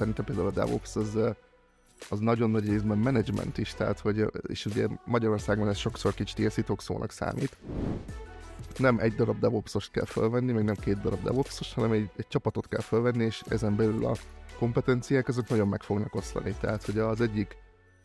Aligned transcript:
szerintem 0.00 0.24
például 0.24 0.46
a 0.46 0.50
DevOps 0.50 0.96
az, 0.96 1.18
az 2.08 2.18
nagyon 2.18 2.50
nagy 2.50 2.68
részben 2.68 2.98
management 2.98 3.58
is, 3.58 3.74
tehát 3.74 3.98
hogy, 3.98 4.24
és 4.46 4.66
ugye 4.66 4.86
Magyarországon 5.04 5.68
ez 5.68 5.76
sokszor 5.76 6.14
kicsit 6.14 6.38
ilyen 6.38 6.50
szitokszónak 6.50 7.12
számít. 7.12 7.56
Nem 8.76 8.98
egy 8.98 9.14
darab 9.14 9.38
DevOps-ost 9.38 9.90
kell 9.90 10.04
felvenni, 10.04 10.52
meg 10.52 10.64
nem 10.64 10.74
két 10.74 11.00
darab 11.00 11.22
DevOps-ost, 11.22 11.74
hanem 11.74 11.92
egy, 11.92 12.10
egy 12.16 12.28
csapatot 12.28 12.68
kell 12.68 12.80
felvenni, 12.80 13.24
és 13.24 13.42
ezen 13.48 13.76
belül 13.76 14.06
a 14.06 14.14
kompetenciák 14.58 15.28
azok 15.28 15.48
nagyon 15.48 15.68
meg 15.68 15.82
fognak 15.82 16.14
oszlani. 16.14 16.54
Tehát, 16.60 16.84
hogy 16.84 16.98
az 16.98 17.20
egyik 17.20 17.56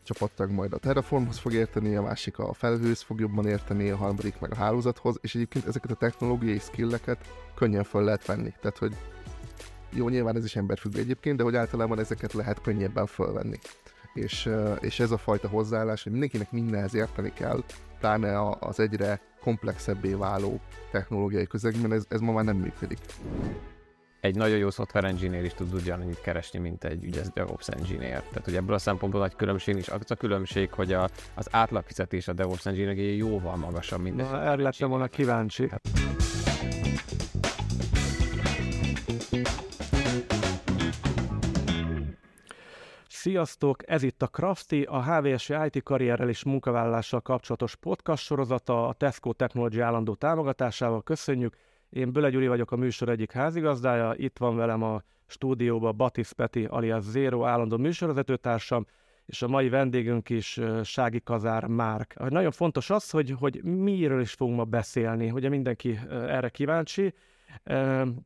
csapattag 0.02 0.50
majd 0.50 0.72
a 0.72 0.78
Terraformhoz 0.78 1.38
fog 1.38 1.52
érteni, 1.52 1.96
a 1.96 2.02
másik 2.02 2.38
a 2.38 2.52
felhőz 2.52 3.02
fog 3.02 3.20
jobban 3.20 3.46
érteni, 3.46 3.90
a 3.90 3.96
harmadik 3.96 4.40
meg 4.40 4.52
a 4.52 4.56
hálózathoz, 4.56 5.18
és 5.20 5.34
egyébként 5.34 5.66
ezeket 5.66 5.90
a 5.90 5.94
technológiai 5.94 6.58
skilleket 6.58 7.18
könnyen 7.54 7.84
fel 7.84 8.02
lehet 8.02 8.26
venni. 8.26 8.54
Tehát, 8.60 8.78
hogy 8.78 8.96
jó, 9.90 10.08
nyilván 10.08 10.36
ez 10.36 10.44
is 10.44 10.56
emberfüggő 10.56 11.00
egyébként, 11.00 11.36
de 11.36 11.42
hogy 11.42 11.56
általában 11.56 11.98
ezeket 11.98 12.32
lehet 12.32 12.60
könnyebben 12.60 13.06
fölvenni. 13.06 13.58
És, 14.14 14.50
és 14.80 15.00
ez 15.00 15.10
a 15.10 15.18
fajta 15.18 15.48
hozzáállás, 15.48 16.02
hogy 16.02 16.12
mindenkinek 16.12 16.52
mindenhez 16.52 16.94
érteni 16.94 17.32
kell, 17.32 17.64
pláne 18.00 18.48
az 18.48 18.80
egyre 18.80 19.20
komplexebbé 19.40 20.12
váló 20.12 20.60
technológiai 20.90 21.46
közegben, 21.46 21.92
ez, 21.92 22.04
ez 22.08 22.20
ma 22.20 22.32
már 22.32 22.44
nem 22.44 22.56
működik 22.56 22.98
egy 24.26 24.36
nagyon 24.36 24.58
jó 24.58 24.70
software 24.70 25.08
engineer 25.08 25.44
is 25.44 25.54
tud 25.54 25.74
ugyanannyit 25.74 26.20
keresni, 26.20 26.58
mint 26.58 26.84
egy 26.84 27.04
ügyes 27.04 27.26
DevOps 27.34 27.68
engineer. 27.68 28.22
Tehát, 28.22 28.44
hogy 28.44 28.56
ebből 28.56 28.74
a 28.74 28.78
szempontból 28.78 29.20
nagy 29.20 29.36
különbség 29.36 29.76
is. 29.76 29.88
Az 29.88 30.10
a 30.10 30.14
különbség, 30.14 30.72
hogy 30.72 30.92
a, 30.92 31.08
az 31.34 31.48
átlagfizetés 31.50 32.28
a 32.28 32.32
DevOps 32.32 32.66
engineer 32.66 32.96
jóval 32.96 33.56
magasabb, 33.56 34.00
mint 34.00 34.16
Na, 34.16 34.42
erre 34.42 34.62
lettem 34.62 34.88
volna 34.88 35.06
kíváncsi. 35.06 35.68
Hát. 35.70 35.80
Sziasztok! 43.26 43.90
Ez 43.90 44.02
itt 44.02 44.22
a 44.22 44.26
Crafty, 44.26 44.82
a 44.82 45.02
HVS 45.02 45.48
IT 45.48 45.82
karrierrel 45.82 46.28
és 46.28 46.44
munkavállalással 46.44 47.20
kapcsolatos 47.20 47.76
podcast 47.76 48.24
sorozata 48.24 48.88
a 48.88 48.92
Tesco 48.92 49.32
Technology 49.32 49.80
állandó 49.80 50.14
támogatásával. 50.14 51.02
Köszönjük! 51.02 51.56
Én 51.90 52.12
Böle 52.12 52.30
Gyuri 52.30 52.46
vagyok 52.46 52.70
a 52.70 52.76
műsor 52.76 53.08
egyik 53.08 53.32
házigazdája, 53.32 54.14
itt 54.16 54.38
van 54.38 54.56
velem 54.56 54.82
a 54.82 55.02
stúdióban 55.26 55.96
Batis 55.96 56.32
Peti 56.32 56.64
alias 56.64 57.02
Zero 57.02 57.44
állandó 57.44 57.76
műsorvezetőtársam, 57.76 58.86
és 59.24 59.42
a 59.42 59.48
mai 59.48 59.68
vendégünk 59.68 60.28
is 60.28 60.60
Sági 60.84 61.20
Kazár 61.24 61.66
Márk. 61.66 62.28
Nagyon 62.28 62.50
fontos 62.50 62.90
az, 62.90 63.10
hogy, 63.10 63.34
hogy 63.38 63.62
miről 63.62 64.20
is 64.20 64.32
fogunk 64.32 64.56
ma 64.56 64.64
beszélni, 64.64 65.30
ugye 65.30 65.48
mindenki 65.48 65.98
erre 66.10 66.48
kíváncsi. 66.48 67.14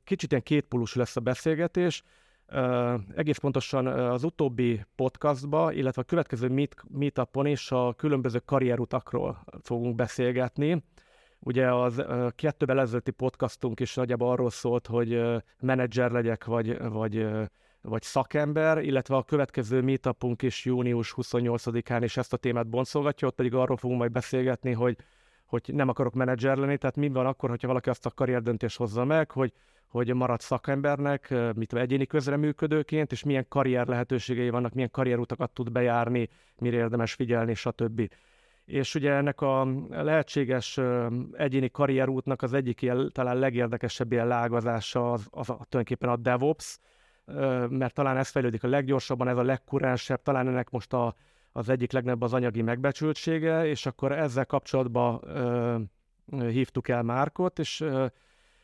Kicsit 0.04 0.30
ilyen 0.30 0.42
kétpólusú 0.42 0.98
lesz 0.98 1.16
a 1.16 1.20
beszélgetés. 1.20 2.02
Egész 3.16 3.38
pontosan 3.38 3.86
az 3.86 4.24
utóbbi 4.24 4.84
podcastba, 4.96 5.72
illetve 5.72 6.02
a 6.02 6.04
következő 6.04 6.48
meet, 6.48 6.76
meetupon 6.88 7.46
is 7.46 7.70
a 7.70 7.94
különböző 7.96 8.38
karrierutakról 8.38 9.44
fogunk 9.62 9.94
beszélgetni. 9.94 10.84
Ugye 11.38 11.74
az 11.74 12.04
kettővel 12.34 12.80
ezelőtti 12.80 13.10
podcastunk 13.10 13.80
is 13.80 13.94
nagyjából 13.94 14.30
arról 14.30 14.50
szólt, 14.50 14.86
hogy 14.86 15.22
menedzser 15.60 16.10
legyek, 16.10 16.44
vagy, 16.44 16.78
vagy, 16.88 17.28
vagy 17.82 18.02
szakember, 18.02 18.78
illetve 18.78 19.16
a 19.16 19.22
következő 19.22 19.82
meetupunk 19.82 20.42
is 20.42 20.64
június 20.64 21.14
28-án 21.16 22.00
is 22.02 22.16
ezt 22.16 22.32
a 22.32 22.36
témát 22.36 22.68
boncolgatja, 22.68 23.28
ott 23.28 23.34
pedig 23.34 23.54
arról 23.54 23.76
fogunk 23.76 23.98
majd 23.98 24.12
beszélgetni, 24.12 24.72
hogy, 24.72 24.96
hogy 25.46 25.70
nem 25.72 25.88
akarok 25.88 26.14
menedzser 26.14 26.56
lenni, 26.56 26.76
tehát 26.76 26.96
mi 26.96 27.08
van 27.08 27.26
akkor, 27.26 27.48
hogyha 27.48 27.66
valaki 27.66 27.88
azt 27.88 28.06
a 28.06 28.10
karrierdöntést 28.10 28.76
hozza 28.76 29.04
meg, 29.04 29.30
hogy, 29.30 29.52
hogy 29.90 30.14
marad 30.14 30.40
szakembernek, 30.40 31.34
mit 31.54 31.72
egyéni 31.72 32.06
közreműködőként, 32.06 33.12
és 33.12 33.24
milyen 33.24 33.46
karrier 33.48 33.86
lehetőségei 33.86 34.50
vannak, 34.50 34.72
milyen 34.72 34.90
karrierutakat 34.90 35.50
tud 35.50 35.72
bejárni, 35.72 36.28
mire 36.58 36.76
érdemes 36.76 37.12
figyelni, 37.12 37.54
stb. 37.54 38.10
És 38.64 38.94
ugye 38.94 39.12
ennek 39.12 39.40
a 39.40 39.64
lehetséges 39.90 40.80
egyéni 41.32 41.70
karrierútnak 41.70 42.42
az 42.42 42.52
egyik 42.52 42.82
ilyen, 42.82 43.10
talán 43.12 43.38
legérdekesebb 43.38 44.12
ilyen 44.12 44.26
lágazása 44.26 45.12
az, 45.12 45.26
az, 45.30 45.50
az 45.50 45.56
tulajdonképpen 45.68 46.08
a 46.08 46.16
DevOps, 46.16 46.78
mert 47.68 47.94
talán 47.94 48.16
ez 48.16 48.28
fejlődik 48.28 48.64
a 48.64 48.68
leggyorsabban, 48.68 49.28
ez 49.28 49.36
a 49.36 49.42
legkurensebb, 49.42 50.22
talán 50.22 50.48
ennek 50.48 50.70
most 50.70 50.92
a, 50.92 51.14
az 51.52 51.68
egyik 51.68 51.92
legnagyobb 51.92 52.22
az 52.22 52.32
anyagi 52.32 52.62
megbecsültsége, 52.62 53.66
és 53.66 53.86
akkor 53.86 54.12
ezzel 54.12 54.46
kapcsolatban 54.46 55.20
ö, 55.24 55.78
hívtuk 56.48 56.88
el 56.88 57.02
Márkot, 57.02 57.58
és 57.58 57.80
ö, 57.80 58.06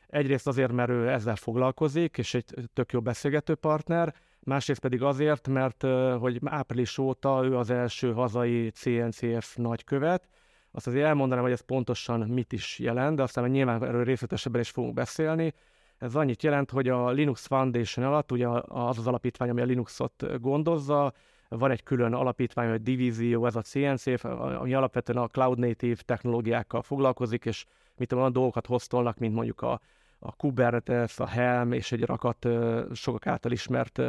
egyrészt 0.07 0.47
azért, 0.47 0.73
mert 0.73 0.91
ő 0.91 1.09
ezzel 1.09 1.37
foglalkozik, 1.37 2.19
és 2.19 2.35
egy 2.35 2.45
tök 2.73 2.93
jó 2.93 3.01
beszélgető 3.01 3.55
partner, 3.55 4.15
másrészt 4.41 4.81
pedig 4.81 5.03
azért, 5.03 5.49
mert 5.49 5.83
hogy 6.19 6.41
április 6.45 6.99
óta 6.99 7.45
ő 7.45 7.57
az 7.57 7.71
első 7.71 8.13
hazai 8.13 8.71
CNCF 8.71 9.57
nagykövet, 9.57 10.29
azt 10.71 10.87
azért 10.87 11.07
elmondanám, 11.07 11.45
hogy 11.45 11.53
ez 11.53 11.61
pontosan 11.61 12.21
mit 12.21 12.53
is 12.53 12.79
jelent, 12.79 13.17
de 13.17 13.23
aztán 13.23 13.51
nyilván 13.51 13.85
erről 13.85 14.05
részletesebben 14.05 14.61
is 14.61 14.71
fogunk 14.71 14.95
beszélni. 14.95 15.55
Ez 15.99 16.15
annyit 16.15 16.43
jelent, 16.43 16.71
hogy 16.71 16.89
a 16.89 17.11
Linux 17.11 17.47
Foundation 17.47 18.07
alatt, 18.07 18.33
ugye 18.33 18.49
az 18.67 18.99
az 18.99 19.07
alapítvány, 19.07 19.49
ami 19.49 19.61
a 19.61 19.65
Linuxot 19.65 20.41
gondozza, 20.41 21.13
van 21.49 21.71
egy 21.71 21.83
külön 21.83 22.13
alapítvány, 22.13 22.69
vagy 22.69 22.83
divízió, 22.83 23.47
ez 23.47 23.57
a 23.57 23.61
CNCF, 23.61 24.25
ami 24.25 24.75
alapvetően 24.75 25.19
a 25.19 25.29
cloud 25.29 25.59
native 25.59 26.03
technológiákkal 26.05 26.83
foglalkozik, 26.83 27.45
és 27.45 27.67
mit 27.97 28.09
tudom, 28.09 28.23
olyan 28.23 28.33
dolgokat 28.33 28.67
hoztolnak, 28.67 29.19
mint 29.19 29.35
mondjuk 29.35 29.61
a 29.61 29.81
a 30.19 30.37
Kubernetes, 30.37 31.19
a 31.19 31.27
Helm 31.27 31.73
és 31.73 31.93
egy 31.93 32.03
rakat 32.03 32.47
sokak 32.93 33.27
által 33.27 33.53
ismert 33.53 34.03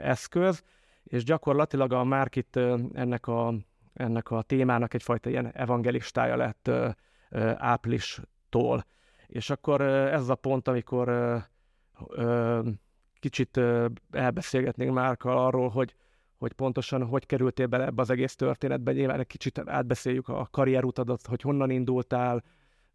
eszköz, 0.00 0.62
és 1.04 1.24
gyakorlatilag 1.24 1.92
a 1.92 2.04
Markit 2.04 2.56
ennek 2.92 3.26
a, 3.26 3.54
ennek 3.94 4.30
a 4.30 4.42
témának 4.42 4.94
egyfajta 4.94 5.30
ilyen 5.30 5.52
evangelistája 5.52 6.36
lett 6.36 6.70
áprilistól. 7.56 8.84
És 9.26 9.50
akkor 9.50 9.80
ez 9.80 10.28
a 10.28 10.34
pont, 10.34 10.68
amikor 10.68 11.36
kicsit 13.20 13.60
elbeszélgetnénk 14.10 14.92
Márkkal 14.92 15.38
arról, 15.38 15.68
hogy, 15.68 15.94
hogy 16.38 16.52
pontosan 16.52 17.06
hogy 17.06 17.26
kerültél 17.26 17.66
bele 17.66 17.84
ebbe 17.84 18.02
az 18.02 18.10
egész 18.10 18.34
történetbe, 18.34 18.92
nyilván 18.92 19.20
egy 19.20 19.26
kicsit 19.26 19.58
átbeszéljük 19.58 20.28
a 20.28 20.48
karrierutadat, 20.50 21.26
hogy 21.26 21.40
honnan 21.40 21.70
indultál, 21.70 22.44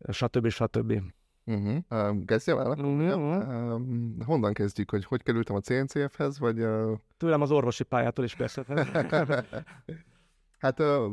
stb. 0.09 0.49
stb. 0.49 1.01
Uh-huh. 1.45 2.25
Kezdjem 2.25 2.57
el? 2.57 2.69
Uh-huh. 2.69 4.25
Honnan 4.25 4.53
kezdjük, 4.53 4.89
hogy 4.89 5.05
hogy 5.05 5.23
kerültem 5.23 5.55
a 5.55 5.59
CNCF-hez, 5.59 6.39
vagy... 6.39 6.59
Uh... 6.59 6.97
Tőlem 7.17 7.41
az 7.41 7.51
orvosi 7.51 7.83
pályától 7.83 8.25
is 8.25 8.35
persze. 8.35 8.63
hát 10.59 10.79
uh, 10.79 11.11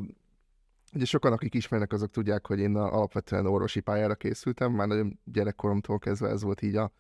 ugye 0.95 1.05
sokan, 1.05 1.33
akik 1.33 1.55
ismernek, 1.55 1.93
azok 1.93 2.11
tudják, 2.11 2.47
hogy 2.47 2.59
én 2.59 2.77
alapvetően 2.77 3.47
orvosi 3.47 3.81
pályára 3.81 4.15
készültem, 4.15 4.73
már 4.73 4.87
nagyon 4.87 5.19
gyerekkoromtól 5.25 5.99
kezdve 5.99 6.29
ez 6.29 6.43
volt 6.43 6.63
így 6.63 6.77
a 6.77 6.93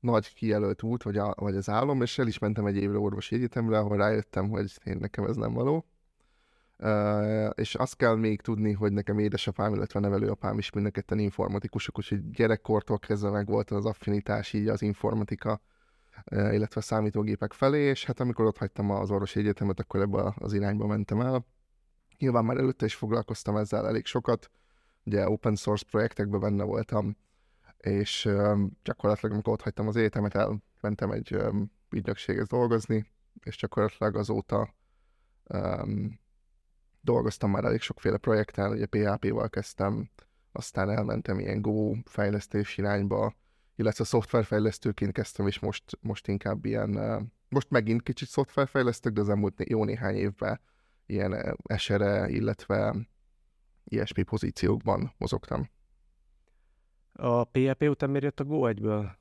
nagy 0.00 0.34
kijelölt 0.34 0.82
út, 0.82 1.02
vagy, 1.02 1.16
a, 1.16 1.34
vagy 1.36 1.56
az 1.56 1.68
álom, 1.68 2.02
és 2.02 2.18
el 2.18 2.26
is 2.26 2.38
mentem 2.38 2.66
egy 2.66 2.76
évre 2.76 2.98
orvosi 2.98 3.34
egyetemre, 3.34 3.78
ahol 3.78 3.96
rájöttem, 3.96 4.48
hogy 4.48 4.72
én 4.84 4.96
nekem 5.00 5.24
ez 5.24 5.36
nem 5.36 5.52
való. 5.52 5.84
És 7.54 7.74
azt 7.74 7.96
kell 7.96 8.14
még 8.14 8.40
tudni, 8.40 8.72
hogy 8.72 8.92
nekem 8.92 9.18
édesapám, 9.18 9.74
illetve 9.74 10.00
nevelőapám 10.00 10.58
is 10.58 10.70
mind 10.70 10.90
a 11.06 11.14
informatikusok, 11.14 11.98
úgyhogy 11.98 12.30
gyerekkortól 12.30 12.98
kezdve 12.98 13.30
meg 13.30 13.46
volt 13.46 13.70
az 13.70 13.86
affinitás 13.86 14.52
így 14.52 14.68
az 14.68 14.82
informatika, 14.82 15.60
illetve 16.30 16.80
a 16.80 16.84
számítógépek 16.84 17.52
felé, 17.52 17.80
és 17.80 18.04
hát 18.04 18.20
amikor 18.20 18.44
ott 18.44 18.58
hagytam 18.58 18.90
az 18.90 19.10
orvosi 19.10 19.38
egyetemet, 19.38 19.80
akkor 19.80 20.00
ebbe 20.00 20.34
az 20.36 20.52
irányba 20.52 20.86
mentem 20.86 21.20
el. 21.20 21.46
Nyilván 22.18 22.44
már 22.44 22.56
előtte 22.56 22.84
is 22.84 22.94
foglalkoztam 22.94 23.56
ezzel 23.56 23.86
elég 23.86 24.06
sokat, 24.06 24.50
ugye 25.04 25.28
open 25.28 25.56
source 25.56 25.84
projektekben 25.90 26.40
benne 26.40 26.64
voltam, 26.64 27.16
és 27.76 28.24
um, 28.24 28.78
gyakorlatilag 28.82 29.32
amikor 29.32 29.52
ott 29.52 29.62
hagytam 29.62 29.88
az 29.88 29.96
egyetemet, 29.96 30.34
elmentem 30.34 31.10
egy 31.10 31.34
um, 31.34 31.72
ügynökséghez 31.90 32.46
dolgozni, 32.46 33.06
és 33.42 33.56
gyakorlatilag 33.56 34.16
azóta 34.16 34.74
um, 35.44 36.20
dolgoztam 37.12 37.50
már 37.50 37.64
elég 37.64 37.80
sokféle 37.80 38.16
projekten, 38.16 38.70
ugye 38.70 38.86
PHP-val 38.86 39.48
kezdtem, 39.48 40.10
aztán 40.52 40.90
elmentem 40.90 41.38
ilyen 41.38 41.62
Go 41.62 41.94
fejlesztés 42.04 42.78
irányba, 42.78 43.34
illetve 43.76 44.04
szoftverfejlesztőként 44.04 45.12
kezdtem, 45.12 45.46
és 45.46 45.58
most, 45.58 45.98
most 46.00 46.28
inkább 46.28 46.64
ilyen, 46.64 46.90
most 47.48 47.70
megint 47.70 48.02
kicsit 48.02 48.28
szoftverfejlesztők, 48.28 49.12
de 49.12 49.20
az 49.20 49.28
elmúlt 49.28 49.68
jó 49.68 49.84
néhány 49.84 50.14
évben 50.14 50.60
ilyen 51.06 51.56
SRE, 51.76 52.28
illetve 52.28 52.96
ilyesmi 53.84 54.22
pozíciókban 54.22 55.14
mozogtam. 55.18 55.70
A 57.12 57.44
PHP 57.44 57.82
után 57.82 58.10
miért 58.10 58.24
jött 58.24 58.40
a 58.40 58.44
Go 58.44 58.66
egyből? 58.66 59.18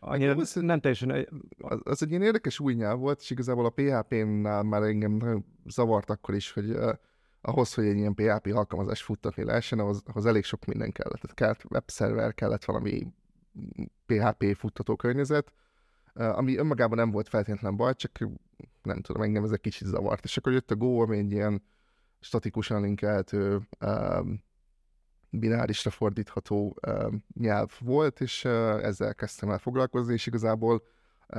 Annyira 0.00 0.34
az, 0.34 0.54
nem 0.54 0.80
teljesen... 0.80 1.26
Az, 1.58 1.80
az 1.82 2.02
egy 2.02 2.10
ilyen 2.10 2.22
érdekes 2.22 2.60
új 2.60 2.74
nyelv 2.74 2.98
volt, 2.98 3.20
és 3.20 3.30
igazából 3.30 3.64
a 3.64 3.70
PHP-nál 3.70 4.62
már 4.62 4.82
engem 4.82 5.44
zavart 5.66 6.10
akkor 6.10 6.34
is, 6.34 6.52
hogy 6.52 6.70
uh, 6.70 6.92
ahhoz, 7.40 7.74
hogy 7.74 7.84
egy 7.84 7.96
ilyen 7.96 8.14
PHP 8.14 8.46
alkalmazást 8.46 9.02
futtatni 9.02 9.44
lehessen, 9.44 9.78
ahhoz, 9.78 10.02
ahhoz 10.06 10.26
elég 10.26 10.44
sok 10.44 10.64
minden 10.64 10.92
kellett. 10.92 11.20
Tehát 11.20 11.36
kellett 11.36 11.64
webszerver, 11.70 12.34
kellett 12.34 12.64
valami 12.64 13.06
PHP 14.06 14.56
futtató 14.56 14.96
környezet, 14.96 15.52
uh, 16.14 16.38
ami 16.38 16.56
önmagában 16.56 16.98
nem 16.98 17.10
volt 17.10 17.28
feltétlenül 17.28 17.76
baj, 17.78 17.94
csak 17.94 18.18
nem 18.82 19.00
tudom, 19.00 19.22
engem 19.22 19.44
ez 19.44 19.50
egy 19.50 19.60
kicsit 19.60 19.86
zavart. 19.86 20.24
És 20.24 20.36
akkor 20.36 20.52
jött 20.52 20.70
a 20.70 20.76
Go, 20.76 21.00
ami 21.00 21.18
egy 21.18 21.32
ilyen 21.32 21.62
statikusan 22.20 22.82
linkelhető, 22.82 23.60
um, 23.80 24.42
binárisra 25.30 25.90
fordítható 25.90 26.76
nyelv 27.34 27.70
volt, 27.80 28.20
és 28.20 28.44
ezzel 28.44 29.14
kezdtem 29.14 29.50
el 29.50 29.58
foglalkozni, 29.58 30.12
és 30.12 30.26
igazából 30.26 30.82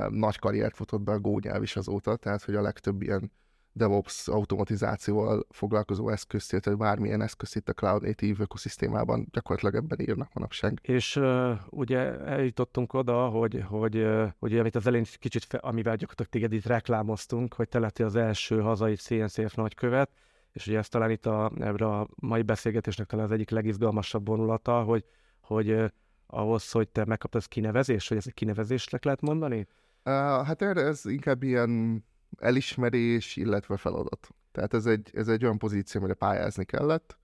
nagy 0.08 0.38
karriert 0.38 0.76
futott 0.76 1.00
be 1.00 1.12
a 1.12 1.18
Go 1.18 1.38
nyelv 1.38 1.62
is 1.62 1.76
azóta, 1.76 2.16
tehát 2.16 2.42
hogy 2.42 2.54
a 2.54 2.62
legtöbb 2.62 3.02
ilyen 3.02 3.32
DevOps 3.72 4.28
automatizációval 4.28 5.46
foglalkozó 5.50 6.08
eszközt, 6.08 6.52
illetve 6.52 6.74
bármilyen 6.74 7.22
eszközt 7.22 7.56
itt 7.56 7.68
a 7.68 7.72
Cloud 7.72 8.02
Native 8.02 8.42
ökoszisztémában 8.42 9.28
gyakorlatilag 9.30 9.74
ebben 9.74 10.00
írnak 10.00 10.32
manapság. 10.34 10.78
És 10.82 11.16
uh, 11.16 11.50
ugye 11.70 12.18
eljutottunk 12.18 12.92
oda, 12.92 13.28
hogy, 13.28 13.64
hogy, 13.68 14.06
hogy 14.38 14.58
amit 14.58 14.76
az 14.76 14.86
elején 14.86 15.06
kicsit, 15.18 15.44
fe, 15.44 15.58
amivel 15.58 15.96
gyakorlatilag 15.96 16.30
téged 16.30 16.52
itt 16.52 16.66
reklámoztunk, 16.66 17.54
hogy 17.54 17.68
te 17.68 17.78
lettél 17.78 18.06
az 18.06 18.16
első 18.16 18.60
hazai 18.60 18.94
CNCF 18.94 19.54
nagykövet, 19.54 20.10
és 20.52 20.66
ugye 20.66 20.78
ez 20.78 20.88
talán 20.88 21.10
itt 21.10 21.26
a, 21.26 21.52
ebbre 21.60 21.86
a 21.86 22.08
mai 22.14 22.42
beszélgetésnek 22.42 23.06
talán 23.06 23.24
az 23.24 23.30
egyik 23.30 23.50
legizgalmasabb 23.50 24.26
vonulata, 24.26 24.82
hogy, 24.82 25.04
hogy 25.40 25.92
ahhoz, 26.26 26.70
hogy 26.70 26.88
te 26.88 27.04
megkaptad 27.04 27.48
kinevezést, 27.48 28.08
hogy 28.08 28.16
ez 28.16 28.26
egy 28.26 28.34
kinevezésnek 28.34 29.04
lehet 29.04 29.20
mondani? 29.20 29.58
Uh, 30.04 30.12
hát 30.46 30.62
erre 30.62 30.80
ez 30.80 31.04
inkább 31.04 31.42
ilyen 31.42 32.04
elismerés, 32.38 33.36
illetve 33.36 33.76
feladat. 33.76 34.28
Tehát 34.52 34.74
ez 34.74 34.86
egy, 34.86 35.10
ez 35.12 35.28
egy 35.28 35.44
olyan 35.44 35.58
pozíció, 35.58 36.00
amire 36.00 36.14
pályázni 36.16 36.64
kellett, 36.64 37.18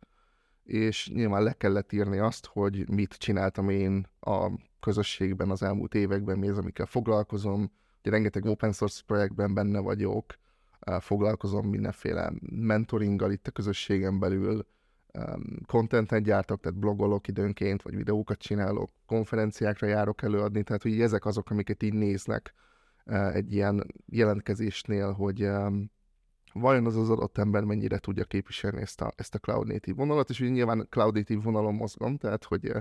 és 0.63 1.11
nyilván 1.15 1.43
le 1.43 1.53
kellett 1.53 1.93
írni 1.93 2.19
azt, 2.19 2.47
hogy 2.47 2.89
mit 2.89 3.15
csináltam 3.15 3.69
én 3.69 4.07
a 4.21 4.51
közösségben 4.81 5.51
az 5.51 5.63
elmúlt 5.63 5.95
években, 5.95 6.39
mi 6.39 6.49
az, 6.49 6.59
amikkel 6.59 6.87
foglalkozom. 6.87 7.73
Ugye 8.01 8.11
rengeteg 8.11 8.45
open 8.45 8.73
source 8.73 9.03
projektben 9.07 9.55
benne 9.55 9.79
vagyok, 9.79 10.35
foglalkozom 11.01 11.69
mindenféle 11.69 12.33
mentoringgal 12.51 13.33
itt 13.33 13.47
a 13.47 13.51
közösségen 13.51 14.19
belül, 14.19 14.67
contentet 15.67 16.23
gyártok, 16.23 16.61
tehát 16.61 16.79
blogolok 16.79 17.29
időnként, 17.29 17.83
vagy 17.83 17.95
videókat 17.95 18.39
csinálok, 18.39 18.91
konferenciákra 19.07 19.87
járok 19.87 20.23
előadni, 20.23 20.63
tehát 20.63 20.83
hogy 20.83 21.01
ezek 21.01 21.25
azok, 21.25 21.51
amiket 21.51 21.83
így 21.83 21.95
néznek 21.95 22.55
egy 23.33 23.53
ilyen 23.53 23.87
jelentkezésnél, 24.07 25.13
hogy 25.13 25.51
vajon 26.53 26.87
az 26.87 26.97
az 26.97 27.11
adott 27.11 27.39
ember 27.39 27.65
mennyire 27.65 27.99
tudja 27.99 28.25
képviselni 28.25 28.81
ezt 28.81 29.01
a, 29.01 29.13
ezt 29.17 29.35
a 29.35 29.39
Cloud 29.39 29.67
Native 29.67 29.97
vonalat, 29.97 30.31
és 30.31 30.41
ugye 30.41 30.51
nyilván 30.51 30.87
Cloud 30.91 31.15
Native 31.15 31.43
vonalon 31.43 31.75
mozgom, 31.75 32.17
tehát 32.17 32.45
hogy 32.45 32.73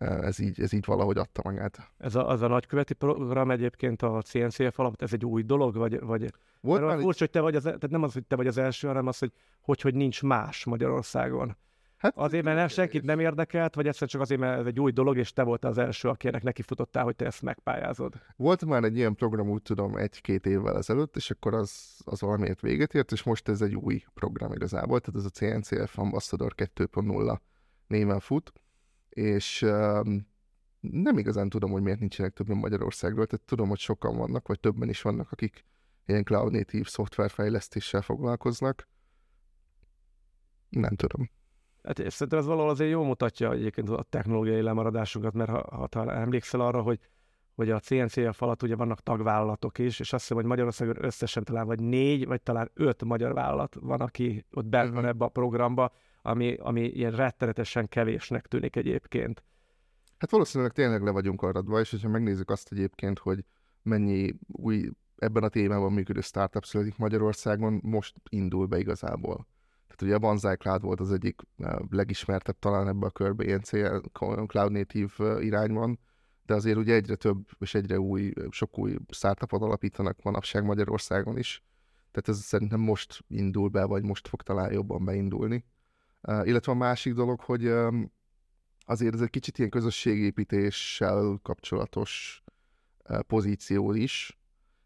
ez 0.00 0.38
így, 0.38 0.60
ez 0.60 0.72
így 0.72 0.84
valahogy 0.84 1.18
adta 1.18 1.40
magát. 1.44 1.92
Ez 1.98 2.14
a, 2.14 2.28
az 2.28 2.42
a 2.42 2.48
nagyköveti 2.48 2.94
program 2.94 3.50
egyébként 3.50 4.02
a 4.02 4.22
CNCF 4.22 4.78
alatt, 4.78 5.02
ez 5.02 5.12
egy 5.12 5.24
új 5.24 5.42
dolog, 5.42 5.76
vagy, 5.76 6.00
vagy 6.00 6.32
Volt 6.60 6.84
már 6.84 6.98
furcsa, 6.98 7.18
hogy 7.18 7.30
te 7.30 7.40
vagy 7.40 7.56
az, 7.56 7.62
tehát 7.62 7.90
nem 7.90 8.02
az, 8.02 8.12
hogy 8.12 8.24
te 8.24 8.36
vagy 8.36 8.46
az 8.46 8.58
első, 8.58 8.86
hanem 8.86 9.06
az, 9.06 9.18
hogy 9.18 9.32
hogy, 9.60 9.80
hogy 9.80 9.94
nincs 9.94 10.22
más 10.22 10.64
Magyarországon. 10.64 11.56
Hát, 11.96 12.16
azért, 12.16 12.44
mert 12.44 12.72
senkit 12.72 13.04
nem 13.04 13.20
érdekelt, 13.20 13.74
vagy 13.74 13.86
egyszerűen 13.86 14.10
csak 14.10 14.20
azért, 14.20 14.40
mert 14.40 14.60
ez 14.60 14.66
egy 14.66 14.80
új 14.80 14.92
dolog, 14.92 15.16
és 15.16 15.32
te 15.32 15.42
voltál 15.42 15.70
az 15.70 15.78
első, 15.78 16.08
akinek 16.08 16.42
neki 16.42 16.62
futottál, 16.62 17.04
hogy 17.04 17.16
te 17.16 17.24
ezt 17.24 17.42
megpályázod. 17.42 18.14
Volt 18.36 18.64
már 18.64 18.84
egy 18.84 18.96
ilyen 18.96 19.14
program, 19.14 19.48
úgy 19.48 19.62
tudom, 19.62 19.96
egy-két 19.96 20.46
évvel 20.46 20.76
ezelőtt, 20.76 21.16
és 21.16 21.30
akkor 21.30 21.54
az, 21.54 22.00
az 22.04 22.20
valamiért 22.20 22.60
véget 22.60 22.94
ért, 22.94 23.12
és 23.12 23.22
most 23.22 23.48
ez 23.48 23.60
egy 23.60 23.74
új 23.74 24.04
program 24.14 24.52
igazából, 24.52 25.00
tehát 25.00 25.20
ez 25.20 25.24
a 25.24 25.28
CNCF 25.28 25.98
Ambassador 25.98 26.52
2.0 26.56 27.38
néven 27.86 28.20
fut, 28.20 28.52
és 29.16 29.60
nem 30.80 31.18
igazán 31.18 31.48
tudom, 31.48 31.70
hogy 31.70 31.82
miért 31.82 31.98
nincsenek 31.98 32.32
többen 32.32 32.56
Magyarországról, 32.56 33.26
tehát 33.26 33.46
tudom, 33.46 33.68
hogy 33.68 33.78
sokan 33.78 34.16
vannak, 34.16 34.48
vagy 34.48 34.60
többen 34.60 34.88
is 34.88 35.02
vannak, 35.02 35.32
akik 35.32 35.64
ilyen 36.06 36.24
cloud 36.24 36.52
native 36.52 36.88
szoftverfejlesztéssel 36.88 38.02
foglalkoznak. 38.02 38.88
Nem 40.68 40.96
tudom. 40.96 41.30
Hát 41.82 41.98
és 41.98 42.12
szerintem 42.12 42.38
ez 42.38 42.46
valahol 42.46 42.70
azért 42.70 42.90
jól 42.90 43.04
mutatja 43.04 43.52
egyébként 43.52 43.88
a 43.88 44.06
technológiai 44.10 44.62
lemaradásunkat, 44.62 45.32
mert 45.32 45.50
ha, 45.50 45.88
ha 45.92 46.12
emlékszel 46.12 46.60
arra, 46.60 46.82
hogy 46.82 47.00
hogy 47.54 47.70
a 47.70 47.78
CNCF 47.78 48.42
alatt 48.42 48.62
ugye 48.62 48.76
vannak 48.76 49.00
tagvállalatok 49.00 49.78
is, 49.78 50.00
és 50.00 50.12
azt 50.12 50.22
hiszem, 50.22 50.36
hogy 50.36 50.46
Magyarországon 50.46 51.04
összesen 51.04 51.44
talán 51.44 51.66
vagy 51.66 51.80
négy, 51.80 52.26
vagy 52.26 52.42
talán 52.42 52.70
öt 52.74 53.04
magyar 53.04 53.34
vállalat 53.34 53.76
van, 53.80 54.00
aki 54.00 54.44
ott 54.52 54.66
bent 54.66 54.94
van 54.94 55.06
ebbe 55.06 55.24
a 55.24 55.28
programba, 55.28 55.92
ami, 56.26 56.54
ami 56.54 56.80
ilyen 56.80 57.10
rettenetesen 57.10 57.88
kevésnek 57.88 58.46
tűnik 58.46 58.76
egyébként. 58.76 59.44
Hát 60.18 60.30
valószínűleg 60.30 60.72
tényleg 60.72 61.02
le 61.02 61.10
vagyunk 61.10 61.42
aradva, 61.42 61.80
és 61.80 61.96
ha 62.02 62.08
megnézzük 62.08 62.50
azt 62.50 62.72
egyébként, 62.72 63.18
hogy 63.18 63.44
mennyi 63.82 64.34
új 64.46 64.90
ebben 65.16 65.42
a 65.42 65.48
témában 65.48 65.92
működő 65.92 66.20
startup 66.20 66.64
születik 66.64 66.96
Magyarországon, 66.96 67.80
most 67.82 68.14
indul 68.28 68.66
be 68.66 68.78
igazából. 68.78 69.46
Tehát 69.86 70.02
ugye 70.02 70.14
a 70.14 70.18
Banzai 70.18 70.56
Cloud 70.56 70.82
volt 70.82 71.00
az 71.00 71.12
egyik 71.12 71.40
eh, 71.58 71.76
legismertebb 71.90 72.58
talán 72.58 72.88
ebbe 72.88 73.06
a 73.06 73.10
körbe 73.10 73.44
ilyen 73.44 73.62
Cloud 74.46 74.72
Native 74.72 75.12
eh, 75.18 75.44
irányban, 75.44 75.98
de 76.46 76.54
azért 76.54 76.76
ugye 76.76 76.94
egyre 76.94 77.14
több 77.14 77.48
és 77.58 77.74
egyre 77.74 77.98
új, 78.00 78.32
sok 78.50 78.78
új 78.78 78.96
startupot 79.08 79.62
alapítanak 79.62 80.22
manapság 80.22 80.64
Magyarországon 80.64 81.38
is. 81.38 81.62
Tehát 82.10 82.28
ez 82.28 82.44
szerintem 82.44 82.80
most 82.80 83.24
indul 83.28 83.68
be, 83.68 83.84
vagy 83.84 84.02
most 84.02 84.28
fog 84.28 84.42
talán 84.42 84.72
jobban 84.72 85.04
beindulni. 85.04 85.64
Illetve 86.22 86.72
a 86.72 86.74
másik 86.74 87.14
dolog, 87.14 87.40
hogy 87.40 87.66
azért 88.84 89.14
ez 89.14 89.20
egy 89.20 89.30
kicsit 89.30 89.58
ilyen 89.58 89.70
közösségépítéssel 89.70 91.38
kapcsolatos 91.42 92.42
pozíció 93.26 93.92
is, 93.92 94.38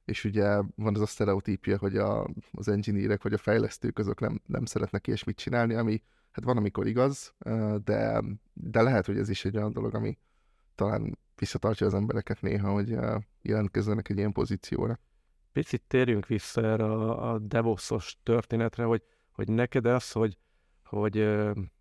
és 0.05 0.25
ugye 0.25 0.61
van 0.75 0.95
az 0.95 1.01
a 1.01 1.07
sztereotípia, 1.07 1.79
hogy 1.79 1.97
a, 1.97 2.29
az 2.53 2.69
engineerek 2.69 3.23
vagy 3.23 3.33
a 3.33 3.39
fejlesztők 3.39 3.99
azok 3.99 4.21
nem, 4.21 4.41
nem 4.47 4.65
szeretnek 4.65 5.07
ilyesmit 5.07 5.37
csinálni, 5.37 5.75
ami 5.75 6.03
hát 6.31 6.45
van, 6.45 6.57
amikor 6.57 6.87
igaz, 6.87 7.35
de, 7.85 8.23
de 8.53 8.83
lehet, 8.83 9.07
hogy 9.07 9.19
ez 9.19 9.29
is 9.29 9.45
egy 9.45 9.57
olyan 9.57 9.73
dolog, 9.73 9.95
ami 9.95 10.19
talán 10.75 11.19
visszatartja 11.37 11.87
az 11.87 11.95
embereket 11.95 12.41
néha, 12.41 12.73
hogy 12.73 12.97
jelentkezzenek 13.43 14.09
egy 14.09 14.17
ilyen 14.17 14.33
pozícióra. 14.33 14.99
Picit 15.53 15.83
térjünk 15.87 16.27
vissza 16.27 16.63
erre 16.63 16.85
a, 16.85 17.33
a 17.33 17.39
DevOps-os 17.39 18.19
történetre, 18.23 18.85
hogy, 18.85 19.03
hogy 19.33 19.49
neked 19.49 19.87
az, 19.87 20.13
hogy, 20.13 20.39
hogy 20.91 21.21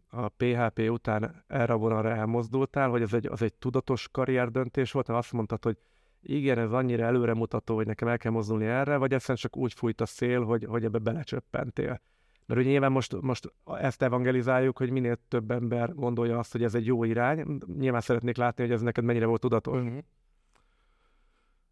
a 0.09 0.29
PHP 0.38 0.89
után 0.89 1.44
erre 1.47 1.73
vonalra 1.73 2.09
elmozdultál, 2.09 2.89
hogy 2.89 3.01
ez 3.01 3.13
egy, 3.13 3.27
az 3.27 3.41
egy 3.41 3.53
tudatos 3.53 4.09
karrierdöntés 4.11 4.91
volt, 4.91 5.09
azt 5.09 5.31
mondtad, 5.31 5.63
hogy 5.63 5.77
igen, 6.21 6.57
ez 6.57 6.71
annyira 6.71 7.03
előremutató, 7.03 7.75
hogy 7.75 7.85
nekem 7.85 8.07
el 8.07 8.17
kell 8.17 8.31
mozdulni 8.31 8.65
erre, 8.65 8.97
vagy 8.97 9.13
egyszerűen 9.13 9.38
csak 9.38 9.57
úgy 9.57 9.73
fújt 9.73 10.01
a 10.01 10.06
szél, 10.06 10.44
hogy, 10.44 10.65
hogy 10.65 10.83
ebbe 10.83 10.97
belecsöppentél. 10.97 12.01
Mert 12.45 12.62
ugye 12.62 12.69
nyilván 12.69 12.91
most, 12.91 13.22
most 13.22 13.53
ezt 13.65 14.01
evangelizáljuk, 14.01 14.77
hogy 14.77 14.89
minél 14.89 15.17
több 15.27 15.51
ember 15.51 15.93
gondolja 15.93 16.38
azt, 16.38 16.51
hogy 16.51 16.63
ez 16.63 16.75
egy 16.75 16.86
jó 16.86 17.03
irány. 17.03 17.60
Nyilván 17.77 18.01
szeretnék 18.01 18.38
látni, 18.38 18.63
hogy 18.63 18.72
ez 18.72 18.81
neked 18.81 19.03
mennyire 19.03 19.25
volt 19.25 19.41
tudatos. 19.41 19.81
Uh-huh. 19.81 19.98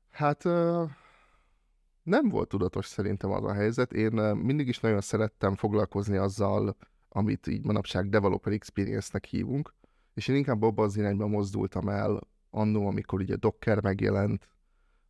Hát 0.09 0.43
nem 2.03 2.29
volt 2.29 2.49
tudatos 2.49 2.85
szerintem 2.85 3.31
az 3.31 3.43
a 3.43 3.53
helyzet. 3.53 3.93
Én 3.93 4.11
mindig 4.35 4.67
is 4.67 4.79
nagyon 4.79 5.01
szerettem 5.01 5.55
foglalkozni 5.55 6.17
azzal, 6.17 6.75
amit 7.09 7.47
így 7.47 7.65
manapság 7.65 8.09
developer 8.09 8.53
experience-nek 8.53 9.25
hívunk, 9.25 9.73
és 10.13 10.27
én 10.27 10.35
inkább 10.35 10.61
abban 10.61 10.85
az 10.85 10.97
irányba 10.97 11.27
mozdultam 11.27 11.89
el, 11.89 12.19
annó, 12.49 12.87
amikor 12.87 13.19
ugye 13.19 13.35
Docker 13.35 13.81
megjelent, 13.81 14.47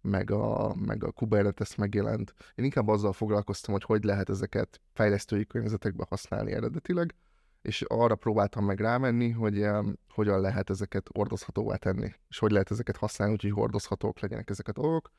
meg 0.01 0.31
a, 0.31 0.75
meg 0.75 1.03
a 1.03 1.11
Kubernetes 1.11 1.75
megjelent. 1.75 2.33
Én 2.55 2.65
inkább 2.65 2.87
azzal 2.87 3.13
foglalkoztam, 3.13 3.73
hogy 3.73 3.83
hogy 3.83 4.03
lehet 4.03 4.29
ezeket 4.29 4.81
fejlesztői 4.93 5.45
környezetekbe 5.45 6.05
használni 6.09 6.51
eredetileg, 6.51 7.15
és 7.61 7.81
arra 7.81 8.15
próbáltam 8.15 8.65
meg 8.65 8.79
rámenni, 8.79 9.29
hogy 9.29 9.61
um, 9.61 9.93
hogyan 10.09 10.41
lehet 10.41 10.69
ezeket 10.69 11.09
hordozhatóvá 11.13 11.75
tenni, 11.75 12.13
és 12.29 12.39
hogy 12.39 12.51
lehet 12.51 12.71
ezeket 12.71 12.97
használni, 12.97 13.33
úgyhogy 13.33 13.51
hordozhatók 13.51 14.19
legyenek 14.19 14.49
ezek 14.49 14.67
a 14.67 14.71
dolgok. 14.71 15.09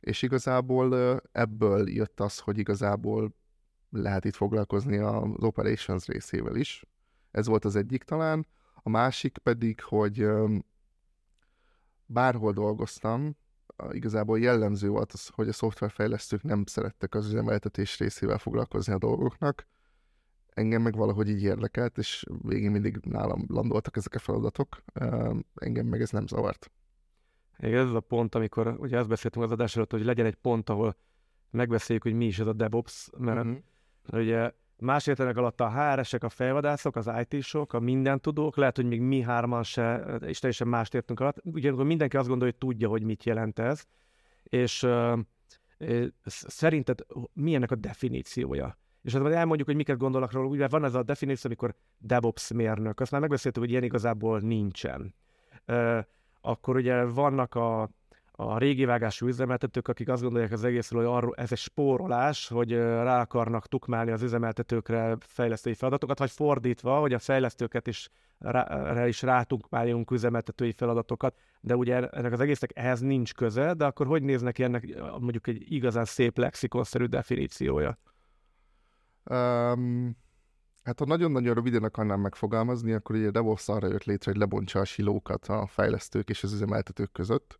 És 0.00 0.22
igazából 0.22 1.20
ebből 1.32 1.90
jött 1.90 2.20
az, 2.20 2.38
hogy 2.38 2.58
igazából 2.58 3.34
lehet 3.96 4.24
itt 4.24 4.34
foglalkozni 4.34 4.96
az 4.96 5.42
operations 5.42 6.06
részével 6.06 6.56
is. 6.56 6.84
Ez 7.30 7.46
volt 7.46 7.64
az 7.64 7.76
egyik 7.76 8.02
talán. 8.02 8.46
A 8.82 8.88
másik 8.88 9.38
pedig, 9.38 9.82
hogy 9.82 10.26
bárhol 12.06 12.52
dolgoztam, 12.52 13.36
igazából 13.90 14.38
jellemző 14.38 14.88
volt 14.88 15.12
az, 15.12 15.28
hogy 15.28 15.48
a 15.48 15.52
szoftverfejlesztők 15.52 16.42
nem 16.42 16.64
szerettek 16.66 17.14
az 17.14 17.26
üzemeltetés 17.26 17.98
részével 17.98 18.38
foglalkozni 18.38 18.92
a 18.92 18.98
dolgoknak. 18.98 19.66
Engem 20.48 20.82
meg 20.82 20.96
valahogy 20.96 21.28
így 21.28 21.42
érdekelt, 21.42 21.98
és 21.98 22.24
végén 22.42 22.70
mindig 22.70 22.96
nálam 22.96 23.44
landoltak 23.48 23.96
ezek 23.96 24.14
a 24.14 24.18
feladatok. 24.18 24.82
Engem 25.54 25.86
meg 25.86 26.00
ez 26.00 26.10
nem 26.10 26.26
zavart. 26.26 26.70
Igen, 27.58 27.86
ez 27.86 27.92
a 27.92 28.00
pont, 28.00 28.34
amikor 28.34 28.76
ugye 28.78 28.98
ezt 28.98 29.08
beszéltünk 29.08 29.44
az 29.44 29.50
adás 29.50 29.76
előtt, 29.76 29.90
hogy 29.90 30.04
legyen 30.04 30.26
egy 30.26 30.34
pont, 30.34 30.70
ahol 30.70 30.96
megbeszéljük, 31.50 32.04
hogy 32.04 32.14
mi 32.14 32.26
is 32.26 32.38
ez 32.38 32.46
a 32.46 32.52
DevOps, 32.52 33.08
mert 33.18 33.44
uh-huh. 33.44 33.62
Ugye 34.12 34.52
Más 34.78 35.06
értenek 35.06 35.36
alatt 35.36 35.60
a 35.60 35.70
HR-esek, 35.70 36.24
a 36.24 36.28
fejvadászok, 36.28 36.96
az 36.96 37.10
IT-sok, 37.28 37.72
a 37.72 37.80
mindentudók, 37.80 38.56
lehet, 38.56 38.76
hogy 38.76 38.86
még 38.86 39.00
mi 39.00 39.20
hárman 39.20 39.62
se, 39.62 39.96
és 40.20 40.38
teljesen 40.38 40.68
mást 40.68 40.94
értünk 40.94 41.20
alatt. 41.20 41.38
Ugyanakkor 41.44 41.84
mindenki 41.84 42.16
azt 42.16 42.28
gondolja, 42.28 42.54
hogy 42.58 42.68
tudja, 42.68 42.88
hogy 42.88 43.02
mit 43.02 43.24
jelent 43.24 43.58
ez. 43.58 43.86
és 44.42 44.86
szerinted 46.24 47.06
mi 47.32 47.54
ennek 47.54 47.70
a 47.70 47.74
definíciója? 47.74 48.78
És 49.02 49.14
az 49.14 49.32
elmondjuk, 49.32 49.68
hogy 49.68 49.76
miket 49.76 49.98
gondolnak 49.98 50.32
róla. 50.32 50.48
Ugye 50.48 50.68
van 50.68 50.84
ez 50.84 50.94
a 50.94 51.02
definíció, 51.02 51.50
amikor 51.50 51.74
DevOps 51.98 52.52
mérnök. 52.52 53.00
Azt 53.00 53.10
már 53.10 53.20
megbeszéltük, 53.20 53.62
hogy 53.62 53.70
ilyen 53.70 53.82
igazából 53.82 54.40
nincsen. 54.40 55.14
Akkor 56.40 56.76
ugye 56.76 57.04
vannak 57.04 57.54
a 57.54 57.90
a 58.38 58.58
régi 58.58 58.84
vágású 58.84 59.26
üzemeltetők, 59.26 59.88
akik 59.88 60.08
azt 60.08 60.22
gondolják 60.22 60.52
az 60.52 60.64
egészről, 60.64 61.04
hogy 61.04 61.16
arról, 61.16 61.34
ez 61.36 61.52
egy 61.52 61.58
spórolás, 61.58 62.48
hogy 62.48 62.72
rá 62.72 63.20
akarnak 63.20 63.66
tukmálni 63.66 64.10
az 64.10 64.22
üzemeltetőkre 64.22 65.16
fejlesztői 65.20 65.74
feladatokat, 65.74 66.18
vagy 66.18 66.30
fordítva, 66.30 66.98
hogy 66.98 67.12
a 67.12 67.18
fejlesztőket 67.18 67.86
is 67.86 68.08
rá, 68.38 69.06
is 69.06 69.22
rátukmáljunk 69.22 70.10
üzemeltetői 70.10 70.72
feladatokat, 70.72 71.38
de 71.60 71.76
ugye 71.76 72.08
ennek 72.08 72.32
az 72.32 72.40
egésznek 72.40 72.70
ehhez 72.74 73.00
nincs 73.00 73.34
köze, 73.34 73.74
de 73.74 73.84
akkor 73.84 74.06
hogy 74.06 74.22
néznek 74.22 74.58
ennek 74.58 74.98
mondjuk 75.18 75.46
egy 75.46 75.72
igazán 75.72 76.04
szép 76.04 76.38
lexikonszerű 76.38 77.04
definíciója? 77.04 77.98
Um, 79.30 80.16
hát 80.82 80.98
ha 80.98 81.04
nagyon-nagyon 81.04 81.54
röviden 81.54 81.84
akarnám 81.84 82.20
megfogalmazni, 82.20 82.92
akkor 82.92 83.16
ugye 83.16 83.30
DevOps 83.30 83.68
arra 83.68 83.86
jött 83.86 84.04
létre, 84.04 84.30
hogy 84.30 84.40
lebontsa 84.40 84.80
a 84.80 84.84
silókat 84.84 85.46
a 85.46 85.66
fejlesztők 85.66 86.28
és 86.28 86.42
az 86.42 86.52
üzemeltetők 86.52 87.12
között, 87.12 87.58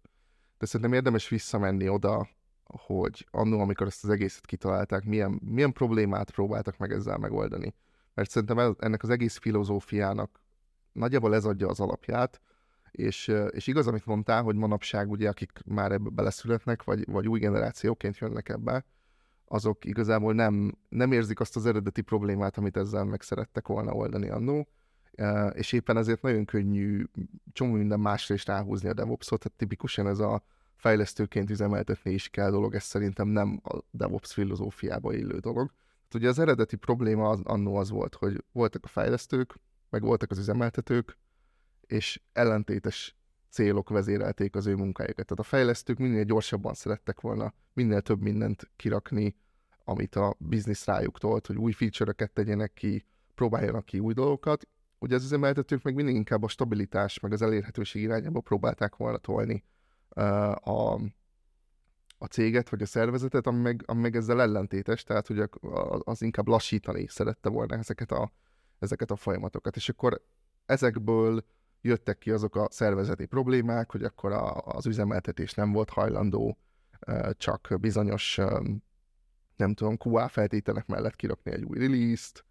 de 0.58 0.66
szerintem 0.66 0.92
érdemes 0.92 1.28
visszamenni 1.28 1.88
oda, 1.88 2.28
hogy 2.64 3.26
annó, 3.30 3.60
amikor 3.60 3.86
ezt 3.86 4.04
az 4.04 4.10
egészet 4.10 4.46
kitalálták, 4.46 5.04
milyen, 5.04 5.40
milyen 5.44 5.72
problémát 5.72 6.30
próbáltak 6.30 6.76
meg 6.78 6.92
ezzel 6.92 7.18
megoldani. 7.18 7.74
Mert 8.14 8.30
szerintem 8.30 8.76
ennek 8.78 9.02
az 9.02 9.10
egész 9.10 9.36
filozófiának 9.36 10.40
nagyjából 10.92 11.34
ez 11.34 11.44
adja 11.44 11.68
az 11.68 11.80
alapját, 11.80 12.40
és, 12.90 13.32
és 13.50 13.66
igaz, 13.66 13.86
amit 13.86 14.06
mondtál, 14.06 14.42
hogy 14.42 14.56
manapság 14.56 15.10
ugye, 15.10 15.28
akik 15.28 15.52
már 15.64 15.92
ebbe 15.92 16.10
beleszületnek, 16.10 16.84
vagy, 16.84 17.10
vagy 17.10 17.28
új 17.28 17.38
generációként 17.38 18.18
jönnek 18.18 18.48
ebbe, 18.48 18.84
azok 19.44 19.84
igazából 19.84 20.34
nem, 20.34 20.78
nem 20.88 21.12
érzik 21.12 21.40
azt 21.40 21.56
az 21.56 21.66
eredeti 21.66 22.00
problémát, 22.00 22.58
amit 22.58 22.76
ezzel 22.76 23.04
meg 23.04 23.22
szerettek 23.22 23.66
volna 23.66 23.92
oldani 23.92 24.28
annó, 24.28 24.68
és 25.52 25.72
éppen 25.72 25.96
ezért 25.96 26.22
nagyon 26.22 26.44
könnyű 26.44 27.04
csomó 27.52 27.72
minden 27.72 28.00
másra 28.00 28.34
is 28.34 28.46
ráhúzni 28.46 28.88
a 28.88 28.94
DevOps-ot, 28.94 29.38
tehát 29.38 29.58
tipikusan 29.58 30.06
ez 30.06 30.18
a 30.18 30.42
fejlesztőként 30.76 31.50
üzemeltetni 31.50 32.12
is 32.12 32.28
kell 32.28 32.50
dolog, 32.50 32.74
ez 32.74 32.82
szerintem 32.82 33.28
nem 33.28 33.60
a 33.64 33.78
DevOps 33.90 34.32
filozófiába 34.32 35.14
illő 35.14 35.38
dolog. 35.38 35.66
Tehát 35.68 36.14
ugye 36.14 36.28
az 36.28 36.38
eredeti 36.38 36.76
probléma 36.76 37.28
az, 37.28 37.40
annó 37.44 37.76
az 37.76 37.90
volt, 37.90 38.14
hogy 38.14 38.44
voltak 38.52 38.84
a 38.84 38.88
fejlesztők, 38.88 39.54
meg 39.90 40.02
voltak 40.02 40.30
az 40.30 40.38
üzemeltetők, 40.38 41.18
és 41.86 42.20
ellentétes 42.32 43.16
célok 43.50 43.88
vezérelték 43.88 44.54
az 44.54 44.66
ő 44.66 44.74
munkájukat. 44.74 45.26
Tehát 45.26 45.44
a 45.44 45.48
fejlesztők 45.48 45.98
minél 45.98 46.24
gyorsabban 46.24 46.74
szerettek 46.74 47.20
volna 47.20 47.52
minél 47.72 48.00
több 48.00 48.20
mindent 48.20 48.70
kirakni, 48.76 49.36
amit 49.84 50.14
a 50.14 50.34
biznisz 50.38 50.84
rájuk 50.84 51.18
tolt, 51.18 51.46
hogy 51.46 51.56
új 51.56 51.72
feature-öket 51.72 52.32
tegyenek 52.32 52.72
ki, 52.72 53.06
próbáljanak 53.34 53.84
ki 53.84 53.98
új 53.98 54.14
dolgokat, 54.14 54.68
ugye 54.98 55.14
az 55.14 55.24
üzemeltetők 55.24 55.82
meg 55.82 55.94
mindig 55.94 56.14
inkább 56.14 56.42
a 56.42 56.48
stabilitás, 56.48 57.20
meg 57.20 57.32
az 57.32 57.42
elérhetőség 57.42 58.02
irányába 58.02 58.40
próbálták 58.40 58.96
volna 58.96 59.18
tolni 59.18 59.64
a, 60.60 61.00
a 62.18 62.26
céget, 62.30 62.68
vagy 62.68 62.82
a 62.82 62.86
szervezetet, 62.86 63.46
ami 63.46 63.60
meg, 63.60 63.82
ami 63.86 64.00
meg 64.00 64.16
ezzel 64.16 64.40
ellentétes, 64.40 65.02
tehát 65.02 65.26
hogy 65.26 65.50
az 65.98 66.22
inkább 66.22 66.48
lassítani 66.48 67.06
szerette 67.08 67.48
volna 67.48 67.76
ezeket 67.76 68.12
a, 68.12 68.32
ezeket 68.78 69.10
a 69.10 69.16
folyamatokat. 69.16 69.76
És 69.76 69.88
akkor 69.88 70.22
ezekből 70.66 71.44
jöttek 71.80 72.18
ki 72.18 72.30
azok 72.30 72.56
a 72.56 72.68
szervezeti 72.70 73.26
problémák, 73.26 73.90
hogy 73.90 74.04
akkor 74.04 74.32
a, 74.32 74.56
az 74.56 74.86
üzemeltetés 74.86 75.54
nem 75.54 75.72
volt 75.72 75.90
hajlandó 75.90 76.58
csak 77.36 77.74
bizonyos, 77.80 78.40
nem 79.56 79.74
tudom, 79.74 79.96
QA 80.04 80.28
feltételek 80.28 80.86
mellett 80.86 81.16
kirakni 81.16 81.50
egy 81.50 81.64
új 81.64 81.78
release-t, 81.78 82.44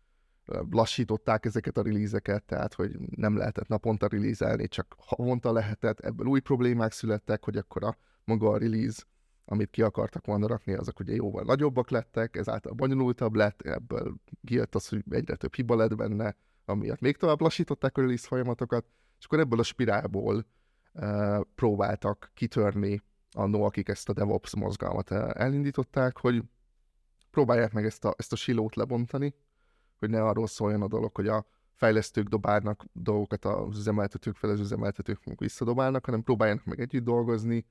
lassították 0.72 1.46
ezeket 1.46 1.78
a 1.78 1.82
release 1.82 2.20
tehát 2.20 2.74
hogy 2.74 3.00
nem 3.16 3.38
lehetett 3.38 3.68
naponta 3.68 4.08
release 4.08 4.68
csak 4.68 4.96
havonta 4.98 5.52
lehetett, 5.52 6.00
ebből 6.00 6.28
új 6.28 6.40
problémák 6.40 6.92
születtek, 6.92 7.44
hogy 7.44 7.58
akkor 7.58 7.84
a 7.84 7.98
maga 8.24 8.50
a 8.50 8.58
release, 8.58 9.04
amit 9.46 9.70
ki 9.70 9.82
akartak 9.82 10.25
volna 10.25 10.48
rakni, 10.48 10.74
azok 10.74 11.00
ugye 11.00 11.14
jóval 11.14 11.44
nagyobbak 11.44 11.90
lettek, 11.90 12.36
ezáltal 12.36 12.74
bonyolultabb 12.74 13.36
lett, 13.36 13.62
ebből 13.62 14.16
kijött 14.44 14.75
az, 14.75 14.88
hogy 14.88 15.04
egyre 15.10 15.36
több 15.36 15.54
hiba 15.54 15.75
lett 15.75 15.96
benne, 15.96 16.36
amiatt 16.66 17.00
még 17.00 17.18
tovább 17.18 17.42
lassították 17.42 17.98
a 17.98 18.02
release 18.02 18.28
folyamatokat, 18.28 18.86
és 19.20 19.25
akkor 19.25 19.40
ebből 19.40 19.60
a 19.60 19.64
spirálból 19.64 20.46
uh, 20.94 21.42
próbáltak 21.56 22.32
kitörni 22.34 23.02
annó, 23.32 23.64
akik 23.64 23.90
ezt 23.90 24.10
a 24.10 24.14
DevOps 24.14 24.56
mozgalmat 24.56 25.12
elindították, 25.12 26.18
hogy 26.18 26.44
próbálják 27.32 27.74
meg 27.74 27.86
ezt 27.86 28.06
a, 28.06 28.14
ezt 28.18 28.32
a 28.32 28.36
silót 28.36 28.75
lebontani, 28.75 29.34
hogy 30.06 30.16
ne 30.16 30.24
arról 30.24 30.48
szóljon 30.48 30.82
a 30.82 30.88
dolog, 30.88 31.16
hogy 31.16 31.28
a 31.28 31.46
fejlesztők 31.74 32.28
dobálnak 32.28 32.86
dolgokat 32.94 33.46
az 33.46 33.78
üzemeltetők 33.78 34.36
fel, 34.36 34.50
az 34.50 34.60
üzemeltetők 34.60 35.20
visszadobálnak, 35.38 36.06
hanem 36.06 36.24
próbáljanak 36.24 36.66
meg 36.66 36.80
együtt 36.80 37.04
dolgozni, 37.04 37.66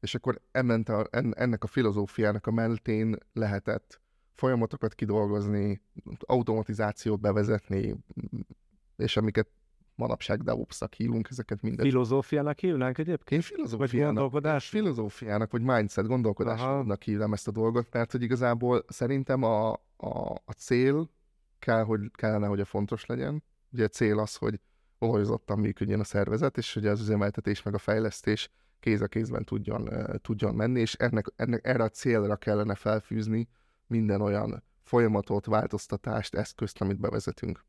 és 0.00 0.14
akkor 0.14 0.40
ennek 0.50 0.88
a, 0.88 1.06
ennek 1.30 1.64
a 1.64 1.66
filozófiának 1.66 2.46
a 2.46 2.50
mentén 2.50 3.16
lehetett 3.32 4.00
folyamatokat 4.32 4.94
kidolgozni, 4.94 5.82
automatizációt 6.18 7.20
bevezetni, 7.20 7.96
és 8.96 9.16
amiket 9.16 9.48
manapság 9.94 10.42
DevOps-nak 10.42 10.94
hívunk, 10.94 11.28
ezeket 11.30 11.62
mindet. 11.62 11.86
Filozófiának 11.86 12.58
hívnánk 12.58 12.98
egyébként? 12.98 13.42
Én 13.42 13.48
filozófiának, 13.48 13.90
vagy 13.90 14.04
gondolkodás? 14.04 14.68
Filozófiának, 14.68 15.50
vagy 15.50 15.62
mindset, 15.62 16.06
gondolkodásnak 16.06 17.02
hívnám 17.02 17.32
ezt 17.32 17.48
a 17.48 17.50
dolgot, 17.50 17.86
mert 17.92 18.12
hogy 18.12 18.22
igazából 18.22 18.84
szerintem 18.88 19.42
a, 19.42 19.72
a, 19.96 20.30
a 20.44 20.52
cél 20.56 21.10
kell, 21.58 21.82
hogy, 21.82 22.00
kellene, 22.12 22.46
hogy 22.46 22.60
a 22.60 22.64
fontos 22.64 23.06
legyen. 23.06 23.42
Ugye 23.72 23.84
a 23.84 23.88
cél 23.88 24.18
az, 24.18 24.36
hogy 24.36 24.60
olajozottan 24.98 25.58
működjön 25.58 26.00
a 26.00 26.04
szervezet, 26.04 26.56
és 26.56 26.74
hogy 26.74 26.86
az 26.86 27.00
üzemeltetés 27.00 27.62
meg 27.62 27.74
a 27.74 27.78
fejlesztés 27.78 28.50
kéz 28.80 29.00
a 29.00 29.06
kézben 29.06 29.44
tudjon, 29.44 29.90
tudjon 30.22 30.54
menni, 30.54 30.80
és 30.80 30.94
ennek, 30.94 31.26
ennek 31.36 31.66
erre 31.66 31.82
a 31.82 31.88
célra 31.88 32.36
kellene 32.36 32.74
felfűzni 32.74 33.48
minden 33.86 34.20
olyan 34.20 34.62
folyamatot, 34.82 35.46
változtatást, 35.46 36.34
eszközt, 36.34 36.80
amit 36.80 37.00
bevezetünk. 37.00 37.64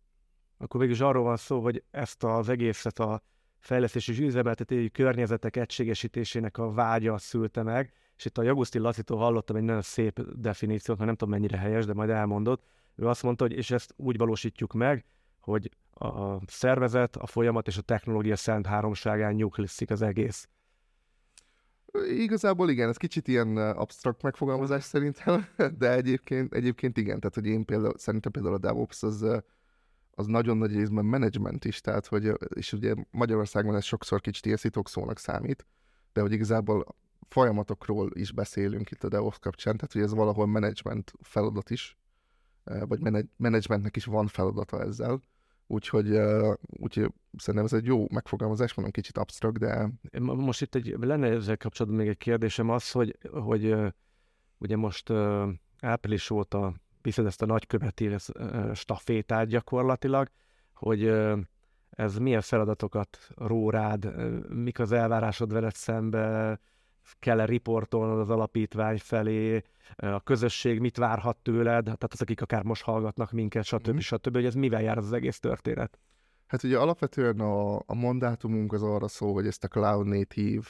Akkor 0.57 0.79
végül 0.79 0.95
is 0.95 1.01
arról 1.01 1.23
van 1.23 1.37
szó, 1.37 1.61
hogy 1.61 1.83
ezt 1.91 2.23
az 2.23 2.49
egészet 2.49 2.99
a 2.99 3.23
fejlesztési 3.59 4.11
és 4.11 4.19
üzemeltetési 4.19 4.91
környezetek 4.91 5.55
egységesítésének 5.55 6.57
a 6.57 6.71
vágya 6.71 7.17
szülte 7.17 7.63
meg, 7.63 7.93
és 8.15 8.25
itt 8.25 8.37
a 8.37 8.43
Jaguszti 8.43 8.77
Lacitól 8.77 9.17
hallottam 9.17 9.55
egy 9.55 9.63
nagyon 9.63 9.81
szép 9.81 10.21
definíciót, 10.21 10.97
mert 10.97 11.09
nem 11.09 11.17
tudom 11.17 11.33
mennyire 11.33 11.57
helyes, 11.57 11.85
de 11.85 11.93
majd 11.93 12.09
elmondod, 12.09 12.59
ő 12.99 13.07
azt 13.07 13.23
mondta, 13.23 13.43
hogy 13.43 13.53
és 13.53 13.71
ezt 13.71 13.93
úgy 13.97 14.17
valósítjuk 14.17 14.73
meg, 14.73 15.05
hogy 15.39 15.71
a 15.93 16.45
szervezet, 16.47 17.15
a 17.15 17.25
folyamat 17.25 17.67
és 17.67 17.77
a 17.77 17.81
technológia 17.81 18.35
szent 18.35 18.65
háromságán 18.65 19.33
nyugliszik 19.33 19.89
az 19.89 20.01
egész. 20.01 20.47
Igazából 22.09 22.69
igen, 22.69 22.89
ez 22.89 22.97
kicsit 22.97 23.27
ilyen 23.27 23.57
absztrakt 23.57 24.21
megfogalmazás 24.21 24.83
szerintem, 24.83 25.45
de 25.79 25.91
egyébként, 25.91 26.53
egyébként 26.53 26.97
igen, 26.97 27.19
tehát 27.19 27.35
hogy 27.35 27.45
én 27.45 27.65
például, 27.65 27.97
szerintem 27.97 28.31
például 28.31 28.53
a 28.55 28.59
DevOps 28.59 29.03
az, 29.03 29.25
az 30.11 30.25
nagyon 30.25 30.57
nagy 30.57 30.75
részben 30.75 31.05
management 31.05 31.65
is, 31.65 31.81
tehát 31.81 32.07
hogy, 32.07 32.31
és 32.55 32.73
ugye 32.73 32.93
Magyarországon 33.11 33.75
ez 33.75 33.83
sokszor 33.83 34.21
kicsit 34.21 34.45
ilyen 34.45 34.57
szónak 34.83 35.19
számít, 35.19 35.65
de 36.13 36.21
hogy 36.21 36.31
igazából 36.31 36.95
folyamatokról 37.27 38.09
is 38.13 38.31
beszélünk 38.31 38.91
itt 38.91 39.03
a 39.03 39.09
DevOps 39.09 39.39
kapcsán, 39.39 39.75
tehát 39.75 39.93
hogy 39.93 40.01
ez 40.01 40.13
valahol 40.13 40.45
management 40.45 41.11
feladat 41.21 41.69
is, 41.69 41.97
vagy 42.87 42.99
menedzsmentnek 43.37 43.95
is 43.95 44.05
van 44.05 44.27
feladata 44.27 44.81
ezzel. 44.81 45.21
Úgyhogy, 45.67 46.19
úgyhogy 46.59 47.11
szerintem 47.37 47.65
ez 47.65 47.73
egy 47.73 47.85
jó 47.85 48.05
megfogalmazás, 48.11 48.73
mondom 48.73 48.93
kicsit 48.93 49.17
absztrakt, 49.17 49.59
de... 49.59 49.89
Most 50.19 50.61
itt 50.61 50.75
egy, 50.75 50.95
lenne 50.99 51.27
ezzel 51.27 51.57
kapcsolatban 51.57 52.01
még 52.01 52.09
egy 52.09 52.17
kérdésem 52.17 52.69
az, 52.69 52.91
hogy, 52.91 53.17
hogy 53.31 53.75
ugye 54.57 54.75
most 54.75 55.09
április 55.79 56.29
óta 56.29 56.73
viszed 57.01 57.25
ezt 57.25 57.41
a 57.41 57.45
nagyköveti 57.45 58.15
stafétát 58.73 59.47
gyakorlatilag, 59.47 60.29
hogy 60.73 61.13
ez 61.89 62.17
milyen 62.17 62.41
feladatokat 62.41 63.17
ró 63.35 63.69
rád, 63.69 64.13
mik 64.49 64.79
az 64.79 64.91
elvárásod 64.91 65.53
veled 65.53 65.75
szembe, 65.75 66.59
kell-e 67.19 67.45
riportolnod 67.45 68.19
az 68.19 68.29
alapítvány 68.29 68.97
felé, 68.97 69.63
a 69.95 70.23
közösség 70.23 70.79
mit 70.79 70.97
várhat 70.97 71.37
tőled, 71.37 71.83
tehát 71.83 72.07
az, 72.09 72.21
akik 72.21 72.41
akár 72.41 72.63
most 72.63 72.83
hallgatnak 72.83 73.31
minket, 73.31 73.63
stb. 73.63 73.93
Mm. 73.93 73.97
stb., 73.97 74.33
hogy 74.33 74.45
ez 74.45 74.53
mivel 74.53 74.81
jár 74.81 74.97
az, 74.97 75.13
egész 75.13 75.39
történet? 75.39 75.99
Hát 76.47 76.63
ugye 76.63 76.77
alapvetően 76.77 77.39
a, 77.39 77.75
a 77.75 77.93
mandátumunk 77.93 78.73
az 78.73 78.83
arra 78.83 79.07
szól, 79.07 79.33
hogy 79.33 79.47
ezt 79.47 79.63
a 79.63 79.67
cloud 79.67 80.07
native 80.07 80.67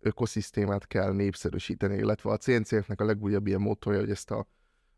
ökoszisztémát 0.00 0.86
kell 0.86 1.12
népszerűsíteni, 1.12 1.96
illetve 1.96 2.30
a 2.30 2.36
CNCF-nek 2.36 3.00
a 3.00 3.04
legújabb 3.04 3.46
ilyen 3.46 3.60
motorja, 3.60 4.00
hogy 4.00 4.10
ezt 4.10 4.30
a, 4.30 4.46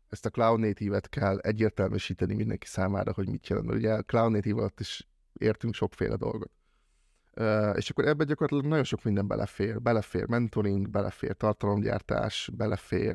ezt 0.09 0.25
a 0.25 0.29
cloud 0.29 0.59
native-et 0.59 1.09
kell 1.09 1.37
egyértelműsíteni 1.37 2.33
mindenki 2.33 2.67
számára, 2.67 3.13
hogy 3.13 3.29
mit 3.29 3.47
jelent. 3.47 3.71
Ugye 3.71 3.93
a 3.93 4.03
cloud 4.03 4.31
native 4.31 4.59
alatt 4.59 4.79
is 4.79 5.07
értünk 5.33 5.73
sokféle 5.73 6.15
dolgot. 6.15 6.51
És 7.75 7.89
akkor 7.89 8.07
ebbe 8.07 8.23
gyakorlatilag 8.23 8.65
nagyon 8.65 8.83
sok 8.83 9.03
minden 9.03 9.27
belefér. 9.27 9.81
Belefér 9.81 10.27
mentoring, 10.27 10.89
belefér 10.89 11.33
tartalomgyártás, 11.33 12.49
belefér 12.53 13.13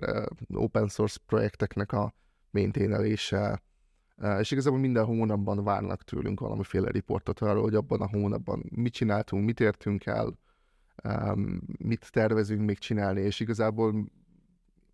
open 0.55 0.89
source 0.89 1.19
projekteknek 1.27 1.93
a 1.93 2.15
mainténelése, 2.51 3.63
uh, 4.17 4.39
és 4.39 4.51
igazából 4.51 4.79
minden 4.79 5.05
hónapban 5.05 5.65
várnak 5.65 6.03
tőlünk 6.03 6.41
valamiféle 6.41 6.91
riportot 6.91 7.41
arról, 7.41 7.63
hogy 7.63 7.75
abban 7.75 8.01
a 8.01 8.09
hónapban 8.09 8.65
mit 8.75 8.93
csináltunk, 8.93 9.45
mit 9.45 9.61
értünk 9.61 10.07
el, 10.07 10.39
mit 11.79 12.11
tervezünk 12.13 12.65
még 12.65 12.79
csinálni, 12.79 13.21
és 13.21 13.41
igazából 13.41 14.11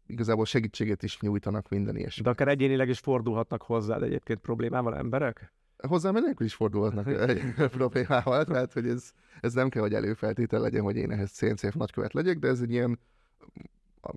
igazából 0.06 0.44
segítséget 0.44 1.02
is 1.02 1.20
nyújtanak 1.20 1.68
minden 1.68 1.96
ilyesmi. 1.96 2.22
De 2.22 2.30
akár 2.30 2.48
egyénileg 2.48 2.88
is 2.88 2.98
fordulhatnak 2.98 3.62
hozzád 3.62 4.02
egyébként 4.02 4.40
problémával 4.40 4.96
emberek? 4.96 5.52
Hozzám 5.88 6.16
enélkül 6.16 6.46
is 6.46 6.54
fordulhatnak 6.54 7.06
egy 7.28 7.54
problémával, 7.78 8.44
mert 8.48 8.72
hogy 8.72 8.88
ez, 8.88 9.10
ez 9.40 9.52
nem 9.52 9.68
kell, 9.68 9.82
hogy 9.82 9.94
előfeltétel 9.94 10.60
legyen, 10.60 10.82
hogy 10.82 10.96
én 10.96 11.10
ehhez 11.10 11.30
CNCF 11.30 11.74
nagykövet 11.74 12.12
legyek, 12.12 12.38
de 12.38 12.48
ez 12.48 12.60
egy 12.60 12.70
ilyen 12.70 12.98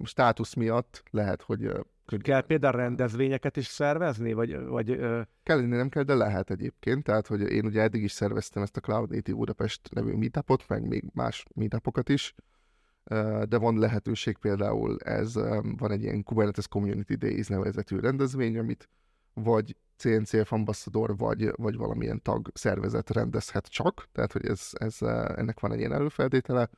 státusz 0.03 0.53
miatt 0.53 1.03
lehet, 1.12 1.41
hogy... 1.41 1.72
hogy 2.05 2.22
kell 2.22 2.41
például 2.45 2.75
rendezvényeket 2.75 3.57
is 3.57 3.65
szervezni, 3.65 4.34
vagy... 4.34 4.65
vagy 4.65 4.89
ö... 4.89 5.22
Kell, 5.43 5.62
nem 5.62 5.89
kell, 5.89 6.03
de 6.03 6.13
lehet 6.13 6.50
egyébként. 6.50 7.03
Tehát, 7.03 7.27
hogy 7.27 7.41
én 7.41 7.65
ugye 7.65 7.81
eddig 7.81 8.03
is 8.03 8.12
szerveztem 8.12 8.63
ezt 8.63 8.77
a 8.77 8.81
Cloud 8.81 9.10
Native 9.10 9.38
Budapest 9.38 9.93
nevű 9.93 10.13
meetupot, 10.13 10.67
meg 10.67 10.88
még 10.88 11.03
más 11.13 11.45
meetupokat 11.55 12.10
is, 12.10 12.36
de 13.48 13.57
van 13.57 13.79
lehetőség 13.79 14.38
például, 14.38 14.98
ez 15.00 15.34
van 15.77 15.91
egy 15.91 16.03
ilyen 16.03 16.24
Kubernetes 16.24 16.67
Community 16.67 17.13
Days 17.13 17.48
nevezetű 17.48 18.00
rendezvény, 18.00 18.57
amit 18.57 18.89
vagy 19.34 19.75
CNCF 19.98 20.52
ambassador, 20.52 21.18
vagy, 21.18 21.52
vagy 21.56 21.75
valamilyen 21.75 22.22
tag 22.22 22.50
szervezet 22.54 23.10
rendezhet 23.10 23.68
csak, 23.68 24.08
tehát 24.12 24.32
hogy 24.32 24.46
ez, 24.46 24.70
ez, 24.72 25.02
ennek 25.36 25.60
van 25.60 25.72
egy 25.72 25.80
ilyen 25.80 25.94
előfeltétele, 25.94 26.70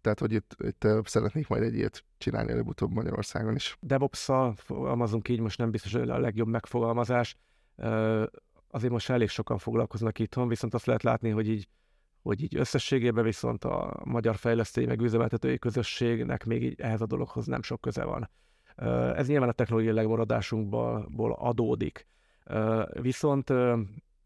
tehát 0.00 0.20
hogy 0.20 0.32
itt, 0.32 0.56
itt 0.58 0.86
szeretnék 1.04 1.48
majd 1.48 1.62
egy 1.62 1.74
ilyet 1.74 2.04
csinálni 2.18 2.52
előbb-utóbb 2.52 2.92
Magyarországon 2.92 3.54
is. 3.54 3.76
DevOps-szal 3.80 4.54
fogalmazunk 4.56 5.28
így, 5.28 5.40
most 5.40 5.58
nem 5.58 5.70
biztos, 5.70 5.92
hogy 5.92 6.10
a 6.10 6.18
legjobb 6.18 6.48
megfogalmazás, 6.48 7.36
azért 8.70 8.92
most 8.92 9.10
elég 9.10 9.28
sokan 9.28 9.58
foglalkoznak 9.58 10.18
itthon, 10.18 10.48
viszont 10.48 10.74
azt 10.74 10.86
lehet 10.86 11.02
látni, 11.02 11.30
hogy 11.30 11.48
így 11.48 11.68
hogy 12.22 12.42
így 12.42 12.56
összességében 12.56 13.24
viszont 13.24 13.64
a 13.64 14.00
magyar 14.04 14.36
fejlesztői 14.36 14.86
meg 14.86 15.00
üzemeltetői 15.00 15.58
közösségnek 15.58 16.44
még 16.44 16.62
így 16.62 16.80
ehhez 16.80 17.00
a 17.00 17.06
dologhoz 17.06 17.46
nem 17.46 17.62
sok 17.62 17.80
köze 17.80 18.04
van. 18.04 18.30
Ez 19.14 19.26
nyilván 19.26 19.48
a 19.48 19.52
technológiai 19.52 19.94
legmaradásunkból 19.94 21.36
adódik. 21.38 22.06
Viszont 22.92 23.50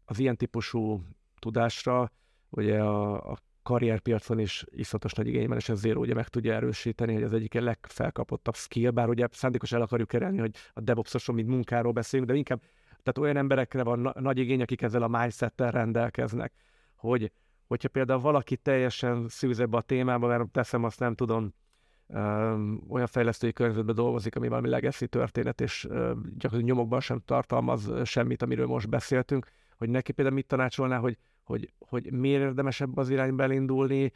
az 0.05 0.19
ilyen 0.19 0.37
típusú 0.37 1.01
tudásra 1.39 2.11
ugye 2.49 2.79
a, 2.79 3.31
a 3.31 3.37
karrierpiacon 3.63 4.39
is 4.39 4.65
iszonyatos 4.69 5.13
nagy 5.13 5.27
igény 5.27 5.47
van, 5.47 5.57
és 5.57 5.69
ez 5.69 5.85
ugye 5.85 6.13
meg 6.13 6.27
tudja 6.27 6.53
erősíteni, 6.53 7.13
hogy 7.13 7.23
az 7.23 7.33
egyik 7.33 7.53
legfelkapottabb 7.53 8.55
skill, 8.55 8.89
bár 8.89 9.09
ugye 9.09 9.27
szándékos 9.31 9.71
el 9.71 9.81
akarjuk 9.81 10.07
kerelni, 10.07 10.37
hogy 10.37 10.55
a 10.73 10.81
DevOps-oson, 10.81 11.35
mint 11.35 11.47
munkáról 11.47 11.91
beszélünk, 11.91 12.29
de 12.29 12.35
inkább 12.35 12.61
tehát 12.87 13.17
olyan 13.17 13.37
emberekre 13.37 13.83
van 13.83 13.99
na- 13.99 14.13
nagy 14.19 14.37
igény, 14.37 14.61
akik 14.61 14.81
ezzel 14.81 15.03
a 15.03 15.07
mindsettel 15.07 15.71
rendelkeznek, 15.71 16.53
hogy 16.95 17.31
hogyha 17.67 17.89
például 17.89 18.19
valaki 18.19 18.57
teljesen 18.57 19.27
szűz 19.27 19.59
ebbe 19.59 19.77
a 19.77 19.81
témába, 19.81 20.27
mert 20.27 20.51
teszem 20.51 20.83
azt 20.83 20.99
nem 20.99 21.15
tudom, 21.15 21.53
olyan 22.89 23.07
fejlesztői 23.07 23.53
környezetben 23.53 23.95
dolgozik, 23.95 24.35
ami 24.35 24.47
valami 24.47 24.69
legacy 24.69 25.07
történet, 25.07 25.61
és 25.61 25.83
gyakorlatilag 25.89 26.63
nyomokban 26.63 26.99
sem 26.99 27.21
tartalmaz 27.25 27.91
semmit, 28.03 28.41
amiről 28.41 28.67
most 28.67 28.89
beszéltünk, 28.89 29.47
hogy 29.77 29.89
neki 29.89 30.11
például 30.11 30.35
mit 30.35 30.47
tanácsolná, 30.47 30.97
hogy, 30.97 31.17
hogy, 31.43 31.73
hogy 31.79 32.11
miért 32.11 32.41
érdemesebb 32.41 32.97
az 32.97 33.09
irányba 33.09 33.43
elindulni, 33.43 34.13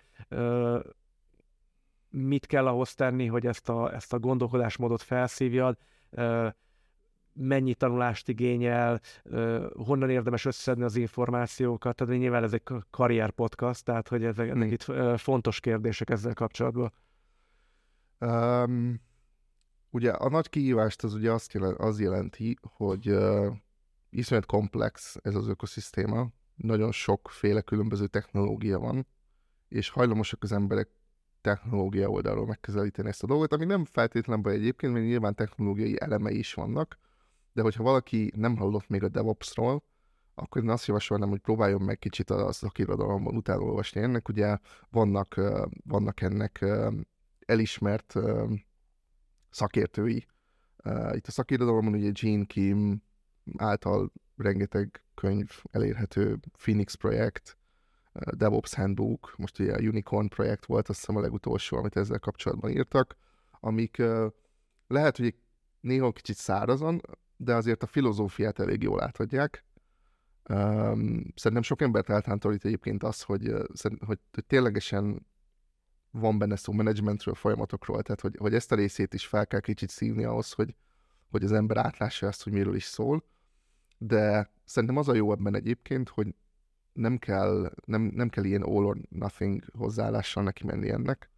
mit 2.09 2.45
kell 2.45 2.67
ahhoz 2.67 2.93
tenni, 2.95 3.25
hogy 3.25 3.45
ezt 3.45 3.69
a, 3.69 3.93
ezt 3.93 4.13
a 4.13 4.19
gondolkodásmódot 4.19 5.01
felszívjad, 5.01 5.77
mennyi 7.33 7.73
tanulást 7.73 8.29
igényel, 8.29 8.99
honnan 9.73 10.09
érdemes 10.09 10.45
összeszedni 10.45 10.83
az 10.83 10.95
információkat, 10.95 11.95
tehát 11.95 12.17
nyilván 12.17 12.43
ez 12.43 12.53
egy 12.53 12.63
karrier 12.89 13.31
podcast, 13.31 13.83
tehát 13.83 14.07
hogy 14.07 14.23
ezek, 14.23 14.49
ezek 14.49 14.71
itt 14.71 14.85
fontos 15.19 15.59
kérdések 15.59 16.09
ezzel 16.09 16.33
kapcsolatban. 16.33 16.91
Um, 18.19 19.01
ugye 19.89 20.11
a 20.11 20.29
nagy 20.29 20.49
kihívást 20.49 21.03
az 21.03 21.13
ugye 21.13 21.31
azt 21.31 21.53
jelent, 21.53 21.77
az 21.77 21.99
jelenti, 21.99 22.57
hogy 22.61 23.09
uh, 23.09 23.55
iszonyat 24.09 24.45
komplex 24.45 25.15
ez 25.21 25.35
az 25.35 25.47
ökoszisztéma, 25.47 26.27
nagyon 26.55 26.91
sokféle 26.91 27.61
különböző 27.61 28.07
technológia 28.07 28.79
van, 28.79 29.07
és 29.67 29.89
hajlamosak 29.89 30.43
az 30.43 30.51
emberek 30.51 30.89
technológia 31.41 32.09
oldalról 32.09 32.45
megközelíteni 32.45 33.07
ezt 33.07 33.23
a 33.23 33.27
dolgot, 33.27 33.53
ami 33.53 33.65
nem 33.65 33.85
feltétlenül 33.85 34.43
baj 34.43 34.53
egyébként, 34.53 34.93
mert 34.93 35.05
nyilván 35.05 35.35
technológiai 35.35 36.01
elemei 36.01 36.37
is 36.37 36.53
vannak, 36.53 36.99
de 37.53 37.61
hogyha 37.61 37.83
valaki 37.83 38.31
nem 38.35 38.57
hallott 38.57 38.87
még 38.87 39.03
a 39.03 39.09
DevOps-ról, 39.09 39.83
akkor 40.35 40.63
én 40.63 40.69
azt 40.69 40.85
javasolnám, 40.85 41.29
hogy 41.29 41.39
próbáljon 41.39 41.81
meg 41.81 41.99
kicsit 41.99 42.29
a 42.29 42.51
szakirodalomban 42.51 43.35
utána 43.35 43.81
ennek. 43.93 44.27
Ugye 44.27 44.57
vannak, 44.89 45.41
vannak 45.83 46.21
ennek 46.21 46.65
elismert 47.49 48.15
szakértői. 49.49 50.27
Itt 51.11 51.27
a 51.27 51.31
szakirodalomban 51.31 51.93
ugye 51.93 52.11
Gene 52.21 52.45
Kim 52.45 53.03
által 53.57 54.11
rengeteg 54.35 55.03
könyv 55.15 55.49
elérhető, 55.71 56.39
Phoenix 56.57 56.93
projekt, 56.95 57.57
DevOps 58.13 58.73
Handbook, 58.73 59.33
most 59.37 59.59
ugye 59.59 59.73
a 59.73 59.79
Unicorn 59.79 60.27
projekt 60.27 60.65
volt, 60.65 60.89
azt 60.89 60.99
hiszem 60.99 61.15
a 61.15 61.21
legutolsó, 61.21 61.77
amit 61.77 61.95
ezzel 61.95 62.19
kapcsolatban 62.19 62.71
írtak, 62.71 63.15
amik 63.59 64.01
lehet, 64.87 65.17
hogy 65.17 65.35
néha 65.79 66.11
kicsit 66.11 66.35
szárazan, 66.35 67.01
de 67.37 67.55
azért 67.55 67.83
a 67.83 67.87
filozófiát 67.87 68.59
elég 68.59 68.81
jól 68.81 69.01
átadják. 69.03 69.65
Szerintem 71.35 71.61
sok 71.61 71.81
embert 71.81 72.09
eltántorít 72.09 72.65
egyébként 72.65 73.03
az, 73.03 73.21
hogy, 73.21 73.53
hogy 74.05 74.19
ténylegesen 74.47 75.27
van 76.11 76.37
benne 76.37 76.55
szó 76.55 76.73
menedzsmentről, 76.73 77.35
folyamatokról, 77.35 78.01
tehát 78.01 78.21
hogy, 78.21 78.35
hogy 78.39 78.53
ezt 78.53 78.71
a 78.71 78.75
részét 78.75 79.13
is 79.13 79.25
fel 79.25 79.47
kell 79.47 79.59
kicsit 79.59 79.89
szívni 79.89 80.23
ahhoz, 80.23 80.51
hogy, 80.51 80.75
hogy 81.29 81.43
az 81.43 81.51
ember 81.51 81.77
átlássa 81.77 82.27
azt, 82.27 82.43
hogy 82.43 82.53
miről 82.53 82.75
is 82.75 82.83
szól, 82.83 83.23
de 83.97 84.51
szerintem 84.65 84.97
az 84.97 85.07
a 85.07 85.13
jó 85.13 85.31
ebben 85.31 85.55
egyébként, 85.55 86.09
hogy 86.09 86.35
nem 86.93 87.17
kell, 87.17 87.73
nem, 87.85 88.01
nem 88.01 88.29
kell 88.29 88.43
ilyen 88.43 88.61
all 88.61 88.85
or 88.85 88.97
nothing 89.09 89.63
hozzáállással 89.73 90.43
neki 90.43 90.65
menni 90.65 90.89
ennek. 90.89 91.31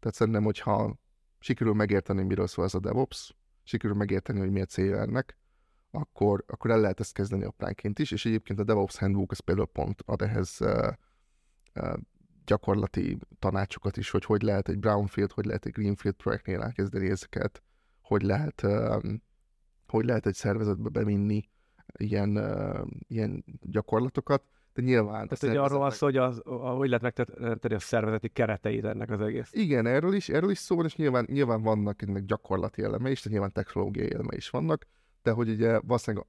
Tehát 0.00 0.16
szerintem, 0.16 0.44
hogyha 0.44 0.98
sikerül 1.38 1.74
megérteni, 1.74 2.22
miről 2.22 2.46
szól 2.46 2.64
ez 2.64 2.74
a 2.74 2.80
DevOps, 2.80 3.36
sikerül 3.62 3.96
megérteni, 3.96 4.38
hogy 4.38 4.50
mi 4.50 4.60
a 4.60 4.64
célja 4.64 5.00
ennek, 5.00 5.38
akkor, 5.90 6.44
akkor 6.46 6.70
el 6.70 6.80
lehet 6.80 7.00
ezt 7.00 7.12
kezdeni 7.12 7.44
apránként 7.44 7.98
is, 7.98 8.10
és 8.10 8.24
egyébként 8.24 8.58
a 8.58 8.64
DevOps 8.64 8.98
Handbook 8.98 9.30
az 9.30 9.38
például 9.38 9.66
pont 9.66 10.02
ad 10.06 10.22
ehhez 10.22 10.58
uh, 10.60 10.92
uh, 11.74 11.94
gyakorlati 12.46 13.18
tanácsokat 13.38 13.96
is, 13.96 14.10
hogy 14.10 14.24
hogy 14.24 14.42
lehet 14.42 14.68
egy 14.68 14.78
Brownfield, 14.78 15.32
hogy 15.32 15.44
lehet 15.44 15.66
egy 15.66 15.72
Greenfield 15.72 16.16
projektnél 16.16 16.62
elkezdeni 16.62 17.10
ezeket, 17.10 17.62
hogy 18.00 18.22
lehet, 18.22 18.62
uh, 18.62 19.02
hogy 19.86 20.04
lehet 20.04 20.26
egy 20.26 20.34
szervezetbe 20.34 20.88
bevinni 20.88 21.48
ilyen, 21.98 22.36
uh, 22.36 22.86
ilyen 23.08 23.44
gyakorlatokat, 23.60 24.42
de 24.76 24.82
nyilván... 24.82 25.28
Tehát 25.28 25.54
ugye 25.54 25.60
arról 25.60 25.78
van 25.78 25.90
szó, 25.90 26.06
hogy 26.06 26.16
az, 26.16 26.42
hogy 26.76 26.88
lehet 26.88 27.02
megtenni 27.02 27.74
a 27.74 27.78
szervezeti 27.78 28.28
kereteit 28.28 28.84
ennek 28.84 29.10
az 29.10 29.20
egész. 29.20 29.48
Igen, 29.52 29.86
erről 29.86 30.14
is, 30.14 30.28
erről 30.28 30.50
is 30.50 30.58
szó 30.58 30.76
van, 30.76 30.84
és 30.84 30.96
nyilván, 30.96 31.26
nyilván 31.30 31.62
vannak 31.62 32.02
ennek 32.02 32.24
gyakorlati 32.24 32.82
elemei 32.82 33.12
is, 33.12 33.18
tehát 33.18 33.32
nyilván 33.32 33.52
technológiai 33.52 34.12
elemei 34.12 34.36
is 34.36 34.50
vannak, 34.50 34.86
de 35.22 35.30
hogy 35.30 35.48
ugye 35.48 35.80
valószínűleg, 35.80 36.26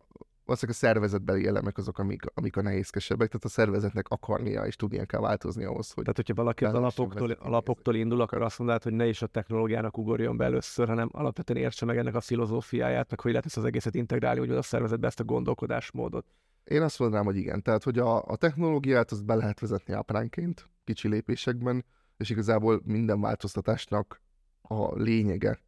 valószínűleg 0.48 0.82
a 0.82 0.86
szervezetbeli 0.86 1.48
elemek 1.48 1.78
azok, 1.78 2.00
amik, 2.00 2.22
amik 2.34 2.58
a 2.58 2.62
nehézkesebbek, 2.62 3.28
tehát 3.28 3.46
a 3.46 3.50
szervezetnek 3.50 4.08
akarnia 4.10 4.66
és 4.66 4.76
tudnia 4.76 5.06
kell 5.06 5.20
változni 5.20 5.64
ahhoz, 5.64 5.92
hogy... 5.92 6.04
Tehát, 6.04 6.16
hogyha 6.16 6.34
valaki 6.34 6.66
az 6.66 6.74
alapoktól, 6.74 7.32
alapoktól 7.32 7.96
indul, 7.96 8.22
akkor 8.22 8.42
azt 8.42 8.60
mondod, 8.60 8.84
hogy 8.84 8.94
ne 8.94 9.08
is 9.08 9.22
a 9.22 9.28
technológiának 9.28 9.98
ugorjon 9.98 10.38
be 10.38 10.46
először, 10.46 10.88
hanem 10.88 11.10
alapvetően 11.12 11.60
értse 11.60 11.86
meg 11.86 11.98
ennek 11.98 12.16
a 12.16 12.22
filozófiáját, 12.22 13.10
meg 13.10 13.20
hogy 13.20 13.32
lehet 13.32 13.46
ezt 13.46 13.58
az 13.58 13.66
egészet 13.66 13.96
integrálni, 13.96 14.40
hogy 14.40 14.52
a 14.52 14.62
szervezetbe 14.62 15.08
ezt 15.08 15.20
a 15.20 15.24
gondolkodásmódot. 15.24 16.26
Én 16.64 16.82
azt 16.82 17.00
mondanám, 17.00 17.26
hogy 17.26 17.38
igen. 17.38 17.62
Tehát, 17.62 17.84
hogy 17.84 18.00
a, 18.00 18.24
a 18.24 18.36
technológiát 18.36 19.12
azt 19.12 19.26
be 19.26 19.36
lehet 19.36 19.60
vezetni 19.60 19.94
apránként, 19.94 20.70
kicsi 20.84 21.08
lépésekben, 21.08 21.86
és 22.18 22.30
igazából 22.30 22.82
minden 22.86 23.22
változtatásnak 23.22 24.22
a 24.62 24.96
lényege 24.96 25.60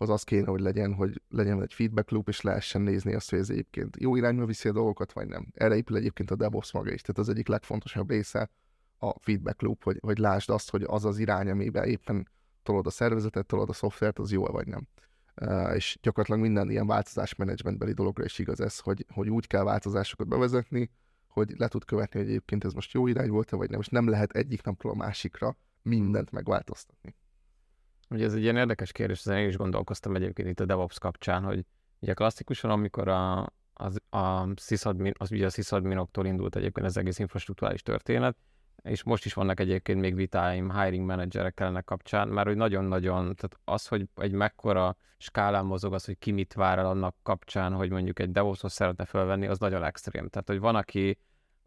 az 0.00 0.08
az 0.08 0.22
kéne, 0.22 0.46
hogy 0.46 0.60
legyen, 0.60 0.94
hogy 0.94 1.22
legyen 1.28 1.62
egy 1.62 1.74
feedback 1.74 2.10
loop, 2.10 2.28
és 2.28 2.40
lehessen 2.40 2.80
nézni 2.80 3.14
azt, 3.14 3.30
hogy 3.30 3.38
ez 3.38 3.50
egyébként 3.50 3.96
jó 4.00 4.16
irányba 4.16 4.44
viszi 4.44 4.68
a 4.68 4.72
dolgokat, 4.72 5.12
vagy 5.12 5.26
nem. 5.26 5.46
Erre 5.54 5.76
épül 5.76 5.96
egyébként 5.96 6.30
a 6.30 6.36
DevOps 6.36 6.72
maga 6.72 6.92
is, 6.92 7.00
tehát 7.00 7.18
az 7.18 7.28
egyik 7.28 7.48
legfontosabb 7.48 8.10
része 8.10 8.50
a 8.98 9.18
feedback 9.18 9.62
loop, 9.62 9.82
hogy, 9.82 9.98
hogy 10.00 10.18
lásd 10.18 10.50
azt, 10.50 10.70
hogy 10.70 10.82
az 10.86 11.04
az 11.04 11.18
irány, 11.18 11.50
amiben 11.50 11.84
éppen 11.84 12.28
tolod 12.62 12.86
a 12.86 12.90
szervezetet, 12.90 13.46
tolod 13.46 13.68
a 13.68 13.72
szoftvert, 13.72 14.18
az 14.18 14.32
jó 14.32 14.44
vagy 14.44 14.66
nem. 14.66 14.88
És 15.74 15.98
gyakorlatilag 16.02 16.40
minden 16.40 16.70
ilyen 16.70 16.86
változásmenedzsmentbeli 16.86 17.92
dologra 17.92 18.24
is 18.24 18.38
igaz 18.38 18.60
ez, 18.60 18.78
hogy, 18.78 19.06
hogy 19.12 19.30
úgy 19.30 19.46
kell 19.46 19.64
változásokat 19.64 20.28
bevezetni, 20.28 20.90
hogy 21.28 21.54
le 21.56 21.68
tud 21.68 21.84
követni, 21.84 22.20
hogy 22.20 22.28
egyébként 22.28 22.64
ez 22.64 22.72
most 22.72 22.92
jó 22.92 23.06
irány 23.06 23.30
volt-e, 23.30 23.56
vagy 23.56 23.70
nem, 23.70 23.80
és 23.80 23.88
nem 23.88 24.08
lehet 24.08 24.32
egyik 24.32 24.62
napról 24.62 24.92
a 24.92 24.96
másikra 24.96 25.56
mindent 25.82 26.30
megváltoztatni. 26.30 27.14
Ugye 28.10 28.24
ez 28.24 28.34
egy 28.34 28.42
ilyen 28.42 28.56
érdekes 28.56 28.92
kérdés, 28.92 29.18
ezen 29.18 29.38
én 29.38 29.48
is 29.48 29.56
gondolkoztam 29.56 30.14
egyébként 30.14 30.48
itt 30.48 30.60
a 30.60 30.64
DevOps 30.64 30.98
kapcsán, 30.98 31.42
hogy 31.42 31.64
ugye 31.98 32.14
klasszikusan, 32.14 32.70
amikor 32.70 33.08
a, 33.08 33.52
az, 33.74 34.00
a 34.10 34.46
sysadmin, 34.56 35.12
az 35.18 35.32
ugye 35.32 35.46
a 35.46 35.50
sysadminoktól 35.50 36.26
indult 36.26 36.56
egyébként 36.56 36.86
az 36.86 36.96
egész 36.96 37.18
infrastruktúrális 37.18 37.82
történet, 37.82 38.36
és 38.82 39.02
most 39.02 39.24
is 39.24 39.34
vannak 39.34 39.60
egyébként 39.60 40.00
még 40.00 40.14
vitáim 40.14 40.80
hiring 40.80 41.06
managerekkel 41.06 41.66
ennek 41.66 41.84
kapcsán, 41.84 42.28
mert 42.28 42.46
hogy 42.46 42.56
nagyon-nagyon, 42.56 43.22
tehát 43.22 43.58
az, 43.64 43.86
hogy 43.86 44.08
egy 44.16 44.32
mekkora 44.32 44.96
skálán 45.18 45.64
mozog 45.64 45.94
az, 45.94 46.04
hogy 46.04 46.18
ki 46.18 46.30
mit 46.30 46.52
vár 46.52 46.78
el 46.78 46.86
annak 46.86 47.16
kapcsán, 47.22 47.72
hogy 47.72 47.90
mondjuk 47.90 48.18
egy 48.18 48.30
DevOps-ot 48.30 48.70
szeretne 48.70 49.04
felvenni, 49.04 49.46
az 49.46 49.58
nagyon 49.58 49.84
extrém. 49.84 50.28
Tehát, 50.28 50.48
hogy 50.48 50.60
van, 50.60 50.76
aki, 50.76 51.18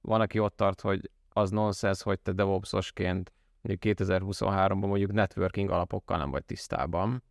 van, 0.01 0.21
aki 0.21 0.39
ott 0.39 0.55
tart, 0.55 0.81
hogy 0.81 1.11
az 1.29 1.49
nonsens, 1.49 2.01
hogy 2.01 2.19
te 2.19 2.31
DevOps-osként 2.31 3.31
mondjuk 3.63 3.97
2023-ban 3.97 4.87
mondjuk 4.87 5.11
networking 5.11 5.69
alapokkal 5.69 6.17
nem 6.17 6.31
vagy 6.31 6.45
tisztában. 6.45 7.23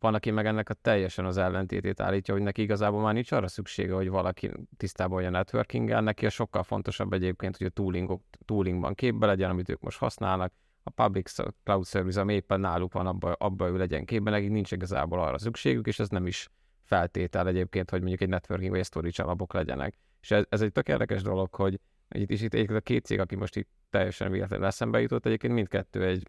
Van, 0.00 0.14
aki 0.14 0.30
meg 0.30 0.46
ennek 0.46 0.68
a 0.68 0.74
teljesen 0.74 1.24
az 1.24 1.36
ellentétét 1.36 2.00
állítja, 2.00 2.34
hogy 2.34 2.42
neki 2.42 2.62
igazából 2.62 3.02
már 3.02 3.14
nincs 3.14 3.32
arra 3.32 3.48
szüksége, 3.48 3.94
hogy 3.94 4.08
valaki 4.08 4.50
tisztában 4.76 5.24
a 5.24 5.30
networkinggel, 5.30 6.00
neki 6.00 6.26
a 6.26 6.30
sokkal 6.30 6.62
fontosabb 6.62 7.12
egyébként, 7.12 7.56
hogy 7.56 7.66
a 7.66 7.70
tooling, 7.70 8.20
toolingban 8.44 8.94
képbe 8.94 9.26
legyen, 9.26 9.50
amit 9.50 9.68
ők 9.68 9.80
most 9.80 9.98
használnak, 9.98 10.52
a 10.82 10.90
public 10.90 11.34
cloud 11.64 11.86
service, 11.86 12.20
ami 12.20 12.34
éppen 12.34 12.60
náluk 12.60 12.92
van, 12.92 13.06
abban 13.06 13.32
abba 13.38 13.68
ő 13.68 13.76
legyen 13.76 14.04
képben, 14.04 14.32
nekik 14.32 14.50
nincs 14.50 14.72
igazából 14.72 15.20
arra 15.20 15.38
szükségük, 15.38 15.86
és 15.86 15.98
ez 15.98 16.08
nem 16.08 16.26
is 16.26 16.48
feltétel 16.82 17.48
egyébként, 17.48 17.90
hogy 17.90 17.98
mondjuk 18.00 18.20
egy 18.20 18.28
networking 18.28 18.70
vagy 18.70 18.84
storage 18.84 19.22
alapok 19.22 19.52
legyenek. 19.52 19.98
És 20.20 20.30
ez, 20.30 20.44
ez 20.48 20.60
egy 20.60 20.72
tök 20.72 20.88
érdekes 20.88 21.22
dolog, 21.22 21.54
hogy 21.54 21.80
itt 22.08 22.30
is 22.30 22.42
itt 22.42 22.70
a 22.70 22.80
két 22.80 23.04
cég, 23.04 23.20
aki 23.20 23.34
most 23.34 23.56
itt 23.56 23.68
teljesen 23.90 24.30
véletlenül 24.30 24.66
eszembe 24.66 25.00
jutott, 25.00 25.26
egyébként 25.26 25.52
mindkettő 25.52 26.04
egy, 26.04 26.26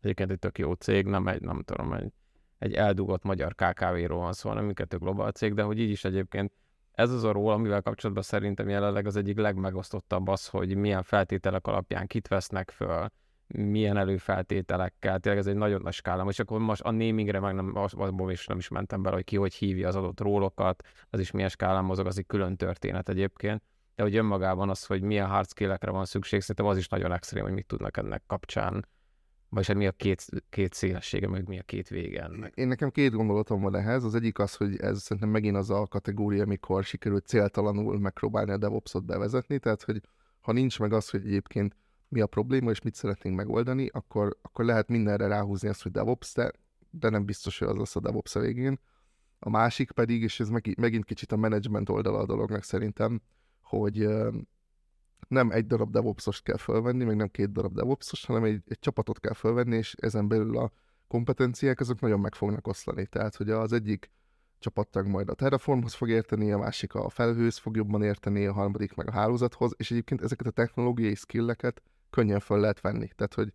egyébként 0.00 0.30
egy 0.30 0.38
tök 0.38 0.58
jó 0.58 0.72
cég, 0.72 1.06
nem 1.06 1.28
egy, 1.28 1.40
nem 1.40 1.62
tudom, 1.62 1.92
egy, 1.92 2.12
egy 2.58 2.74
eldugott 2.74 3.22
magyar 3.22 3.54
KKV-ról 3.54 4.18
van 4.18 4.32
szó, 4.32 4.48
hanem 4.48 4.64
mindkettő 4.64 4.98
globál 4.98 5.30
cég, 5.30 5.54
de 5.54 5.62
hogy 5.62 5.78
így 5.78 5.90
is 5.90 6.04
egyébként 6.04 6.52
ez 6.92 7.10
az 7.10 7.24
a 7.24 7.32
ról, 7.32 7.52
amivel 7.52 7.82
kapcsolatban 7.82 8.24
szerintem 8.24 8.68
jelenleg 8.68 9.06
az 9.06 9.16
egyik 9.16 9.38
legmegosztottabb 9.38 10.28
az, 10.28 10.48
hogy 10.48 10.74
milyen 10.74 11.02
feltételek 11.02 11.66
alapján 11.66 12.06
kit 12.06 12.28
vesznek 12.28 12.70
föl, 12.70 13.06
milyen 13.46 13.96
előfeltételekkel, 13.96 15.18
tényleg 15.18 15.40
ez 15.40 15.46
egy 15.46 15.56
nagyon 15.56 15.80
nagy 15.82 15.92
skála. 15.92 16.28
És 16.28 16.38
akkor 16.38 16.58
most 16.58 16.82
a 16.82 16.90
namingre 16.90 17.40
meg 17.40 17.54
nem, 17.54 17.74
abból 17.74 18.30
is 18.30 18.46
nem 18.46 18.58
is 18.58 18.68
mentem 18.68 19.02
bele, 19.02 19.14
hogy 19.14 19.24
ki 19.24 19.36
hogy 19.36 19.54
hívja 19.54 19.88
az 19.88 19.96
adott 19.96 20.20
rólokat, 20.20 20.82
az 21.10 21.20
is 21.20 21.30
milyen 21.30 21.48
skálán 21.48 21.84
mozog, 21.84 22.06
az 22.06 22.18
egy 22.18 22.26
külön 22.26 22.56
történet 22.56 23.08
egyébként 23.08 23.62
de 23.94 24.02
hogy 24.02 24.16
önmagában 24.16 24.70
az, 24.70 24.86
hogy 24.86 25.02
milyen 25.02 25.28
hard 25.28 25.48
skill-ekre 25.48 25.90
van 25.90 26.04
szükség, 26.04 26.40
szerintem 26.40 26.66
az 26.66 26.76
is 26.76 26.88
nagyon 26.88 27.12
extrém, 27.12 27.42
hogy 27.42 27.52
mit 27.52 27.66
tudnak 27.66 27.96
ennek 27.96 28.22
kapcsán, 28.26 28.86
vagy 29.48 29.66
hát 29.66 29.76
mi 29.76 29.86
a 29.86 29.92
két, 29.92 30.24
két 30.48 30.72
szélessége, 30.72 31.28
meg 31.28 31.48
mi 31.48 31.58
a 31.58 31.62
két 31.62 31.88
vége 31.88 32.22
ennek. 32.22 32.54
Én 32.54 32.68
nekem 32.68 32.90
két 32.90 33.12
gondolatom 33.12 33.60
van 33.60 33.76
ehhez. 33.76 34.04
Az 34.04 34.14
egyik 34.14 34.38
az, 34.38 34.54
hogy 34.54 34.76
ez 34.76 35.02
szerintem 35.02 35.30
megint 35.30 35.56
az 35.56 35.70
a 35.70 35.86
kategória, 35.86 36.42
amikor 36.42 36.84
sikerült 36.84 37.26
céltalanul 37.26 37.98
megpróbálni 37.98 38.50
a 38.50 38.56
DevOps-ot 38.56 39.04
bevezetni, 39.04 39.58
tehát 39.58 39.82
hogy 39.82 40.00
ha 40.40 40.52
nincs 40.52 40.78
meg 40.80 40.92
az, 40.92 41.10
hogy 41.10 41.26
egyébként 41.26 41.76
mi 42.08 42.20
a 42.20 42.26
probléma, 42.26 42.70
és 42.70 42.80
mit 42.80 42.94
szeretnénk 42.94 43.36
megoldani, 43.36 43.88
akkor, 43.92 44.36
akkor 44.42 44.64
lehet 44.64 44.88
mindenre 44.88 45.26
ráhúzni 45.26 45.68
azt, 45.68 45.82
hogy 45.82 45.92
DevOps, 45.92 46.34
de, 46.34 46.50
de 46.90 47.08
nem 47.08 47.24
biztos, 47.24 47.58
hogy 47.58 47.68
az 47.68 47.76
lesz 47.76 47.96
a 47.96 48.00
DevOps 48.00 48.34
a 48.34 48.40
végén. 48.40 48.80
A 49.38 49.50
másik 49.50 49.90
pedig, 49.90 50.22
és 50.22 50.40
ez 50.40 50.48
megint 50.76 51.04
kicsit 51.04 51.32
a 51.32 51.36
management 51.36 51.88
oldala 51.88 52.18
a 52.18 52.26
dolognak 52.26 52.62
szerintem, 52.62 53.22
hogy 53.78 54.08
nem 55.28 55.50
egy 55.50 55.66
darab 55.66 55.90
DevOps-ost 55.90 56.42
kell 56.42 56.56
felvenni, 56.56 57.04
meg 57.04 57.16
nem 57.16 57.28
két 57.28 57.52
darab 57.52 57.74
DevOps-ost, 57.74 58.26
hanem 58.26 58.44
egy, 58.44 58.62
egy 58.66 58.78
csapatot 58.78 59.20
kell 59.20 59.32
felvenni, 59.34 59.76
és 59.76 59.94
ezen 60.00 60.28
belül 60.28 60.58
a 60.58 60.72
kompetenciák 61.08 61.80
azok 61.80 62.00
nagyon 62.00 62.20
meg 62.20 62.34
fognak 62.34 62.66
oszlani. 62.66 63.06
Tehát, 63.06 63.36
hogy 63.36 63.50
az 63.50 63.72
egyik 63.72 64.10
csapattag 64.58 65.06
majd 65.06 65.28
a 65.28 65.34
Terraformhoz 65.34 65.94
fog 65.94 66.08
érteni, 66.08 66.52
a 66.52 66.58
másik 66.58 66.94
a 66.94 67.08
felhőz 67.08 67.56
fog 67.56 67.76
jobban 67.76 68.02
érteni, 68.02 68.46
a 68.46 68.52
harmadik 68.52 68.94
meg 68.94 69.08
a 69.08 69.12
hálózathoz, 69.12 69.74
és 69.76 69.90
egyébként 69.90 70.22
ezeket 70.22 70.46
a 70.46 70.50
technológiai 70.50 71.14
skilleket 71.14 71.82
könnyen 72.10 72.40
fel 72.40 72.60
lehet 72.60 72.80
venni. 72.80 73.08
Tehát, 73.16 73.34
hogy 73.34 73.52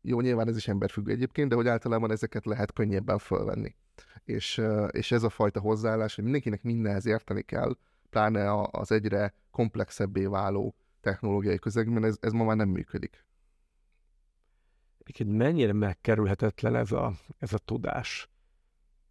jó, 0.00 0.20
nyilván 0.20 0.48
ez 0.48 0.56
is 0.56 0.68
emberfüggő 0.68 1.12
egyébként, 1.12 1.48
de 1.48 1.54
hogy 1.54 1.68
általában 1.68 2.10
ezeket 2.10 2.44
lehet 2.44 2.72
könnyebben 2.72 3.18
fölvenni. 3.18 3.76
És, 4.24 4.62
és 4.90 5.12
ez 5.12 5.22
a 5.22 5.28
fajta 5.28 5.60
hozzáállás, 5.60 6.14
hogy 6.14 6.24
mindenkinek 6.24 6.62
mindenhez 6.62 7.06
érteni 7.06 7.42
kell, 7.42 7.76
pláne 8.10 8.60
az 8.70 8.92
egyre 8.92 9.34
komplexebbé 9.50 10.24
váló 10.24 10.74
technológiai 11.00 11.58
közegben, 11.58 12.04
ez, 12.04 12.16
ez 12.20 12.32
ma 12.32 12.44
már 12.44 12.56
nem 12.56 12.68
működik. 12.68 13.24
Egyébként 14.98 15.36
mennyire 15.36 15.72
megkerülhetetlen 15.72 16.74
ez 16.74 16.92
a, 16.92 17.12
ez 17.38 17.52
a 17.52 17.58
tudás? 17.58 18.28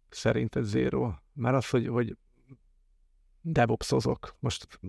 Szerinted 0.08 0.64
Zero? 0.64 1.12
Már 1.32 1.54
az, 1.54 1.70
hogy, 1.70 1.86
hogy 1.86 2.16
DevOps-ozok. 3.40 4.36
Most 4.38 4.80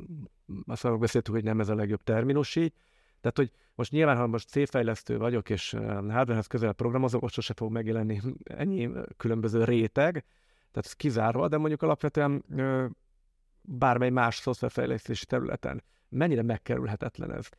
azt 0.66 0.86
arról 0.86 0.98
beszéltük, 0.98 1.34
hogy 1.34 1.44
nem 1.44 1.60
ez 1.60 1.70
a 1.70 1.76
legjobb 1.76 2.04
terminus 2.04 2.56
így. 2.56 2.74
Tehát, 3.22 3.38
hogy 3.38 3.52
most 3.76 3.92
nyilván, 3.92 4.18
ha 4.18 4.28
most 4.28 4.50
C-fejlesztő 4.50 5.18
vagyok, 5.18 5.50
és 5.50 5.72
hardwarehez 5.72 6.48
közel 6.48 6.74
programozok, 6.74 7.24
ott 7.24 7.32
sose 7.32 7.54
fog 7.54 7.72
megjelenni 7.72 8.22
ennyi 8.44 8.90
különböző 9.18 9.64
réteg, 9.64 10.12
tehát 10.72 10.86
ez 10.86 10.94
kizárva, 10.94 11.48
de 11.48 11.58
mondjuk 11.58 11.82
alapvetően 11.82 12.44
bármely 13.78 14.10
más 14.10 14.36
szoftverfejlesztési 14.36 15.26
területen. 15.26 15.84
Mennyire 16.10 16.42
megkerülhetetlen 16.42 17.32
ez? 17.34 17.50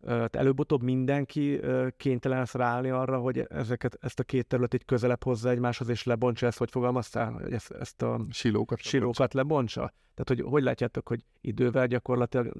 Tehát 0.00 0.36
előbb-utóbb 0.36 0.82
mindenki 0.82 1.60
kénytelen 1.96 2.38
lesz 2.38 2.54
ráállni 2.54 2.90
arra, 2.90 3.18
hogy 3.18 3.38
ezeket, 3.38 3.98
ezt 4.00 4.18
a 4.18 4.22
két 4.24 4.46
területet 4.46 4.84
közelebb 4.84 5.22
hozza 5.22 5.50
egymáshoz, 5.50 5.88
és 5.88 6.04
lebontsa 6.04 6.46
ezt, 6.46 6.58
hogy 6.58 6.70
fogalmaztál, 6.70 7.32
hogy 7.32 7.52
ezt, 7.52 7.70
ezt 7.70 8.02
a 8.02 8.20
silókat, 8.30 8.80
silókat 8.80 9.34
lebontsa. 9.34 9.92
Tehát, 10.14 10.28
hogy 10.28 10.40
hogy 10.40 10.62
látjátok, 10.62 11.08
hogy 11.08 11.24
idővel 11.40 11.86
gyakorlatilag 11.86 12.52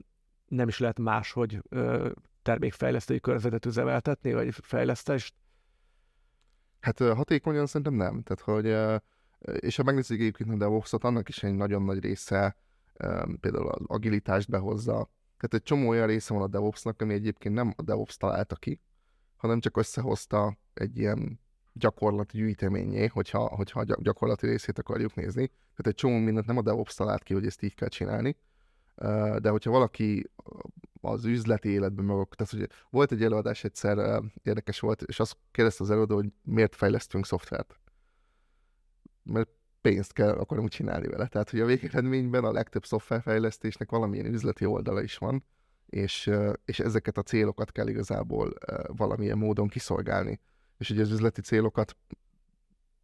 nem 0.49 0.69
is 0.69 0.79
lehet 0.79 0.99
máshogy 0.99 1.63
termékfejlesztői 2.43 3.21
körzetet 3.21 3.67
üzemeltetni, 3.67 4.33
vagy 4.33 4.55
fejlesztést? 4.55 5.35
Hát 6.81 6.99
hatékonyan 6.99 7.67
szerintem 7.67 7.95
nem. 7.95 8.23
Tehát, 8.23 8.41
hogy 8.43 9.01
és 9.61 9.77
ha 9.77 9.83
megnézzük 9.83 10.21
egyébként 10.21 10.51
a 10.51 10.57
devops 10.57 10.93
annak 10.93 11.29
is 11.29 11.43
egy 11.43 11.55
nagyon 11.55 11.83
nagy 11.83 12.01
része 12.01 12.57
például 13.41 13.69
az 13.69 13.83
agilitást 13.87 14.51
behozza. 14.51 15.09
Tehát 15.37 15.55
egy 15.55 15.63
csomó 15.63 15.89
olyan 15.89 16.07
része 16.07 16.35
van 16.35 16.43
a 16.43 16.47
DevOps-nak, 16.49 17.03
ami 17.03 17.15
egyébként 17.15 17.55
nem 17.55 17.75
a 17.77 17.83
DevOps 17.83 18.17
találta 18.17 18.55
ki, 18.55 18.81
hanem 19.37 19.61
csak 19.61 19.77
összehozta 19.77 20.57
egy 20.75 20.99
ilyen 20.99 21.41
gyakorlati 21.73 22.37
gyűjteményé, 22.37 23.07
hogyha, 23.07 23.47
hogyha 23.47 23.81
a 23.81 24.03
gyakorlati 24.03 24.47
részét 24.47 24.79
akarjuk 24.79 25.15
nézni. 25.15 25.47
Tehát 25.47 25.87
egy 25.87 25.95
csomó 25.95 26.19
mindent 26.19 26.47
nem 26.47 26.57
a 26.57 26.63
DevOps 26.63 26.95
talált 26.95 27.23
ki, 27.23 27.35
hogy 27.35 27.47
ezt 27.47 27.63
így 27.63 27.75
kell 27.75 27.89
csinálni, 27.89 28.37
de 29.39 29.49
hogyha 29.49 29.71
valaki 29.71 30.31
az 31.01 31.25
üzleti 31.25 31.69
életben 31.69 32.05
meg, 32.05 32.29
tehát 32.29 32.53
hogy 32.53 32.69
volt 32.91 33.13
egy 33.13 33.23
előadás 33.23 33.65
egyszer, 33.65 34.23
érdekes 34.43 34.81
volt, 34.81 35.03
és 35.03 35.21
azt 35.21 35.37
kérdezte 35.51 35.83
az 35.83 35.91
előadó, 35.91 36.15
hogy 36.15 36.33
miért 36.43 36.75
fejlesztünk 36.75 37.27
szoftvert. 37.27 37.79
Mert 39.23 39.51
pénzt 39.85 40.13
kell 40.13 40.39
akarunk 40.39 40.69
csinálni 40.69 41.07
vele. 41.07 41.27
Tehát, 41.27 41.51
hogy 41.51 41.61
a 41.61 41.67
végeredményben 41.67 42.45
a 42.45 42.53
legtöbb 42.53 42.85
szoftverfejlesztésnek 42.85 43.91
valamilyen 43.91 44.27
üzleti 44.27 44.65
oldala 44.65 45.03
is 45.03 45.17
van, 45.17 45.45
és, 45.87 46.31
és 46.65 46.81
ezeket 46.81 47.17
a 47.17 47.23
célokat 47.23 47.73
kell 47.73 47.89
igazából 47.89 48.53
valamilyen 48.87 49.39
módon 49.39 49.69
kiszolgálni. 49.69 50.41
És 50.79 50.91
ugye 50.91 51.03
az 51.03 51.11
üzleti 51.11 51.41
célokat 51.41 51.97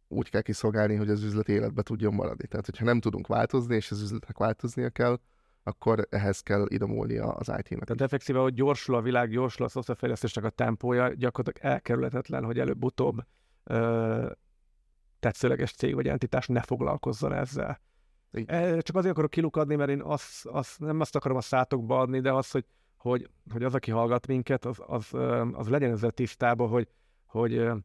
úgy 0.07 0.29
kell 0.29 0.41
kiszolgálni, 0.41 0.95
hogy 0.95 1.09
az 1.09 1.23
üzleti 1.23 1.51
életbe 1.51 1.81
tudjon 1.81 2.13
maradni. 2.13 2.47
Tehát, 2.47 2.65
hogyha 2.65 2.85
nem 2.85 2.99
tudunk 2.99 3.27
változni, 3.27 3.75
és 3.75 3.91
az 3.91 4.01
üzletnek 4.01 4.37
változnia 4.37 4.89
kell, 4.89 5.19
akkor 5.63 6.07
ehhez 6.09 6.39
kell 6.39 6.65
idomulnia 6.67 7.31
az 7.31 7.47
IT-nak. 7.47 7.83
Tehát 7.83 8.01
effektíve, 8.01 8.39
hogy 8.39 8.53
gyorsul 8.53 8.95
a 8.95 9.01
világ, 9.01 9.29
gyorsul 9.29 9.65
a 9.65 9.69
szoftverfejlesztésnek 9.69 10.43
a 10.43 10.49
tempója, 10.49 11.13
gyakorlatilag 11.13 11.71
elkerülhetetlen, 11.73 12.43
hogy 12.43 12.59
előbb-utóbb 12.59 13.23
tetszőleges 15.21 15.71
cég 15.71 15.95
vagy 15.95 16.07
entitás 16.07 16.47
ne 16.47 16.61
foglalkozzon 16.61 17.33
ezzel. 17.33 17.79
Igen. 18.31 18.79
Csak 18.81 18.95
azért 18.95 19.11
akarok 19.13 19.29
kilukadni, 19.29 19.75
mert 19.75 19.89
én 19.89 20.01
azt, 20.01 20.45
azt, 20.45 20.79
nem 20.79 20.99
azt 20.99 21.15
akarom 21.15 21.37
a 21.37 21.41
szátokba 21.41 21.99
adni, 21.99 22.19
de 22.19 22.33
az, 22.33 22.51
hogy, 22.51 22.65
hogy, 22.97 23.29
hogy 23.51 23.63
az, 23.63 23.75
aki 23.75 23.91
hallgat 23.91 24.27
minket, 24.27 24.65
az, 24.65 24.77
az, 24.85 25.13
az 25.51 25.67
legyen 25.67 25.91
ezzel 25.91 26.11
tisztában, 26.11 26.69
hogy, 26.69 26.87
hogy 27.25 27.57
oké, 27.57 27.77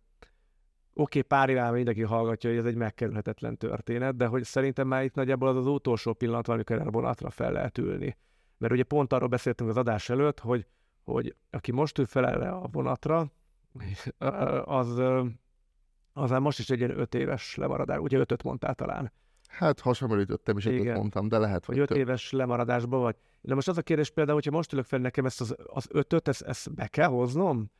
okay, 0.93 1.23
pár 1.23 1.49
évvel 1.49 1.73
mindenki 1.73 2.03
hallgatja, 2.03 2.51
hogy 2.51 2.59
ez 2.59 2.65
egy 2.65 2.75
megkerülhetetlen 2.75 3.57
történet, 3.57 4.17
de 4.17 4.27
hogy 4.27 4.45
szerintem 4.45 4.87
már 4.87 5.05
itt 5.05 5.15
nagyjából 5.15 5.49
az 5.49 5.57
az 5.57 5.67
utolsó 5.67 6.13
pillanat, 6.13 6.49
amikor 6.49 6.77
erre 6.77 6.91
vonatra 6.91 7.31
fel 7.31 7.53
lehet 7.53 7.79
ülni. 7.79 8.17
Mert 8.59 8.73
ugye 8.73 8.83
pont 8.83 9.13
arról 9.13 9.29
beszéltünk 9.29 9.71
az 9.71 9.77
adás 9.77 10.09
előtt, 10.09 10.41
hogy, 10.41 10.67
hogy 11.05 11.37
aki 11.51 11.73
most 11.73 11.99
ül 11.99 12.07
fel 12.07 12.27
erre 12.27 12.49
a 12.49 12.69
vonatra, 12.73 13.31
az, 14.65 15.03
az 16.19 16.31
már 16.31 16.41
most 16.41 16.59
is 16.59 16.71
egy 16.71 16.79
ilyen 16.79 16.99
öt 16.99 17.15
éves 17.15 17.55
lemaradás, 17.55 17.99
ugye 17.99 18.19
ötöt 18.19 18.43
mondtál 18.43 18.75
talán. 18.75 19.13
Hát 19.49 19.81
hasonlítottam 19.81 20.57
is, 20.57 20.65
Igen. 20.65 20.97
mondtam, 20.97 21.29
de 21.29 21.39
lehet, 21.39 21.65
hogy 21.65 21.75
hogy 21.75 21.83
öt 21.83 21.89
több. 21.89 21.97
éves 21.97 22.31
lemaradásban 22.33 23.01
vagy. 23.01 23.17
De 23.41 23.55
most 23.55 23.69
az 23.69 23.79
a 23.79 23.83
kérdés 23.83 24.11
például, 24.11 24.37
hogyha 24.37 24.57
most 24.57 24.73
ülök 24.73 24.85
fel 24.85 24.99
nekem 24.99 25.27
ezt 25.27 25.41
az, 25.41 25.57
az 25.67 25.87
ötöt, 25.91 26.29
ezt, 26.29 26.43
ezt 26.43 26.75
be 26.75 26.87
kell 26.87 27.09
hoznom? 27.09 27.71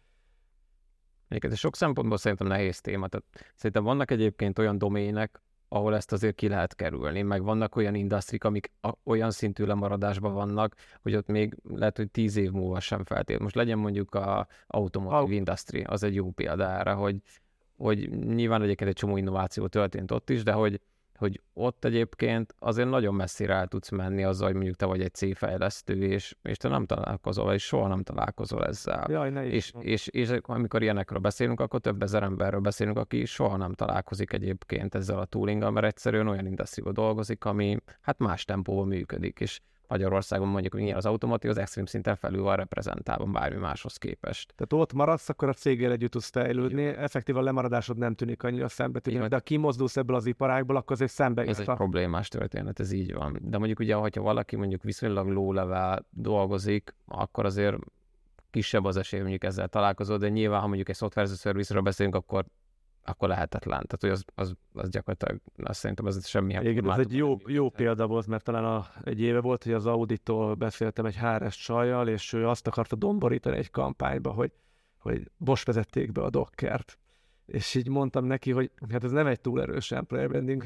Egyébként 1.29 1.57
sok 1.57 1.77
szempontból 1.77 2.17
szerintem 2.19 2.47
nehéz 2.47 2.81
téma. 2.81 3.09
Tehát 3.09 3.27
szerintem 3.55 3.85
vannak 3.85 4.11
egyébként 4.11 4.59
olyan 4.59 4.79
domének, 4.79 5.41
ahol 5.69 5.95
ezt 5.95 6.13
azért 6.13 6.35
ki 6.35 6.49
lehet 6.49 6.75
kerülni, 6.75 7.23
meg 7.23 7.43
vannak 7.43 7.77
olyan 7.77 7.95
industrik, 7.95 8.45
amik 8.45 8.73
olyan 9.05 9.31
szintű 9.31 9.65
lemaradásban 9.65 10.33
vannak, 10.33 10.75
hogy 11.03 11.15
ott 11.15 11.27
még 11.27 11.57
lehet, 11.63 11.97
hogy 11.97 12.11
tíz 12.11 12.37
év 12.37 12.51
múlva 12.51 12.81
sem 12.81 13.05
feltétlenül. 13.05 13.43
Most 13.43 13.55
legyen 13.55 13.79
mondjuk 13.79 14.15
a 14.15 14.47
automotive 14.67 15.19
Au- 15.21 15.31
industry, 15.31 15.83
az 15.83 16.03
egy 16.03 16.15
jó 16.15 16.31
példa 16.31 16.71
erre, 16.71 16.93
hogy, 16.93 17.17
hogy 17.77 18.11
nyilván 18.11 18.63
egyébként 18.63 18.91
egy 18.91 18.97
csomó 18.97 19.17
innováció 19.17 19.67
történt 19.67 20.11
ott 20.11 20.31
is, 20.31 20.43
de 20.43 20.53
hogy, 20.53 20.81
hogy 21.19 21.41
ott 21.53 21.85
egyébként 21.85 22.55
azért 22.59 22.89
nagyon 22.89 23.15
messzire 23.15 23.55
el 23.55 23.67
tudsz 23.67 23.91
menni 23.91 24.25
azzal, 24.25 24.47
hogy 24.47 24.55
mondjuk 24.55 24.77
te 24.77 24.87
vagy 24.87 25.01
egy 25.01 25.15
C-fejlesztő, 25.15 26.03
és, 26.03 26.37
és 26.43 26.57
te 26.57 26.69
nem 26.69 26.87
találkozol, 26.87 27.53
és 27.53 27.63
soha 27.63 27.89
nem 27.89 28.03
találkozol 28.03 28.67
ezzel. 28.67 29.07
Jaj, 29.09 29.31
ne 29.31 29.47
is. 29.47 29.55
És, 29.55 29.73
és, 29.81 30.07
és 30.07 30.39
amikor 30.43 30.83
ilyenekről 30.83 31.19
beszélünk, 31.19 31.61
akkor 31.61 31.81
több 31.81 32.03
ezer 32.03 32.23
emberről 32.23 32.61
beszélünk, 32.61 32.99
aki 32.99 33.25
soha 33.25 33.57
nem 33.57 33.73
találkozik 33.73 34.33
egyébként 34.33 34.95
ezzel 34.95 35.19
a 35.19 35.25
toolinggal, 35.25 35.71
mert 35.71 35.87
egyszerűen 35.87 36.29
olyan 36.29 36.47
industrial 36.47 36.93
dolgozik, 36.93 37.45
ami 37.45 37.77
hát 38.01 38.19
más 38.19 38.45
tempóban 38.45 38.87
működik, 38.87 39.41
és 39.41 39.61
Magyarországon 39.89 40.49
mondjuk, 40.49 40.75
ilyen 40.81 40.97
az 40.97 41.07
automotív, 41.07 41.51
az 41.51 41.59
extrém 41.59 41.87
szinten 41.87 42.17
felül 42.17 42.43
van 42.43 42.57
reprezentálva 42.57 43.25
bármi 43.25 43.59
máshoz 43.59 43.97
képest. 43.97 44.53
Tehát 44.57 44.85
ott 44.85 44.93
maradsz, 44.93 45.29
akkor 45.29 45.49
a 45.49 45.53
céggel 45.53 45.93
együtt 45.93 46.11
tudsz 46.11 46.31
fejlődni. 46.31 46.85
Effektív 46.85 47.37
a 47.37 47.43
lemaradásod 47.43 47.99
nem 47.99 48.15
tűnik 48.15 48.43
annyira 48.43 48.69
szembe, 48.69 49.01
Így 49.09 49.19
van. 49.19 49.29
de 49.29 49.35
ha 49.37 49.41
kimozdulsz 49.43 49.97
ebből 49.97 50.17
az 50.17 50.27
iparágból, 50.27 50.77
akkor 50.77 50.93
azért 50.93 51.11
szembe 51.13 51.43
Ez 51.43 51.61
egy 51.61 51.69
a... 51.69 51.75
problémás 51.75 52.29
történet, 52.29 52.81
ez 52.81 52.93
így 52.93 53.15
van. 53.15 53.39
De 53.43 53.59
mondjuk 53.59 53.79
ugye, 53.79 53.95
hogyha 53.95 54.23
valaki 54.23 54.57
mondjuk 54.57 54.83
viszonylag 54.83 55.29
low 55.29 55.53
level 55.53 56.07
dolgozik, 56.11 56.95
akkor 57.07 57.45
azért 57.45 57.77
kisebb 58.51 58.85
az 58.85 58.97
esély, 58.97 59.21
mondjuk 59.21 59.45
ezzel 59.45 59.69
találkozol, 59.69 60.19
de 60.19 60.29
nyilván, 60.29 60.61
ha 60.61 60.67
mondjuk 60.67 60.89
egy 60.89 60.97
software 60.97 61.29
service-ről 61.29 61.83
beszélünk, 61.83 62.15
akkor 62.15 62.45
akkor 63.07 63.29
lehetetlen. 63.29 63.87
Tehát, 63.87 64.01
hogy 64.01 64.11
az, 64.11 64.25
az, 64.35 64.55
az 64.73 64.89
gyakorlatilag, 64.89 65.41
azt 65.57 65.79
szerintem 65.79 66.07
ez 66.07 66.27
semmi 66.27 66.53
Igen, 66.53 66.91
ez 66.91 66.99
egy 66.99 67.17
jó, 67.17 67.37
jó 67.47 67.69
példa 67.69 68.07
volt, 68.07 68.27
mert 68.27 68.45
talán 68.45 68.65
a, 68.65 68.87
egy 69.05 69.21
éve 69.21 69.41
volt, 69.41 69.65
hogy 69.65 69.73
az 69.73 69.87
Auditól 69.87 70.55
beszéltem 70.55 71.07
egy 71.07 71.17
HRS 71.17 71.57
csajjal, 71.57 72.09
és 72.09 72.33
ő 72.33 72.49
azt 72.49 72.67
akarta 72.67 72.97
domborítani 72.97 73.57
egy 73.57 73.71
kampányba, 73.71 74.31
hogy, 74.31 74.53
hogy 74.99 75.31
most 75.37 75.67
vezették 75.67 76.13
be 76.13 76.23
a 76.23 76.31
Dockert. 76.31 76.99
És 77.47 77.75
így 77.75 77.89
mondtam 77.89 78.25
neki, 78.25 78.51
hogy 78.51 78.71
hát 78.91 79.05
ez 79.05 79.11
nem 79.11 79.27
egy 79.27 79.41
túl 79.41 79.63
erős 79.63 79.91
employer 79.91 80.29
branding, 80.29 80.65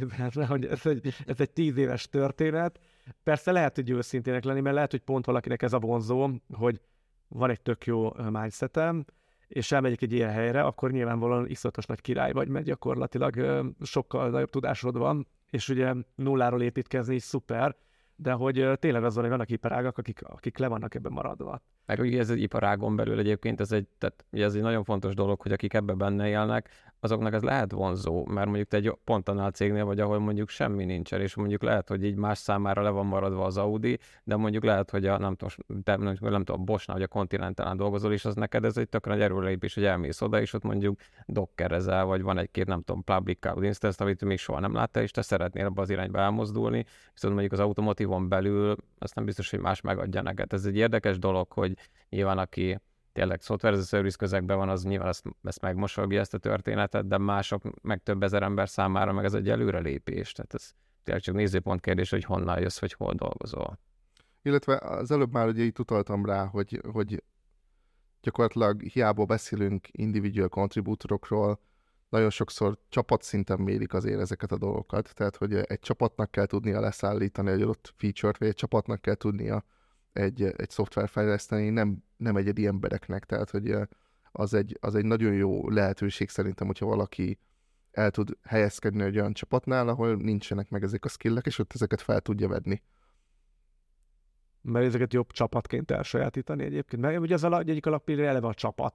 hogy 0.49 0.67
ez 0.67 0.87
egy, 0.87 1.15
ez 1.27 1.41
egy 1.41 1.51
tíz 1.51 1.77
éves 1.77 2.09
történet. 2.09 2.81
Persze 3.23 3.53
lehet, 3.53 3.75
hogy 3.75 3.91
őszintének 3.91 4.45
lenni, 4.45 4.61
mert 4.61 4.75
lehet, 4.75 4.91
hogy 4.91 5.01
pont 5.01 5.27
valakinek 5.27 5.63
ez 5.63 5.73
a 5.73 5.79
vonzó, 5.79 6.31
hogy 6.53 6.81
van 7.29 7.51
egy 7.51 7.61
tök 7.61 7.87
jó 7.87 8.13
mindsetem, 8.31 9.05
és 9.51 9.73
elmegyek 9.73 10.03
egy 10.03 10.13
ilyen 10.13 10.31
helyre, 10.31 10.63
akkor 10.63 10.91
nyilvánvalóan 10.91 11.49
iszonyatos 11.49 11.87
nagy 11.87 12.01
király 12.01 12.33
vagy, 12.33 12.49
mert 12.49 12.65
gyakorlatilag 12.65 13.65
sokkal 13.83 14.31
nagyobb 14.31 14.51
tudásod 14.51 14.99
van, 14.99 15.27
és 15.51 15.69
ugye 15.69 15.95
nulláról 16.15 16.63
építkezni 16.63 17.15
is 17.15 17.23
szuper, 17.23 17.77
de 18.17 18.33
hogy 18.33 18.71
tényleg 18.79 19.05
az 19.05 19.15
van, 19.15 19.23
hogy 19.23 19.33
vannak 19.33 19.51
iparágak, 19.51 19.99
akik, 19.99 20.23
akik 20.23 20.59
le 20.59 20.69
vannak 20.69 20.95
ebben 20.95 21.13
maradva. 21.13 21.63
Meg 21.87 21.99
ugye 21.99 22.19
ez 22.19 22.31
egy 22.31 22.43
iparágon 22.43 22.97
belül 22.97 23.19
egyébként, 23.19 23.61
ez 23.61 23.73
egy, 23.73 23.89
tehát 23.99 24.25
ugye 24.33 24.45
ez 24.45 24.55
egy 24.55 24.63
nagyon 24.63 24.85
fontos 24.85 25.15
dolog, 25.15 25.41
hogy 25.41 25.53
akik 25.53 25.75
ebbe 25.75 25.93
benne 25.93 26.29
élnek, 26.29 26.69
azoknak 27.01 27.33
ez 27.33 27.43
lehet 27.43 27.73
vonzó, 27.73 28.27
mert 28.27 28.47
mondjuk 28.47 28.69
te 28.69 28.77
egy 28.77 28.95
pont 29.05 29.29
annál 29.29 29.51
cégnél 29.51 29.85
vagy, 29.85 30.01
ahol 30.01 30.19
mondjuk 30.19 30.49
semmi 30.49 30.85
nincsen, 30.85 31.21
és 31.21 31.35
mondjuk 31.35 31.63
lehet, 31.63 31.89
hogy 31.89 32.05
így 32.05 32.15
más 32.17 32.39
számára 32.39 32.83
le 32.83 32.91
van 32.91 33.07
maradva 33.07 33.45
az 33.45 33.57
Audi, 33.57 33.99
de 34.25 34.37
mondjuk 34.37 34.65
lehet, 34.65 34.91
hogy 34.91 35.07
a, 35.07 35.19
nem 35.19 35.35
tudom, 35.37 35.83
te, 35.83 35.97
nem, 35.97 36.17
nem 36.21 36.45
tudom, 36.45 36.61
a 36.61 36.65
Boschnál 36.65 36.97
vagy 36.97 37.07
a 37.07 37.09
Continentalán 37.09 37.77
dolgozol, 37.77 38.13
és 38.13 38.25
az 38.25 38.35
neked 38.35 38.65
ez 38.65 38.77
egy 38.77 38.89
tök 38.89 39.07
nagy 39.07 39.21
erőlépés, 39.21 39.75
hogy 39.75 39.85
elmész 39.85 40.21
oda, 40.21 40.41
és 40.41 40.53
ott 40.53 40.63
mondjuk 40.63 41.01
dockerezel, 41.27 42.05
vagy 42.05 42.23
van 42.23 42.39
egy-két, 42.39 42.67
nem 42.67 42.83
tudom, 42.83 43.05
public 43.05 43.39
cloud 43.41 43.63
instance, 43.63 44.05
amit 44.05 44.25
még 44.25 44.39
soha 44.39 44.61
nem 44.61 44.75
láttál, 44.75 45.03
és 45.03 45.11
te 45.11 45.23
szeretnél 45.23 45.67
abba 45.67 45.83
az 45.83 45.91
irányba 45.91 46.19
elmozdulni, 46.19 46.85
viszont 47.13 47.35
mondjuk 47.35 47.53
az 47.53 47.61
automotívon 47.61 48.29
belül 48.29 48.77
azt 48.99 49.15
nem 49.15 49.25
biztos, 49.25 49.51
hogy 49.51 49.61
más 49.61 49.81
megadja 49.81 50.23
neked. 50.23 50.53
Ez 50.53 50.65
egy 50.65 50.77
érdekes 50.77 51.19
dolog, 51.19 51.53
hogy 51.53 51.77
nyilván 52.09 52.39
aki 52.39 52.79
tényleg 53.13 53.41
software 53.41 53.77
as 53.77 53.83
a 53.83 53.87
service 53.87 54.17
közegben 54.17 54.57
van, 54.57 54.69
az 54.69 54.85
nyilván 54.85 55.09
ezt, 55.09 55.25
ezt 55.43 55.61
megmosolgja 55.61 56.21
ezt 56.21 56.35
a 56.35 56.39
történetet, 56.39 57.07
de 57.07 57.19
mások, 57.19 57.83
meg 57.83 58.03
több 58.03 58.23
ezer 58.23 58.43
ember 58.43 58.69
számára 58.69 59.13
meg 59.13 59.25
ez 59.25 59.35
egy 59.35 59.49
előrelépés. 59.49 60.33
Tehát 60.33 60.55
ez 60.55 60.71
tényleg 61.03 61.23
csak 61.23 61.35
nézőpont 61.35 61.81
kérdés, 61.81 62.11
hogy 62.11 62.25
honnan 62.25 62.61
jössz, 62.61 62.81
vagy 62.81 62.93
hol 62.93 63.15
dolgozol. 63.15 63.79
Illetve 64.43 64.77
az 64.77 65.11
előbb 65.11 65.33
már 65.33 65.49
ugye 65.49 65.63
itt 65.63 65.79
utaltam 65.79 66.25
rá, 66.25 66.45
hogy, 66.45 66.81
hogy 66.93 67.23
gyakorlatilag 68.21 68.83
hiába 68.83 69.25
beszélünk 69.25 69.89
individual 69.91 70.49
contributorokról, 70.49 71.61
nagyon 72.09 72.31
sokszor 72.31 72.79
csapatszinten 72.89 73.61
mérik 73.61 73.93
azért 73.93 74.21
ezeket 74.21 74.53
a 74.53 74.59
dolgokat, 74.59 75.15
tehát 75.15 75.37
hogy 75.37 75.55
egy 75.55 75.81
csapatnak 75.81 76.31
kell 76.31 76.47
tudnia 76.47 76.81
leszállítani 76.81 77.51
egy 77.51 77.63
adott 77.63 77.95
feature-t, 77.97 78.39
vagy 78.39 78.49
egy 78.49 78.55
csapatnak 78.55 79.01
kell 79.01 79.15
tudnia 79.15 79.65
egy, 80.13 80.43
egy 80.43 80.71
szoftver 80.71 81.09
fejleszteni, 81.09 81.69
nem, 81.69 82.05
nem 82.17 82.37
egyedi 82.37 82.67
embereknek, 82.67 83.25
tehát 83.25 83.51
hogy 83.51 83.75
az 84.33 84.55
egy, 84.55 84.79
az 84.81 84.95
egy 84.95 85.05
nagyon 85.05 85.33
jó 85.33 85.69
lehetőség 85.69 86.29
szerintem, 86.29 86.67
hogyha 86.67 86.87
valaki 86.87 87.39
el 87.91 88.11
tud 88.11 88.37
helyezkedni 88.43 89.03
egy 89.03 89.19
olyan 89.19 89.33
csapatnál, 89.33 89.89
ahol 89.89 90.17
nincsenek 90.17 90.69
meg 90.69 90.83
ezek 90.83 91.05
a 91.05 91.09
skillek, 91.09 91.47
és 91.47 91.59
ott 91.59 91.73
ezeket 91.75 92.01
fel 92.01 92.21
tudja 92.21 92.49
vedni. 92.49 92.83
Mert 94.63 94.87
ezeket 94.87 95.13
jobb 95.13 95.31
csapatként 95.31 95.91
elsajátítani 95.91 96.65
egyébként. 96.65 97.03
Mert 97.03 97.19
ugye 97.19 97.35
az 97.35 97.45
egyik 97.45 97.87
alapillér 97.87 98.25
eleve 98.25 98.47
a 98.47 98.55
csapat. 98.55 98.95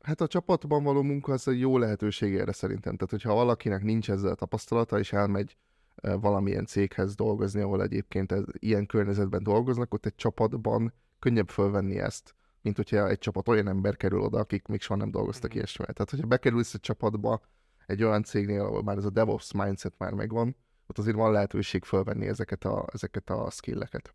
Hát 0.00 0.20
a 0.20 0.26
csapatban 0.26 0.82
való 0.84 1.02
munka 1.02 1.32
az 1.32 1.48
egy 1.48 1.60
jó 1.60 1.78
lehetőség 1.78 2.36
erre 2.36 2.52
szerintem. 2.52 2.94
Tehát, 2.94 3.10
hogyha 3.10 3.34
valakinek 3.34 3.82
nincs 3.82 4.10
ezzel 4.10 4.34
tapasztalata, 4.34 4.98
és 4.98 5.12
elmegy 5.12 5.56
valamilyen 6.02 6.66
céghez 6.66 7.14
dolgozni, 7.14 7.60
ahol 7.60 7.82
egyébként 7.82 8.32
ez, 8.32 8.42
ilyen 8.52 8.86
környezetben 8.86 9.42
dolgoznak, 9.42 9.94
ott 9.94 10.06
egy 10.06 10.14
csapatban 10.14 10.92
könnyebb 11.18 11.48
fölvenni 11.48 11.98
ezt, 11.98 12.34
mint 12.62 12.76
hogyha 12.76 13.08
egy 13.08 13.18
csapat 13.18 13.48
olyan 13.48 13.68
ember 13.68 13.96
kerül 13.96 14.20
oda, 14.20 14.38
akik 14.38 14.66
még 14.66 14.80
soha 14.80 14.98
nem 15.00 15.10
dolgoztak 15.10 15.48
Mhm. 15.48 15.56
ilyesmivel. 15.56 15.92
Tehát, 15.92 16.10
hogyha 16.10 16.26
bekerülsz 16.26 16.74
egy 16.74 16.80
csapatba, 16.80 17.40
egy 17.86 18.02
olyan 18.02 18.22
cégnél, 18.22 18.60
ahol 18.60 18.82
már 18.82 18.96
ez 18.96 19.04
a 19.04 19.10
DevOps 19.10 19.52
mindset 19.52 19.94
már 19.98 20.12
megvan, 20.12 20.56
ott 20.86 20.98
azért 20.98 21.16
van 21.16 21.32
lehetőség 21.32 21.84
fölvenni 21.84 22.26
ezeket 22.26 22.64
a, 22.64 22.86
ezeket 22.92 23.30
a 23.30 23.50
skilleket. 23.50 24.12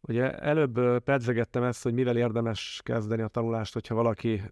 Ugye 0.00 0.32
előbb 0.38 0.98
pedzegettem 0.98 1.62
ezt, 1.62 1.82
hogy 1.82 1.92
mivel 1.92 2.16
érdemes 2.16 2.80
kezdeni 2.84 3.22
a 3.22 3.28
tanulást, 3.28 3.72
hogyha 3.72 3.94
valaki 3.94 4.42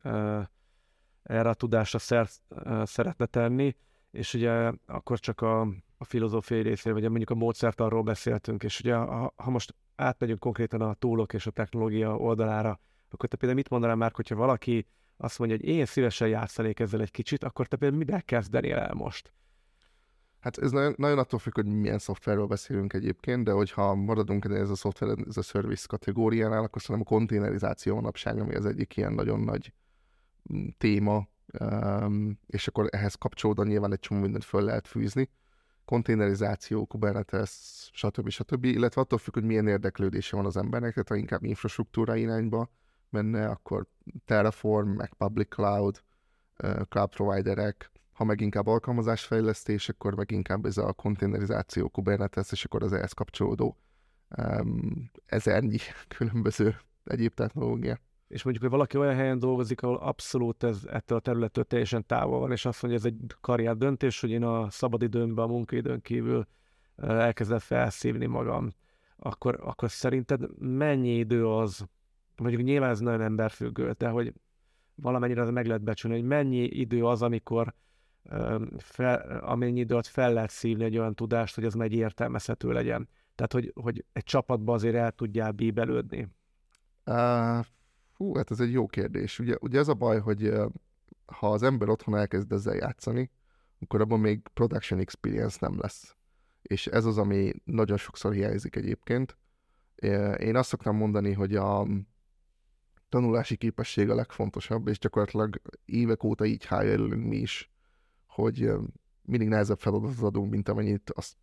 erre 1.22 1.48
a 1.48 1.54
tudásra 1.54 1.98
szert 1.98 2.40
szeretne 2.82 3.26
tenni, 3.26 3.76
és 4.10 4.34
ugye 4.34 4.72
akkor 4.86 5.18
csak 5.18 5.40
a, 5.40 5.68
a 5.96 6.04
filozófiai 6.04 6.62
részéről, 6.62 6.98
vagy 7.00 7.08
mondjuk 7.08 7.30
a 7.30 7.34
módszertanról 7.34 8.02
beszéltünk, 8.02 8.62
és 8.62 8.80
ugye 8.80 8.94
ha, 8.94 9.32
ha 9.36 9.50
most 9.50 9.74
átmegyünk 9.96 10.38
konkrétan 10.38 10.80
a 10.80 10.94
túlok 10.94 11.32
és 11.32 11.46
a 11.46 11.50
technológia 11.50 12.16
oldalára, 12.16 12.80
akkor 13.10 13.28
te 13.28 13.36
például 13.36 13.60
mit 13.60 13.68
mondanál 13.70 13.96
már, 13.96 14.12
hogyha 14.14 14.34
valaki 14.34 14.86
azt 15.16 15.38
mondja, 15.38 15.56
hogy 15.56 15.66
én 15.66 15.84
szívesen 15.84 16.28
játszanék 16.28 16.80
ezzel 16.80 17.00
egy 17.00 17.10
kicsit, 17.10 17.44
akkor 17.44 17.66
te 17.66 17.76
például 17.76 18.00
mivel 18.04 18.22
kezdenél 18.22 18.76
el 18.76 18.94
most? 18.94 19.32
Hát 20.40 20.58
ez 20.58 20.70
nagyon, 20.70 20.94
nagyon 20.96 21.18
attól 21.18 21.38
függ, 21.38 21.54
hogy 21.54 21.66
milyen 21.66 21.98
szoftverről 21.98 22.46
beszélünk 22.46 22.92
egyébként, 22.92 23.44
de 23.44 23.52
hogyha 23.52 23.94
maradunk 23.94 24.44
ez 24.44 24.70
a 24.70 24.74
szoftver, 24.74 25.18
ez 25.28 25.36
a 25.36 25.42
service 25.42 25.84
kategóriánál, 25.88 26.62
akkor 26.62 26.82
szerintem 26.82 27.06
a 27.08 27.16
konténerizáció 27.16 27.94
manapság, 27.94 28.38
ami 28.38 28.54
az 28.54 28.66
egyik 28.66 28.96
ilyen 28.96 29.12
nagyon 29.12 29.40
nagy 29.40 29.72
mm, 30.52 30.66
téma, 30.78 31.28
um, 31.60 32.38
és 32.46 32.68
akkor 32.68 32.86
ehhez 32.90 33.14
kapcsolódóan 33.14 33.68
nyilván 33.68 33.92
egy 33.92 33.98
csomó 33.98 34.20
mindent 34.20 34.44
föl 34.44 34.62
lehet 34.62 34.86
fűzni. 34.86 35.28
Konténerizáció, 35.86 36.86
Kubernetes, 36.86 37.50
stb. 37.92 38.28
stb. 38.28 38.64
Illetve 38.64 39.00
attól 39.00 39.18
függ, 39.18 39.34
hogy 39.34 39.44
milyen 39.44 39.68
érdeklődése 39.68 40.36
van 40.36 40.46
az 40.46 40.56
embernek, 40.56 40.92
tehát 40.92 41.08
ha 41.08 41.14
inkább 41.14 41.44
infrastruktúra 41.44 42.16
irányba 42.16 42.70
menne, 43.10 43.48
akkor 43.48 43.86
Terraform, 44.24 44.88
meg 44.88 45.14
Public 45.14 45.48
Cloud, 45.48 46.02
cloud 46.88 47.10
providerek, 47.10 47.90
ha 48.12 48.24
meg 48.24 48.40
inkább 48.40 48.66
alkalmazásfejlesztés, 48.66 49.88
akkor 49.88 50.14
meg 50.14 50.30
inkább 50.30 50.64
ez 50.64 50.76
a 50.76 50.92
konténerizáció, 50.92 51.88
Kubernetes, 51.88 52.52
és 52.52 52.64
akkor 52.64 52.82
az 52.82 52.92
ehhez 52.92 53.12
kapcsolódó 53.12 53.76
um, 54.36 55.10
ezernyi 55.26 55.78
különböző 56.16 56.76
egyéb 57.04 57.34
technológia. 57.34 57.98
És 58.28 58.42
mondjuk, 58.42 58.64
hogy 58.64 58.74
valaki 58.74 58.96
olyan 58.96 59.14
helyen 59.14 59.38
dolgozik, 59.38 59.82
ahol 59.82 59.96
abszolút 59.96 60.62
ez 60.62 60.84
ettől 60.90 61.18
a 61.18 61.20
területtől 61.20 61.64
teljesen 61.64 62.06
távol 62.06 62.38
van, 62.38 62.52
és 62.52 62.64
azt 62.64 62.82
mondja, 62.82 63.00
ez 63.00 63.06
egy 63.06 63.34
karrier 63.40 63.76
döntés, 63.76 64.20
hogy 64.20 64.30
én 64.30 64.42
a 64.42 64.70
szabadidőmben, 64.70 65.44
a 65.44 65.48
munkaidőn 65.48 66.00
kívül 66.00 66.46
elkezdem 66.96 67.58
felszívni 67.58 68.26
magam, 68.26 68.72
akkor, 69.16 69.58
akkor 69.62 69.90
szerinted 69.90 70.58
mennyi 70.58 71.16
idő 71.16 71.46
az, 71.46 71.86
mondjuk 72.36 72.62
nyilván 72.62 72.90
ez 72.90 73.00
nagyon 73.00 73.20
emberfüggő, 73.20 73.92
de 73.98 74.08
hogy 74.08 74.32
valamennyire 74.94 75.40
az 75.40 75.50
meg 75.50 75.66
lehet 75.66 75.82
becsülni, 75.82 76.16
hogy 76.16 76.26
mennyi 76.26 76.62
idő 76.62 77.04
az, 77.06 77.22
amikor 77.22 77.74
fel, 78.78 79.40
amennyi 79.44 79.80
időt 79.80 80.06
fel 80.06 80.32
lehet 80.32 80.50
szívni 80.50 80.84
egy 80.84 80.98
olyan 80.98 81.14
tudást, 81.14 81.54
hogy 81.54 81.64
az 81.64 81.74
megy 81.74 81.92
értelmezhető 81.92 82.72
legyen. 82.72 83.08
Tehát, 83.34 83.52
hogy, 83.52 83.72
hogy 83.74 84.04
egy 84.12 84.24
csapatba 84.24 84.72
azért 84.72 84.94
el 84.94 85.12
tudjál 85.12 85.52
bíbelődni. 85.52 86.28
Uh, 87.04 87.64
hú, 88.16 88.34
hát 88.34 88.50
ez 88.50 88.60
egy 88.60 88.72
jó 88.72 88.86
kérdés. 88.86 89.38
Ugye, 89.38 89.56
ugye 89.60 89.78
ez 89.78 89.88
a 89.88 89.94
baj, 89.94 90.20
hogy 90.20 90.52
ha 91.26 91.52
az 91.52 91.62
ember 91.62 91.88
otthon 91.88 92.16
elkezd 92.16 92.52
ezzel 92.52 92.74
játszani, 92.74 93.30
akkor 93.80 94.00
abban 94.00 94.20
még 94.20 94.48
production 94.54 95.00
experience 95.00 95.58
nem 95.60 95.78
lesz. 95.80 96.16
És 96.62 96.86
ez 96.86 97.04
az, 97.04 97.18
ami 97.18 97.52
nagyon 97.64 97.96
sokszor 97.96 98.32
hiányzik 98.32 98.76
egyébként. 98.76 99.36
Én 100.38 100.56
azt 100.56 100.68
szoktam 100.68 100.96
mondani, 100.96 101.32
hogy 101.32 101.54
a 101.54 101.86
tanulási 103.08 103.56
képesség 103.56 104.10
a 104.10 104.14
legfontosabb, 104.14 104.88
és 104.88 104.98
gyakorlatilag 104.98 105.60
évek 105.84 106.24
óta 106.24 106.44
így 106.44 106.64
hájjelünk 106.64 107.24
mi 107.24 107.36
is, 107.36 107.70
hogy 108.26 108.70
mindig 109.22 109.48
nehezebb 109.48 109.78
feladatot 109.78 110.22
adunk, 110.22 110.50
mint 110.50 110.68
amennyit 110.68 111.10
azt 111.10 111.36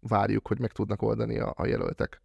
várjuk, 0.00 0.46
hogy 0.46 0.58
meg 0.58 0.72
tudnak 0.72 1.02
oldani 1.02 1.38
a, 1.38 1.52
a 1.56 1.66
jelöltek. 1.66 2.22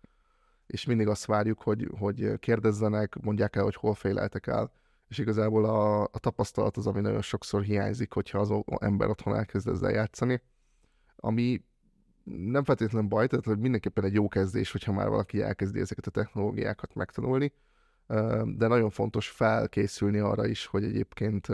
És 0.69 0.85
mindig 0.85 1.07
azt 1.07 1.25
várjuk, 1.25 1.61
hogy, 1.61 1.89
hogy 1.99 2.39
kérdezzenek, 2.39 3.15
mondják 3.21 3.55
el, 3.55 3.63
hogy 3.63 3.75
hol 3.75 3.93
féleltek 3.93 4.47
el, 4.47 4.71
és 5.07 5.17
igazából 5.17 5.65
a, 5.65 6.01
a 6.01 6.19
tapasztalat 6.19 6.77
az, 6.77 6.87
ami 6.87 7.01
nagyon 7.01 7.21
sokszor 7.21 7.61
hiányzik, 7.61 8.13
hogyha 8.13 8.39
az 8.39 8.63
ember 8.79 9.09
otthon 9.09 9.35
elkezd 9.35 9.67
ezzel 9.67 9.91
játszani, 9.91 10.41
ami 11.15 11.63
nem 12.23 12.63
feltétlenül 12.63 13.09
baj, 13.09 13.27
tehát 13.27 13.45
hogy 13.45 13.59
mindenképpen 13.59 14.03
egy 14.03 14.13
jó 14.13 14.27
kezdés, 14.27 14.71
hogyha 14.71 14.91
már 14.91 15.09
valaki 15.09 15.41
elkezdi 15.41 15.79
ezeket 15.79 16.07
a 16.07 16.11
technológiákat 16.11 16.93
megtanulni, 16.93 17.53
de 18.45 18.67
nagyon 18.67 18.89
fontos 18.89 19.29
felkészülni 19.29 20.19
arra 20.19 20.47
is, 20.47 20.65
hogy 20.65 20.83
egyébként 20.83 21.47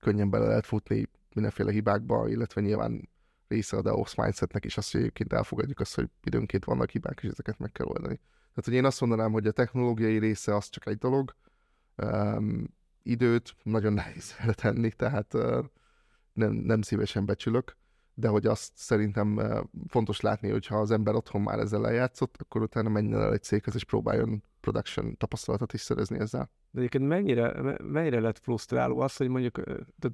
könnyen 0.00 0.30
bele 0.30 0.46
lehet 0.46 0.66
futni 0.66 1.08
mindenféle 1.34 1.72
hibákba, 1.72 2.28
illetve 2.28 2.60
nyilván 2.60 3.08
része 3.50 3.76
a 3.76 3.82
DevOps 3.82 4.14
mindsetnek 4.14 4.64
is 4.64 4.76
az, 4.76 4.90
hogy 4.90 5.00
egyébként 5.00 5.32
elfogadjuk 5.32 5.80
azt, 5.80 5.94
hogy 5.94 6.08
időnként 6.24 6.64
vannak 6.64 6.90
hibák, 6.90 7.20
és 7.22 7.28
ezeket 7.28 7.58
meg 7.58 7.72
kell 7.72 7.86
oldani. 7.86 8.14
Tehát, 8.14 8.64
hogy 8.64 8.74
én 8.74 8.84
azt 8.84 9.00
mondanám, 9.00 9.32
hogy 9.32 9.46
a 9.46 9.52
technológiai 9.52 10.18
része 10.18 10.54
az 10.54 10.68
csak 10.68 10.86
egy 10.86 10.98
dolog, 10.98 11.34
um, 11.96 12.74
időt 13.02 13.56
nagyon 13.62 13.92
nehéz 14.02 14.36
tenni, 14.54 14.90
tehát 14.90 15.34
uh, 15.34 15.64
nem, 16.32 16.52
nem 16.52 16.82
szívesen 16.82 17.26
becsülök, 17.26 17.76
de 18.14 18.28
hogy 18.28 18.46
azt 18.46 18.72
szerintem 18.74 19.36
uh, 19.36 19.60
fontos 19.88 20.20
látni, 20.20 20.50
hogy 20.50 20.66
ha 20.66 20.80
az 20.80 20.90
ember 20.90 21.14
otthon 21.14 21.40
már 21.40 21.58
ezzel 21.58 21.80
lejátszott, 21.80 22.36
akkor 22.38 22.62
utána 22.62 22.88
menjen 22.88 23.20
el 23.20 23.32
egy 23.32 23.42
céghez, 23.42 23.74
és 23.74 23.84
próbáljon 23.84 24.42
production 24.60 25.16
tapasztalatot 25.16 25.72
is 25.72 25.80
szerezni 25.80 26.18
ezzel. 26.18 26.50
De 26.70 26.78
egyébként 26.78 27.06
mennyire, 27.06 27.76
mennyire 27.82 28.20
lett 28.20 28.38
frusztráló 28.38 29.00
az, 29.00 29.16
hogy 29.16 29.28
mondjuk 29.28 29.60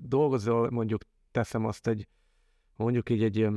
dolgozol, 0.00 0.70
mondjuk 0.70 1.02
teszem 1.30 1.64
azt 1.64 1.86
egy, 1.86 2.08
mondjuk 2.76 3.10
így 3.10 3.22
egy 3.22 3.48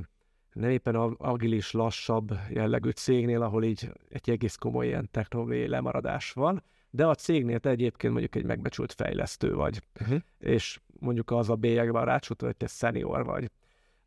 nem 0.54 0.70
éppen 0.70 0.96
agilis, 1.18 1.72
lassabb 1.72 2.32
jellegű 2.50 2.90
cégnél, 2.90 3.42
ahol 3.42 3.64
így 3.64 3.92
egy 4.10 4.30
egész 4.30 4.56
komoly 4.56 4.88
ilyen 4.88 5.10
technológiai 5.12 5.68
lemaradás 5.68 6.32
van, 6.32 6.64
de 6.90 7.08
a 7.08 7.16
cégnél 7.16 7.60
te 7.60 7.70
egyébként 7.70 8.14
mondjuk 8.14 8.36
egy 8.36 8.46
megbecsült 8.46 8.94
fejlesztő 8.94 9.54
vagy, 9.54 9.82
uh-huh. 10.02 10.20
és 10.38 10.80
mondjuk 11.00 11.32
az 11.32 11.50
a 11.50 11.56
bélyegben 11.56 12.06
rácsult, 12.06 12.42
hogy 12.42 12.58
te 12.58 12.68
senior 12.68 13.26
vagy. 13.26 13.52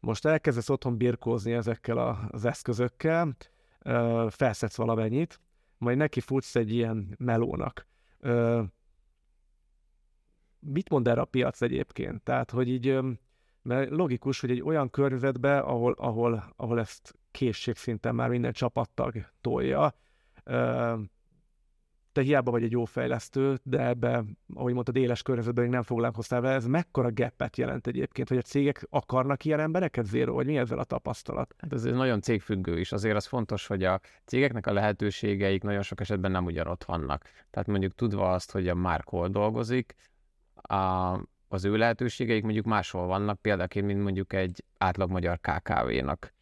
Most 0.01 0.25
elkezdesz 0.25 0.69
otthon 0.69 0.97
birkózni 0.97 1.53
ezekkel 1.53 1.99
a, 1.99 2.29
az 2.31 2.45
eszközökkel, 2.45 3.37
felszedsz 4.29 4.77
valamennyit, 4.77 5.41
majd 5.79 5.97
neki 5.97 6.21
futsz 6.21 6.57
egy 6.57 6.73
ilyen 6.73 7.15
melónak. 7.19 7.87
Mit 10.59 10.91
mond 10.91 11.09
erre 11.09 11.21
a 11.21 11.25
piac 11.25 11.63
egyébként? 11.63 12.23
Tehát, 12.23 12.51
hogy 12.51 12.69
így, 12.69 12.99
mert 13.63 13.91
logikus, 13.91 14.41
hogy 14.41 14.51
egy 14.51 14.63
olyan 14.63 14.91
környezetbe, 14.91 15.59
ahol, 15.59 15.95
ahol, 15.99 16.53
ahol 16.57 16.81
ezt 16.81 17.15
készségszinten 17.31 18.15
már 18.15 18.29
minden 18.29 18.53
csapattag 18.53 19.15
tolja, 19.41 19.95
te 22.13 22.23
hiába 22.23 22.51
vagy 22.51 22.63
egy 22.63 22.71
jó 22.71 22.85
fejlesztő, 22.85 23.59
de 23.63 23.87
ebbe, 23.87 24.25
ahogy 24.55 24.73
mondtad, 24.73 24.97
éles 24.97 25.23
környezetben 25.23 25.65
még 25.65 25.73
nem 25.73 25.83
foglalkoztál 25.83 26.41
vele, 26.41 26.55
ez 26.55 26.67
mekkora 26.67 27.11
geppet 27.11 27.57
jelent 27.57 27.87
egyébként, 27.87 28.29
hogy 28.29 28.39
a 28.39 28.43
cégek 28.43 28.87
akarnak 28.91 29.45
ilyen 29.45 29.61
embereket 29.61 30.07
zéro, 30.07 30.33
vagy 30.33 30.47
mi 30.47 30.57
ezzel 30.57 30.79
a 30.79 30.85
tapasztalat? 30.85 31.55
Hát 31.59 31.73
ez 31.73 31.83
nagyon 31.83 32.21
cégfüggő 32.21 32.79
is. 32.79 32.93
Azért 32.93 33.17
az 33.17 33.27
fontos, 33.27 33.67
hogy 33.67 33.85
a 33.85 34.01
cégeknek 34.25 34.67
a 34.67 34.73
lehetőségeik 34.73 35.63
nagyon 35.63 35.83
sok 35.83 36.01
esetben 36.01 36.31
nem 36.31 36.45
ugyanott 36.45 36.85
vannak. 36.85 37.23
Tehát 37.51 37.69
mondjuk 37.69 37.95
tudva 37.95 38.33
azt, 38.33 38.53
hogy 38.53 38.69
a 38.69 38.75
Mark 38.75 39.09
hol 39.09 39.29
dolgozik, 39.29 39.95
a, 40.55 41.13
az 41.53 41.65
ő 41.65 41.77
lehetőségeik 41.77 42.43
mondjuk 42.43 42.65
máshol 42.65 43.07
vannak, 43.07 43.41
példaként, 43.41 43.87
mint 43.87 44.03
mondjuk 44.03 44.33
egy 44.33 44.65
átlag 44.79 45.11
magyar 45.11 45.41
KKV-nak 45.41 46.35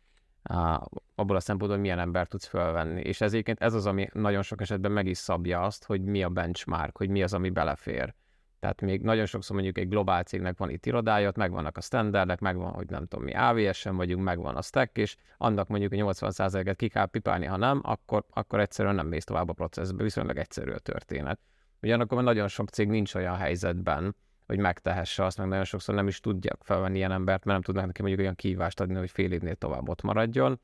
abból 1.14 1.37
a 1.37 1.40
szempontból, 1.40 1.68
hogy 1.68 1.81
milyen 1.81 1.99
ember 1.99 2.27
tudsz 2.27 2.46
felvenni. 2.46 3.01
És 3.01 3.20
ez 3.20 3.33
ez 3.61 3.75
az, 3.75 3.87
ami 3.87 4.09
nagyon 4.12 4.42
sok 4.42 4.61
esetben 4.61 4.92
meg 4.92 5.07
is 5.07 5.18
szabja 5.18 5.62
azt, 5.62 5.85
hogy 5.85 6.03
mi 6.03 6.23
a 6.23 6.29
benchmark, 6.29 6.96
hogy 6.96 7.09
mi 7.09 7.23
az, 7.23 7.35
ami 7.35 7.51
belefér. 7.51 8.14
Tehát 8.61 8.81
még 8.81 9.03
nagyon 9.03 9.27
sokszor 9.27 9.55
mondjuk 9.55 9.79
egy 9.79 9.88
globál 9.88 10.23
cégnek 10.23 10.59
van 10.59 10.70
itt 10.70 10.87
irodája, 10.87 11.27
megvannak 11.37 11.77
a 11.77 11.81
standardek, 11.81 12.40
megvan, 12.40 12.73
hogy 12.73 12.87
nem 12.88 13.07
tudom 13.07 13.25
mi, 13.25 13.35
AVS-en 13.35 13.96
vagyunk, 13.96 14.25
megvan 14.25 14.57
a 14.57 14.62
stack, 14.62 14.96
és 14.96 15.16
annak 15.37 15.68
mondjuk 15.68 15.92
a 15.92 15.96
80%-et 15.96 16.77
ki 16.77 16.88
kell 16.88 17.07
pipálni, 17.07 17.46
ha 17.46 17.57
nem, 17.57 17.81
akkor, 17.83 18.25
akkor 18.31 18.61
egyszerűen 18.61 18.94
nem 18.94 19.07
mész 19.07 19.25
tovább 19.25 19.49
a 19.49 19.53
processzbe, 19.53 20.03
viszonylag 20.03 20.37
egyszerű 20.37 20.70
a 20.70 20.79
történet. 20.79 21.40
Ugyanakkor 21.83 22.23
nagyon 22.23 22.49
sok 22.49 22.68
cég 22.68 22.88
nincs 22.88 23.14
olyan 23.14 23.37
helyzetben, 23.37 24.16
hogy 24.51 24.59
megtehesse 24.59 25.25
azt, 25.25 25.39
meg 25.39 25.49
nagyon 25.49 25.65
sokszor 25.65 25.95
nem 25.95 26.07
is 26.07 26.21
tudják 26.21 26.59
felvenni 26.63 26.97
ilyen 26.97 27.13
embert, 27.13 27.45
mert 27.45 27.53
nem 27.57 27.63
tudnak 27.63 27.87
neki 27.87 28.01
mondjuk 28.01 28.21
olyan 28.21 28.35
kívást 28.35 28.81
adni, 28.81 28.95
hogy 28.95 29.11
fél 29.11 29.33
évnél 29.33 29.55
tovább 29.55 29.89
ott 29.89 30.03
maradjon, 30.03 30.61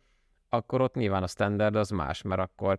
akkor 0.49 0.81
ott 0.81 0.95
nyilván 0.95 1.23
a 1.23 1.27
standard 1.27 1.77
az 1.77 1.91
más, 1.91 2.23
mert 2.23 2.41
akkor 2.41 2.79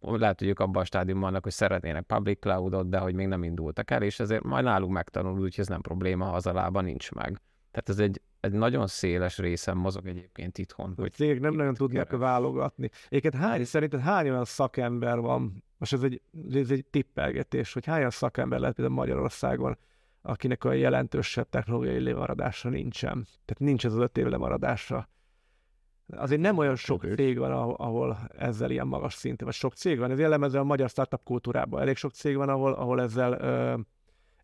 lehet, 0.00 0.38
hogy 0.38 0.48
ők 0.48 0.58
abban 0.58 0.82
a 0.82 0.84
stádiumban 0.84 1.28
vannak, 1.28 1.42
hogy 1.42 1.52
szeretnének 1.52 2.02
public 2.02 2.38
cloudot, 2.40 2.88
de 2.88 2.98
hogy 2.98 3.14
még 3.14 3.26
nem 3.26 3.42
indultak 3.42 3.90
el, 3.90 4.02
és 4.02 4.20
ezért 4.20 4.42
majd 4.42 4.64
náluk 4.64 4.90
megtanul, 4.90 5.32
úgyhogy 5.32 5.58
ez 5.58 5.66
nem 5.66 5.80
probléma, 5.80 6.24
ha 6.24 6.34
az 6.34 6.46
alában 6.46 6.84
nincs 6.84 7.12
meg. 7.12 7.40
Tehát 7.70 7.88
ez 7.88 7.98
egy, 7.98 8.20
egy 8.40 8.52
nagyon 8.52 8.86
széles 8.86 9.38
részen 9.38 9.76
mozog 9.76 10.06
egyébként 10.06 10.58
itthon. 10.58 10.92
Hogy 10.96 11.12
cégek 11.12 11.40
nem 11.40 11.54
nagyon 11.54 11.74
tudnak 11.74 12.06
keres. 12.06 12.20
válogatni. 12.20 12.90
Egyébként 13.08 13.34
hány, 13.34 13.64
szerinted 13.64 14.00
hány 14.00 14.30
olyan 14.30 14.44
szakember 14.44 15.20
van, 15.20 15.64
most 15.78 15.92
ez 15.92 16.02
egy, 16.02 16.20
ez 16.52 16.70
egy 16.70 16.84
tippelgetés, 16.90 17.72
hogy 17.72 17.86
hány 17.86 17.98
olyan 17.98 18.10
szakember 18.10 18.58
lehet 18.58 18.74
például 18.74 18.96
Magyarországon, 18.96 19.76
akinek 20.26 20.64
a 20.64 20.72
jelentősebb 20.72 21.48
technológiai 21.48 22.02
lemaradása 22.02 22.68
nincsen. 22.68 23.12
Tehát 23.22 23.58
nincs 23.58 23.84
ez 23.84 23.92
az 23.92 23.98
öt 23.98 24.18
év 24.18 24.26
lemaradása. 24.26 25.08
Azért 26.08 26.40
nem 26.40 26.58
olyan 26.58 26.76
sok 26.76 27.00
Köpés. 27.00 27.16
cég 27.16 27.38
van, 27.38 27.52
ahol, 27.52 28.18
ezzel 28.38 28.70
ilyen 28.70 28.86
magas 28.86 29.14
szinten, 29.14 29.46
vagy 29.46 29.56
sok 29.56 29.74
cég 29.74 29.98
van. 29.98 30.10
Ez 30.10 30.18
jellemző 30.18 30.58
a 30.58 30.64
magyar 30.64 30.88
startup 30.88 31.22
kultúrában. 31.24 31.80
Elég 31.80 31.96
sok 31.96 32.12
cég 32.12 32.36
van, 32.36 32.48
ahol, 32.48 32.72
ahol 32.72 33.00
ezzel 33.00 33.32
ö, 33.32 33.78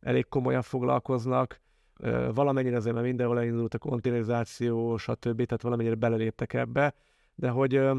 elég 0.01 0.29
komolyan 0.29 0.63
foglalkoznak. 0.63 1.61
Ö, 1.97 2.31
valamennyire 2.35 2.77
azért, 2.77 2.95
mert 2.95 3.07
mindenhol 3.07 3.39
elindult 3.39 3.75
a 3.75 3.79
konténerizáció, 3.79 4.97
stb. 4.97 5.37
Tehát 5.45 5.63
valamennyire 5.63 5.95
beleléptek 5.95 6.53
ebbe. 6.53 6.95
De 7.35 7.49
hogy 7.49 7.75
ö, 7.75 7.99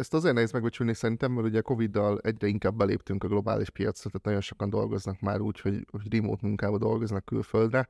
ezt 0.00 0.14
azért 0.14 0.34
nehéz 0.34 0.52
megbecsülni 0.52 0.94
szerintem, 0.94 1.32
mert 1.32 1.46
ugye 1.46 1.60
Covid-dal 1.60 2.18
egyre 2.22 2.46
inkább 2.46 2.76
beléptünk 2.76 3.24
a 3.24 3.28
globális 3.28 3.70
piacra, 3.70 4.10
tehát 4.10 4.26
nagyon 4.26 4.40
sokan 4.40 4.70
dolgoznak 4.70 5.20
már 5.20 5.40
úgy, 5.40 5.60
hogy, 5.60 5.86
hogy 5.90 6.14
remote 6.14 6.46
munkába 6.46 6.78
dolgoznak 6.78 7.24
külföldre, 7.24 7.88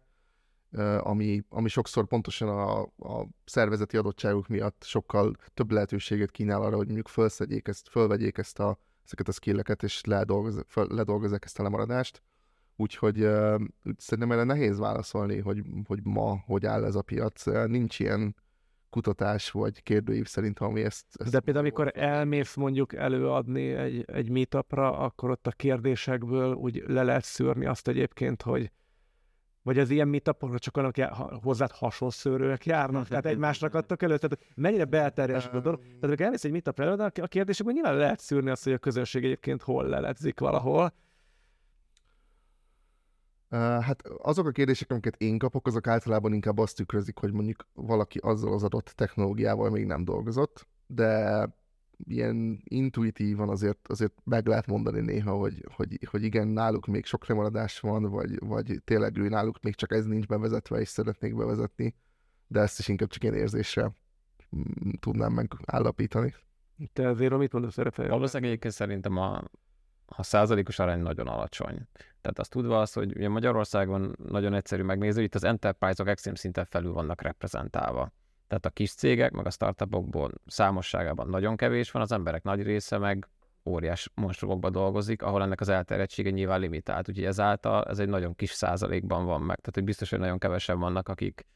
ami, 0.99 1.42
ami 1.49 1.68
sokszor 1.68 2.07
pontosan 2.07 2.49
a, 2.49 2.81
a 2.83 3.29
szervezeti 3.44 3.96
adottságok 3.96 4.49
miatt 4.49 4.83
sokkal 4.85 5.35
több 5.55 5.70
lehetőséget 5.70 6.31
kínál 6.31 6.62
arra, 6.62 6.77
hogy 6.77 6.87
mondjuk 6.87 7.09
felszedjék 7.09 7.68
ezt, 7.68 7.88
fölvegyék 7.88 8.38
ezt 8.38 8.59
a, 8.59 8.79
ezeket 9.05 9.29
a 9.29 9.33
skilleket, 9.33 9.83
és 9.83 10.01
ledolgozzák 10.75 11.44
ezt 11.44 11.59
a 11.59 11.62
lemaradást. 11.62 12.23
Úgyhogy 12.77 13.23
uh, 13.23 13.61
szerintem 13.96 14.33
erre 14.33 14.44
nehéz 14.44 14.79
válaszolni, 14.79 15.38
hogy, 15.38 15.62
hogy 15.87 16.01
ma 16.03 16.42
hogy 16.46 16.66
áll 16.66 16.85
ez 16.85 16.94
a 16.94 17.03
piac. 17.03 17.44
Nincs 17.66 17.99
ilyen 17.99 18.35
kutatás 18.90 19.50
vagy 19.50 19.83
kérdőív 19.83 20.26
szerint, 20.26 20.59
ami 20.59 20.83
ezt... 20.83 21.07
ezt 21.14 21.31
De 21.31 21.40
például, 21.40 21.64
amikor 21.66 21.92
elmész 21.94 22.55
mondjuk 22.55 22.94
előadni 22.94 23.68
egy, 23.68 24.05
egy 24.07 24.31
meetupra, 24.31 24.98
akkor 24.98 25.31
ott 25.31 25.46
a 25.46 25.50
kérdésekből 25.50 26.55
úgy 26.55 26.83
le 26.87 27.03
lehet 27.03 27.24
szűrni 27.24 27.66
azt 27.66 27.88
egyébként, 27.88 28.42
hogy 28.42 28.71
vagy 29.62 29.79
az 29.79 29.90
ilyen 29.90 30.08
meetupokra 30.08 30.58
csak 30.58 30.77
annak 30.77 30.96
hozzád 31.42 31.71
hasonló 31.71 32.12
szőrőek 32.12 32.67
járnak, 32.67 33.08
tehát 33.08 33.27
egymásnak 33.33 33.75
adtak 33.75 34.02
elő, 34.02 34.19
tehát 34.19 34.46
mennyire 34.54 34.85
belterjes 34.85 35.46
a 35.46 35.60
dolog. 35.60 35.81
Tehát 35.81 36.02
amikor 36.02 36.25
elmész 36.25 36.44
egy 36.44 36.50
meetupra 36.50 36.85
előadni, 36.85 37.23
a 37.23 37.27
kérdésekből 37.27 37.75
nyilván 37.75 37.96
lehet 37.96 38.21
szűrni 38.21 38.50
azt, 38.50 38.64
hogy 38.64 38.73
a 38.73 38.79
közönség 38.79 39.25
egyébként 39.25 39.62
hol 39.62 39.85
leledzik 39.85 40.40
valahol, 40.40 40.92
Hát 43.59 44.03
azok 44.19 44.46
a 44.46 44.51
kérdések, 44.51 44.90
amiket 44.90 45.17
én 45.17 45.38
kapok, 45.38 45.67
azok 45.67 45.87
általában 45.87 46.33
inkább 46.33 46.59
azt 46.59 46.77
tükrözik, 46.77 47.19
hogy 47.19 47.33
mondjuk 47.33 47.67
valaki 47.73 48.19
azzal 48.19 48.53
az 48.53 48.63
adott 48.63 48.92
technológiával 48.96 49.71
még 49.71 49.87
nem 49.87 50.05
dolgozott, 50.05 50.69
de 50.87 51.44
ilyen 52.05 52.61
intuitívan 52.65 53.48
azért, 53.48 53.88
azért 53.88 54.13
meg 54.25 54.46
lehet 54.46 54.67
mondani 54.67 55.01
néha, 55.01 55.37
hogy, 55.37 55.65
hogy, 55.75 55.98
hogy 56.11 56.23
igen, 56.23 56.48
náluk 56.48 56.87
még 56.87 57.05
sok 57.05 57.27
lemaradás 57.27 57.81
van, 57.81 58.03
vagy, 58.03 58.38
vagy 58.38 58.81
tényleg 58.85 59.17
ő 59.17 59.29
náluk 59.29 59.61
még 59.63 59.75
csak 59.75 59.92
ez 59.92 60.05
nincs 60.05 60.27
bevezetve, 60.27 60.81
és 60.81 60.88
szeretnék 60.88 61.37
bevezetni, 61.37 61.94
de 62.46 62.61
ezt 62.61 62.79
is 62.79 62.88
inkább 62.88 63.09
csak 63.09 63.23
ilyen 63.23 63.35
érzésre 63.35 63.92
mm, 64.57 64.90
tudnám 65.01 65.33
megállapítani. 65.33 66.35
Te 66.92 67.09
azért 67.09 67.37
mit 67.38 67.53
mondasz 67.53 67.79
erre 67.79 67.90
fel? 67.90 68.09
Valószínűleg 68.09 68.51
egyébként 68.51 68.75
szerintem 68.75 69.17
a, 69.17 69.42
a 70.17 70.23
százalékos 70.23 70.79
arány 70.79 71.00
nagyon 71.00 71.27
alacsony. 71.27 71.88
Tehát 72.21 72.38
azt 72.38 72.50
tudva 72.50 72.81
az, 72.81 72.92
hogy 72.92 73.17
ugye 73.17 73.29
Magyarországon 73.29 74.17
nagyon 74.29 74.54
egyszerű 74.54 74.83
megnézni, 74.83 75.23
itt 75.23 75.35
az 75.35 75.44
enterprise-ok 75.44 76.08
extrém 76.08 76.35
szinten 76.35 76.65
felül 76.65 76.92
vannak 76.92 77.23
reprezentálva. 77.23 78.13
Tehát 78.48 78.67
a 78.67 78.71
kis 78.71 78.94
cégek, 78.94 79.33
meg 79.33 79.46
a 79.46 79.50
startupokból 79.50 80.33
számosságában 80.46 81.29
nagyon 81.29 81.56
kevés 81.56 81.90
van, 81.90 82.02
az 82.02 82.13
emberek 82.13 82.42
nagy 82.42 82.63
része 82.63 82.98
meg 82.98 83.29
óriás 83.65 84.11
monstrumokba 84.15 84.71
dolgozik, 84.71 85.23
ahol 85.23 85.42
ennek 85.42 85.61
az 85.61 85.69
elterjedtsége 85.69 86.31
nyilván 86.31 86.61
limitált. 86.61 87.08
Úgyhogy 87.08 87.25
ezáltal 87.25 87.85
ez 87.85 87.98
egy 87.98 88.08
nagyon 88.08 88.35
kis 88.35 88.50
százalékban 88.50 89.25
van 89.25 89.40
meg. 89.40 89.56
Tehát, 89.56 89.75
hogy 89.75 89.85
biztos, 89.85 90.11
hogy 90.11 90.19
nagyon 90.19 90.38
kevesen 90.38 90.79
vannak, 90.79 91.08
akik, 91.08 91.46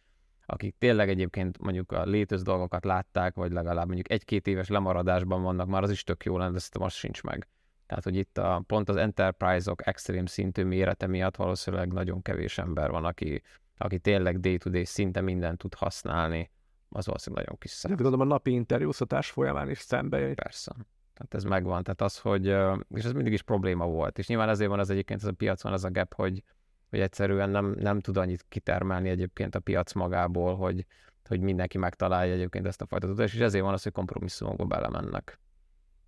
akik 0.46 0.74
tényleg 0.78 1.08
egyébként 1.08 1.58
mondjuk 1.58 1.92
a 1.92 2.04
létező 2.04 2.42
dolgokat 2.42 2.84
látták, 2.84 3.34
vagy 3.34 3.52
legalább 3.52 3.86
mondjuk 3.86 4.10
egy-két 4.10 4.46
éves 4.46 4.68
lemaradásban 4.68 5.42
vannak, 5.42 5.68
már 5.68 5.82
az 5.82 5.90
is 5.90 6.02
tök 6.02 6.24
jó 6.24 6.38
lenne, 6.38 6.52
de 6.52 6.58
szerintem 6.58 6.82
az 6.82 6.92
sincs 6.92 7.22
meg. 7.22 7.48
Tehát, 7.86 8.04
hogy 8.04 8.16
itt 8.16 8.38
a, 8.38 8.62
pont 8.66 8.88
az 8.88 8.96
enterprise-ok 8.96 9.86
extrém 9.86 10.26
szintű 10.26 10.64
mérete 10.64 11.06
miatt 11.06 11.36
valószínűleg 11.36 11.92
nagyon 11.92 12.22
kevés 12.22 12.58
ember 12.58 12.90
van, 12.90 13.04
aki, 13.04 13.42
aki 13.76 13.98
tényleg 13.98 14.40
day-to-day 14.40 14.84
szinte 14.84 15.20
mindent 15.20 15.58
tud 15.58 15.74
használni 15.74 16.50
az 16.94 17.06
valószínűleg 17.06 17.44
nagyon 17.44 17.60
kis 17.60 17.70
szám. 17.70 17.92
Gondolom 17.92 18.20
a 18.20 18.24
napi 18.24 18.50
interjúztatás 18.52 19.30
folyamán 19.30 19.70
is 19.70 19.78
szembe 19.78 20.18
jön. 20.18 20.34
Persze. 20.34 20.72
Tehát 21.14 21.34
ez 21.34 21.44
megvan. 21.44 21.82
Tehát 21.82 22.00
az, 22.00 22.18
hogy, 22.18 22.46
és 22.88 23.04
ez 23.04 23.12
mindig 23.12 23.32
is 23.32 23.42
probléma 23.42 23.86
volt. 23.86 24.18
És 24.18 24.26
nyilván 24.26 24.48
ezért 24.48 24.70
van 24.70 24.78
az 24.78 24.90
egyébként 24.90 25.22
ez 25.22 25.28
a 25.28 25.32
piacon 25.32 25.72
az 25.72 25.84
a 25.84 25.90
gap, 25.90 26.14
hogy, 26.14 26.42
hogy 26.90 27.00
egyszerűen 27.00 27.50
nem, 27.50 27.74
nem 27.78 28.00
tud 28.00 28.16
annyit 28.16 28.44
kitermelni 28.48 29.08
egyébként 29.08 29.54
a 29.54 29.60
piac 29.60 29.92
magából, 29.92 30.56
hogy, 30.56 30.86
hogy 31.28 31.40
mindenki 31.40 31.78
megtalálja 31.78 32.32
egyébként 32.32 32.66
ezt 32.66 32.80
a 32.82 32.86
fajta 32.86 33.06
tudást, 33.06 33.34
és 33.34 33.40
ezért 33.40 33.64
van 33.64 33.72
az, 33.72 33.82
hogy 33.82 33.92
kompromisszumokba 33.92 34.64
belemennek. 34.64 35.38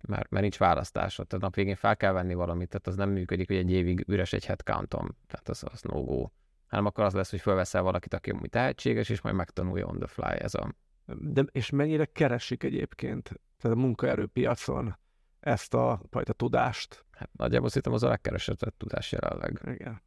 Mert, 0.07 0.29
mert 0.29 0.41
nincs 0.41 0.57
választásod. 0.57 1.27
Tehát 1.27 1.43
nap 1.43 1.55
végén 1.55 1.75
fel 1.75 1.97
kell 1.97 2.11
venni 2.11 2.33
valamit, 2.33 2.69
tehát 2.69 2.87
az 2.87 2.95
nem 2.95 3.09
működik, 3.09 3.47
hogy 3.47 3.55
egy 3.57 3.71
évig 3.71 4.03
üres 4.07 4.33
egy 4.33 4.45
headcountom. 4.45 5.15
Tehát 5.27 5.49
az, 5.49 5.63
az 5.71 5.81
no 5.81 6.03
go 6.03 6.29
hanem 6.67 6.85
akkor 6.85 7.03
az 7.03 7.13
lesz, 7.13 7.29
hogy 7.29 7.41
felveszel 7.41 7.81
valakit, 7.81 8.13
aki 8.13 8.29
amúgy 8.29 8.49
tehetséges, 8.49 9.09
és 9.09 9.21
majd 9.21 9.35
megtanulja 9.35 9.85
on 9.85 9.97
the 9.97 10.07
fly 10.07 10.43
ez 10.43 10.53
a... 10.53 10.73
De, 11.05 11.45
és 11.51 11.69
mennyire 11.69 12.05
keresik 12.05 12.63
egyébként 12.63 13.39
tehát 13.57 13.77
a 13.77 13.79
munkaerőpiacon 13.79 14.97
ezt 15.39 15.73
a 15.73 16.01
fajta 16.09 16.33
tudást? 16.33 17.05
Hát 17.11 17.29
nagyjából 17.33 17.67
szerintem 17.67 17.93
az 17.93 18.03
a 18.03 18.07
legkeresettebb 18.07 18.73
tudás 18.77 19.11
jelenleg. 19.11 19.61
Igen. 19.65 20.01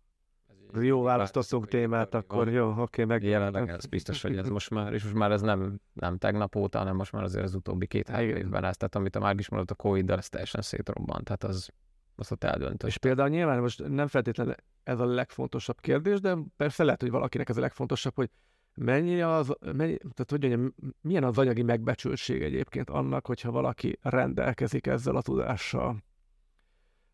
Jó 0.74 1.02
választottunk 1.02 1.66
témát, 1.66 2.14
akkor 2.14 2.44
van. 2.44 2.54
jó, 2.54 2.74
oké, 2.76 3.04
meg... 3.04 3.22
Jelenleg 3.22 3.68
ez 3.68 3.86
biztos, 3.86 4.22
hogy 4.22 4.36
ez 4.36 4.48
most 4.48 4.70
már, 4.70 4.92
és 4.92 5.02
most 5.02 5.14
már 5.14 5.30
ez 5.30 5.40
nem, 5.40 5.80
nem 5.92 6.18
tegnap 6.18 6.56
óta, 6.56 6.78
hanem 6.78 6.96
most 6.96 7.12
már 7.12 7.22
azért 7.22 7.44
az 7.44 7.54
utóbbi 7.54 7.86
két-három 7.86 8.28
évben 8.28 8.64
ez, 8.64 8.76
tehát 8.76 8.94
amit 8.94 9.16
a 9.16 9.20
már 9.20 9.38
is 9.38 9.48
mondott 9.48 9.70
a 9.70 9.74
Covid-dal, 9.74 10.18
ez 10.18 10.28
teljesen 10.28 10.62
szétrobbant, 10.62 11.24
tehát 11.24 11.44
az, 11.44 11.68
azt 12.16 12.30
ott 12.30 12.44
eldöntött. 12.44 12.88
És 12.88 12.98
például 12.98 13.28
nyilván 13.28 13.60
most 13.60 13.88
nem 13.88 14.06
feltétlenül 14.06 14.54
ez 14.82 15.00
a 15.00 15.04
legfontosabb 15.06 15.80
kérdés, 15.80 16.20
de 16.20 16.36
persze 16.56 16.84
lehet, 16.84 17.00
hogy 17.00 17.10
valakinek 17.10 17.48
ez 17.48 17.56
a 17.56 17.60
legfontosabb, 17.60 18.14
hogy 18.14 18.30
mennyi 18.74 19.20
az, 19.20 19.52
mennyi, 19.60 19.96
tehát 19.96 20.30
hogy 20.30 20.40
mondjam, 20.40 20.74
milyen 21.00 21.24
az 21.24 21.38
anyagi 21.38 21.62
megbecsültség 21.62 22.42
egyébként 22.42 22.90
annak, 22.90 23.26
hogyha 23.26 23.50
valaki 23.50 23.98
rendelkezik 24.02 24.86
ezzel 24.86 25.16
a 25.16 25.22
tudással. 25.22 26.02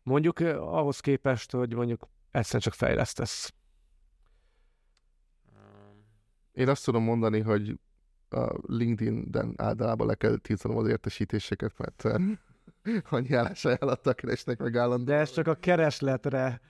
Mondjuk 0.03 0.39
eh, 0.39 0.73
ahhoz 0.73 0.99
képest, 0.99 1.51
hogy 1.51 1.73
mondjuk 1.73 2.07
egyszerűen 2.31 2.61
csak 2.61 2.73
fejlesztesz. 2.73 3.53
Én 6.51 6.69
azt 6.69 6.85
tudom 6.85 7.03
mondani, 7.03 7.39
hogy 7.39 7.79
a 8.29 8.53
LinkedIn-den 8.67 9.53
általában 9.57 10.07
le 10.07 10.15
kell 10.15 10.37
tiltanom 10.37 10.77
az 10.77 10.87
értesítéseket, 10.87 11.73
mert 11.77 12.03
annyi 13.09 13.33
állásajánlattal 13.33 14.13
keresnek 14.13 14.59
meg 14.59 14.75
állandóan. 14.75 15.05
De 15.05 15.15
ez 15.15 15.31
csak 15.31 15.47
a 15.47 15.55
keresletre 15.55 16.61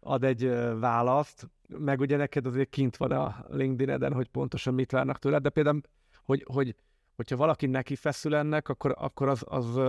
ad 0.00 0.24
egy 0.24 0.48
választ, 0.78 1.48
meg 1.68 2.00
ugye 2.00 2.16
neked 2.16 2.46
azért 2.46 2.68
kint 2.68 2.96
van 2.96 3.12
a 3.12 3.44
LinkedIn-eden, 3.48 4.12
hogy 4.12 4.28
pontosan 4.28 4.74
mit 4.74 4.90
várnak 4.90 5.18
tőled, 5.18 5.42
de 5.42 5.50
például, 5.50 5.80
hogy, 6.24 6.44
hogy 6.46 6.74
hogyha 7.16 7.36
valaki 7.36 7.66
neki 7.66 7.96
feszül 7.96 8.34
ennek, 8.34 8.68
akkor, 8.68 8.94
akkor 8.98 9.28
az, 9.28 9.44
az 9.46 9.80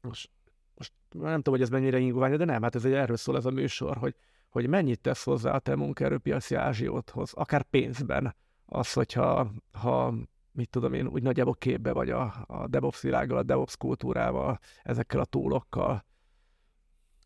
most, 0.00 0.30
most 0.78 0.92
nem 1.10 1.36
tudom, 1.36 1.54
hogy 1.54 1.62
ez 1.62 1.68
mennyire 1.68 1.98
ingovány, 1.98 2.36
de 2.36 2.44
nem, 2.44 2.62
hát 2.62 2.74
ez 2.74 2.84
egy 2.84 2.92
erről 2.92 3.16
szól 3.16 3.36
ez 3.36 3.44
a 3.44 3.50
műsor, 3.50 3.96
hogy, 3.96 4.14
hogy 4.48 4.68
mennyit 4.68 5.00
tesz 5.00 5.24
hozzá 5.24 5.52
a 5.52 5.58
te 5.58 5.76
munkaerőpiaci 5.76 6.54
ázsióthoz, 6.54 7.32
akár 7.32 7.62
pénzben, 7.62 8.34
az, 8.66 8.92
hogyha 8.92 9.52
ha, 9.72 10.14
mit 10.52 10.70
tudom 10.70 10.92
én, 10.92 11.06
úgy 11.06 11.22
nagyjából 11.22 11.54
képbe 11.54 11.92
vagy 11.92 12.10
a, 12.10 12.44
a 12.46 12.66
DevOps 12.68 13.00
világgal, 13.00 13.38
a 13.38 13.42
DevOps 13.42 13.76
kultúrával, 13.76 14.58
ezekkel 14.82 15.20
a 15.20 15.24
túlokkal, 15.24 16.06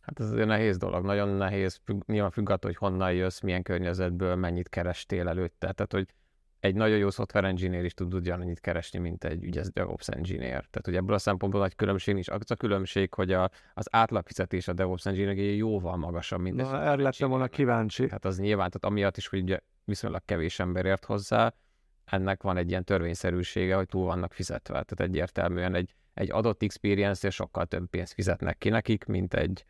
Hát 0.03 0.21
ez 0.21 0.31
azért 0.31 0.47
nehéz 0.47 0.77
dolog, 0.77 1.05
nagyon 1.05 1.29
nehéz, 1.29 1.81
nyilván 2.07 2.31
függ 2.31 2.51
attól, 2.51 2.71
hogy 2.71 2.89
honnan 2.89 3.13
jössz, 3.13 3.41
milyen 3.41 3.63
környezetből, 3.63 4.35
mennyit 4.35 4.69
kerestél 4.69 5.29
előtte. 5.29 5.73
Tehát, 5.73 5.93
hogy 5.93 6.15
egy 6.63 6.75
nagyon 6.75 6.99
jó 6.99 7.11
szoftver 7.11 7.45
engineer 7.45 7.85
is 7.85 7.95
tud 7.95 8.15
ugyanannyit 8.15 8.61
keresni, 8.61 8.99
mint 8.99 9.25
egy 9.25 9.45
ügyes 9.45 9.71
DevOps 9.73 10.09
engineer. 10.09 10.51
Tehát, 10.51 10.83
hogy 10.85 10.97
ebből 10.97 11.15
a 11.15 11.19
szempontból 11.19 11.61
nagy 11.61 11.75
különbség 11.75 12.15
nincs. 12.15 12.29
Az 12.29 12.51
a 12.51 12.55
különbség, 12.55 13.15
hogy 13.15 13.33
a, 13.33 13.51
az 13.75 13.89
átlagfizetés 13.91 14.69
a 14.69 14.73
DevOps 14.73 15.07
engineer 15.07 15.37
jóval 15.37 15.97
magasabb, 15.97 16.41
mint 16.41 16.57
Na, 16.57 16.83
erre 16.83 17.03
lettem 17.03 17.29
volna 17.29 17.49
kíváncsi. 17.49 18.11
Hát 18.11 18.25
az 18.25 18.39
nyilván, 18.39 18.71
tehát 18.71 18.85
amiatt 18.85 19.17
is, 19.17 19.29
hogy 19.29 19.41
ugye 19.41 19.59
viszonylag 19.85 20.23
kevés 20.25 20.59
ember 20.59 20.87
ért 20.87 21.05
hozzá, 21.05 21.55
ennek 22.05 22.43
van 22.43 22.57
egy 22.57 22.71
ilyen 22.71 22.85
törvényszerűsége, 22.85 23.75
hogy 23.75 23.87
túl 23.87 24.05
vannak 24.05 24.33
fizetve. 24.33 24.83
Tehát 24.83 25.01
egyértelműen 25.01 25.75
egy, 25.75 25.95
egy 26.15 26.31
adott 26.31 26.63
experience 26.63 27.31
sokkal 27.31 27.67
több 27.67 27.87
pénzt 27.87 28.13
fizetnek 28.13 28.59
ki 28.59 28.69
nekik, 28.69 29.05
mint 29.05 29.35
egy 29.35 29.65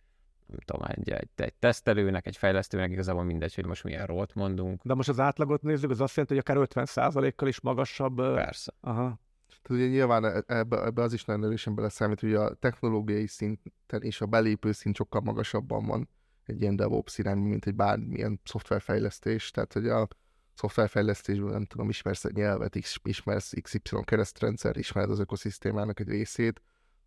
nem 0.52 0.60
tudom, 0.64 0.88
egy, 0.96 1.10
egy, 1.10 1.28
egy 1.34 1.54
tesztelőnek, 1.54 2.26
egy 2.26 2.36
fejlesztőnek 2.36 2.90
igazából 2.90 3.24
mindegy, 3.24 3.54
hogy 3.54 3.66
most 3.66 3.84
milyen 3.84 4.06
rót 4.06 4.34
mondunk. 4.34 4.82
De 4.82 4.94
most 4.94 5.08
az 5.08 5.20
átlagot 5.20 5.62
nézzük, 5.62 5.90
az 5.90 6.00
azt 6.00 6.16
jelenti, 6.16 6.34
hogy 6.34 6.44
akár 6.56 6.86
50%-kal 6.86 7.48
is 7.48 7.60
magasabb. 7.60 8.16
Persze. 8.16 8.72
Aha. 8.80 9.20
Tehát 9.62 9.82
ugye 9.82 9.92
nyilván 9.92 10.24
e, 10.24 10.42
ebbe, 10.46 10.84
ebbe 10.84 11.02
az 11.02 11.12
is 11.12 11.24
nagyon 11.24 11.44
erősen 11.44 11.74
beleszámít, 11.74 12.20
hogy 12.20 12.34
a 12.34 12.54
technológiai 12.54 13.26
szinten 13.26 14.02
és 14.02 14.20
a 14.20 14.26
belépő 14.26 14.72
szint 14.72 14.96
sokkal 14.96 15.20
magasabban 15.20 15.86
van 15.86 16.08
egy 16.44 16.60
ilyen 16.60 16.76
DevOps 16.76 17.18
irány, 17.18 17.38
mint 17.38 17.66
egy 17.66 17.74
bármilyen 17.74 18.40
szoftverfejlesztés. 18.44 19.50
Tehát, 19.50 19.72
hogy 19.72 19.88
a 19.88 20.08
szoftverfejlesztésben 20.54 21.50
nem 21.50 21.64
tudom, 21.64 21.88
ismersz 21.88 22.24
egy 22.24 22.34
nyelvet, 22.34 22.76
ismersz 23.02 23.52
XY 23.62 23.80
keresztrendszer, 24.04 24.76
ismered 24.76 25.10
az 25.10 25.18
ökoszisztémának 25.18 26.00
egy 26.00 26.08
részét, 26.08 26.62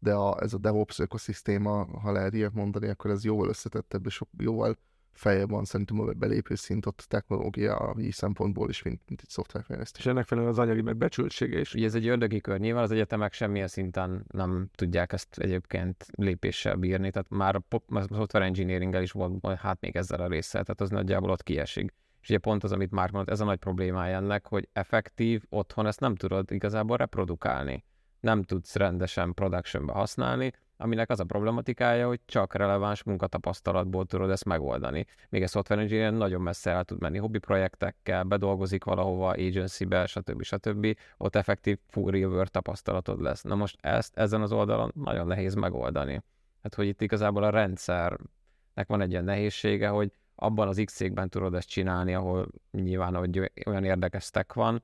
de 0.06 0.14
a, 0.14 0.42
ez 0.42 0.54
a 0.54 0.58
DevOps 0.58 1.00
ökoszisztéma, 1.00 1.86
ha 2.02 2.12
lehet 2.12 2.34
ilyet 2.34 2.54
mondani, 2.54 2.88
akkor 2.88 3.12
ez 3.12 3.24
jóval 3.24 3.50
összetettebb, 3.50 4.06
és 4.06 4.22
jóval 4.38 4.78
feljebb 5.14 5.50
van 5.50 5.66
szerintem 5.66 6.00
a 6.00 6.12
belépő 6.12 6.56
szint 6.56 6.86
ott 6.86 7.06
technológia 7.08 7.96
szempontból 8.10 8.70
is, 8.70 8.82
mint, 8.82 9.02
mint 9.08 9.22
egy 9.22 9.30
szoftverfejlesztés. 9.30 10.06
És 10.06 10.12
ennek 10.12 10.26
felül 10.26 10.48
az 10.48 10.60
anyagi 10.60 10.82
megbecsültsége 10.82 11.60
is. 11.60 11.74
Ugye 11.74 11.86
ez 11.86 11.96
egy 11.96 12.08
ördögi 12.08 12.42
kör, 12.42 12.60
nyilván 12.60 12.84
az 12.84 12.92
egyetemek 12.92 13.34
semmilyen 13.34 13.68
szinten 13.68 14.26
nem 14.28 14.70
tudják 14.76 15.14
ezt 15.14 15.38
egyébként 15.38 16.06
lépéssel 16.12 16.76
bírni, 16.76 17.12
tehát 17.12 17.30
már 17.30 17.56
a, 17.56 17.76
a 17.88 18.02
software 18.02 18.46
engineering 18.46 19.02
is 19.02 19.12
volt, 19.12 19.46
hát 19.58 19.82
még 19.82 19.96
ezzel 19.96 20.20
a 20.20 20.28
résszel, 20.28 20.64
tehát 20.64 20.82
az 20.82 20.90
nagyjából 20.90 21.30
ott 21.30 21.44
kiesik. 21.44 21.94
És 22.22 22.30
ugye 22.30 22.40
pont 22.40 22.64
az, 22.64 22.72
amit 22.72 22.92
már 22.92 23.12
mondott, 23.12 23.34
ez 23.34 23.40
a 23.40 23.46
nagy 23.46 23.60
problémája 23.60 24.18
ennek, 24.18 24.48
hogy 24.48 24.70
effektív 24.74 25.44
otthon 25.50 25.86
ezt 25.88 26.00
nem 26.00 26.16
tudod 26.16 26.52
igazából 26.52 26.98
reprodukálni 26.98 27.84
nem 28.26 28.44
tudsz 28.44 28.76
rendesen 28.76 29.34
productionbe 29.34 29.94
használni, 29.94 30.52
aminek 30.78 31.10
az 31.10 31.20
a 31.20 31.24
problematikája, 31.24 32.08
hogy 32.08 32.20
csak 32.26 32.54
releváns 32.54 33.04
munkatapasztalatból 33.04 34.06
tudod 34.06 34.30
ezt 34.30 34.46
megoldani. 34.46 35.06
Még 35.30 35.42
egy 35.42 35.50
software 35.50 35.82
engineer 35.82 36.14
nagyon 36.14 36.42
messze 36.42 36.72
el 36.72 36.84
tud 36.84 37.02
menni 37.02 37.18
hobby 37.18 37.40
projektekkel, 37.40 38.24
bedolgozik 38.24 38.84
valahova, 38.84 39.30
agency-be, 39.30 40.06
stb. 40.06 40.44
stb. 40.44 40.98
Ott 41.18 41.36
effektív 41.36 41.78
full 41.88 42.12
real 42.12 42.46
tapasztalatod 42.46 43.22
lesz. 43.22 43.42
Na 43.42 43.56
most 43.56 43.78
ezt 43.82 44.18
ezen 44.18 44.42
az 44.42 44.52
oldalon 44.52 44.92
nagyon 44.96 45.28
nehéz 45.28 45.54
megoldani. 45.54 46.22
Hát, 46.64 46.76
hogy 46.76 46.88
itt 46.88 47.02
igazából 47.02 47.44
a 47.44 47.50
rendszernek 47.50 48.88
van 48.88 49.02
egy 49.02 49.12
ilyen 49.12 49.24
nehézsége, 49.24 49.88
hogy 49.88 50.12
abban 50.36 50.68
az 50.68 50.82
x 50.86 51.04
tudod 51.30 51.54
ezt 51.54 51.70
csinálni, 51.70 52.14
ahol 52.14 52.48
nyilván 52.72 53.16
hogy 53.16 53.52
olyan 53.66 53.84
érdekes 53.84 54.24
stack 54.24 54.54
van, 54.54 54.84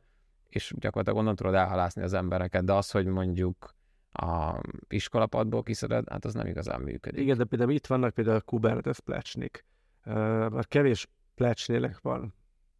és 0.55 0.73
gyakorlatilag 0.77 1.19
onnan 1.19 1.35
tudod 1.35 1.53
elhalászni 1.53 2.01
az 2.01 2.13
embereket, 2.13 2.63
de 2.63 2.73
az, 2.73 2.91
hogy 2.91 3.05
mondjuk 3.05 3.75
a 4.11 4.61
iskolapadból 4.87 5.63
kiszeded, 5.63 6.09
hát 6.09 6.25
az 6.25 6.33
nem 6.33 6.47
igazán 6.47 6.81
működik. 6.81 7.21
Igen, 7.21 7.37
de 7.37 7.43
például 7.43 7.71
itt 7.71 7.87
vannak 7.87 8.13
például 8.13 8.37
a 8.37 8.41
Kubernetes 8.41 8.99
plecsnik. 8.99 9.65
Mert 10.03 10.67
kevés 10.67 11.07
plecsnének 11.35 11.99
van 12.01 12.33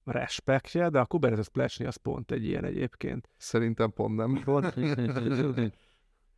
respektje, 0.04 0.90
de 0.90 1.00
a 1.00 1.06
Kubernetes 1.06 1.50
plecsni 1.50 1.86
az 1.86 1.96
pont 1.96 2.32
egy 2.32 2.46
ilyen 2.46 2.66
egyébként. 2.66 3.30
Szerintem 3.38 3.92
pont 3.94 4.16
nem. 4.16 4.42
Pont. 4.44 4.74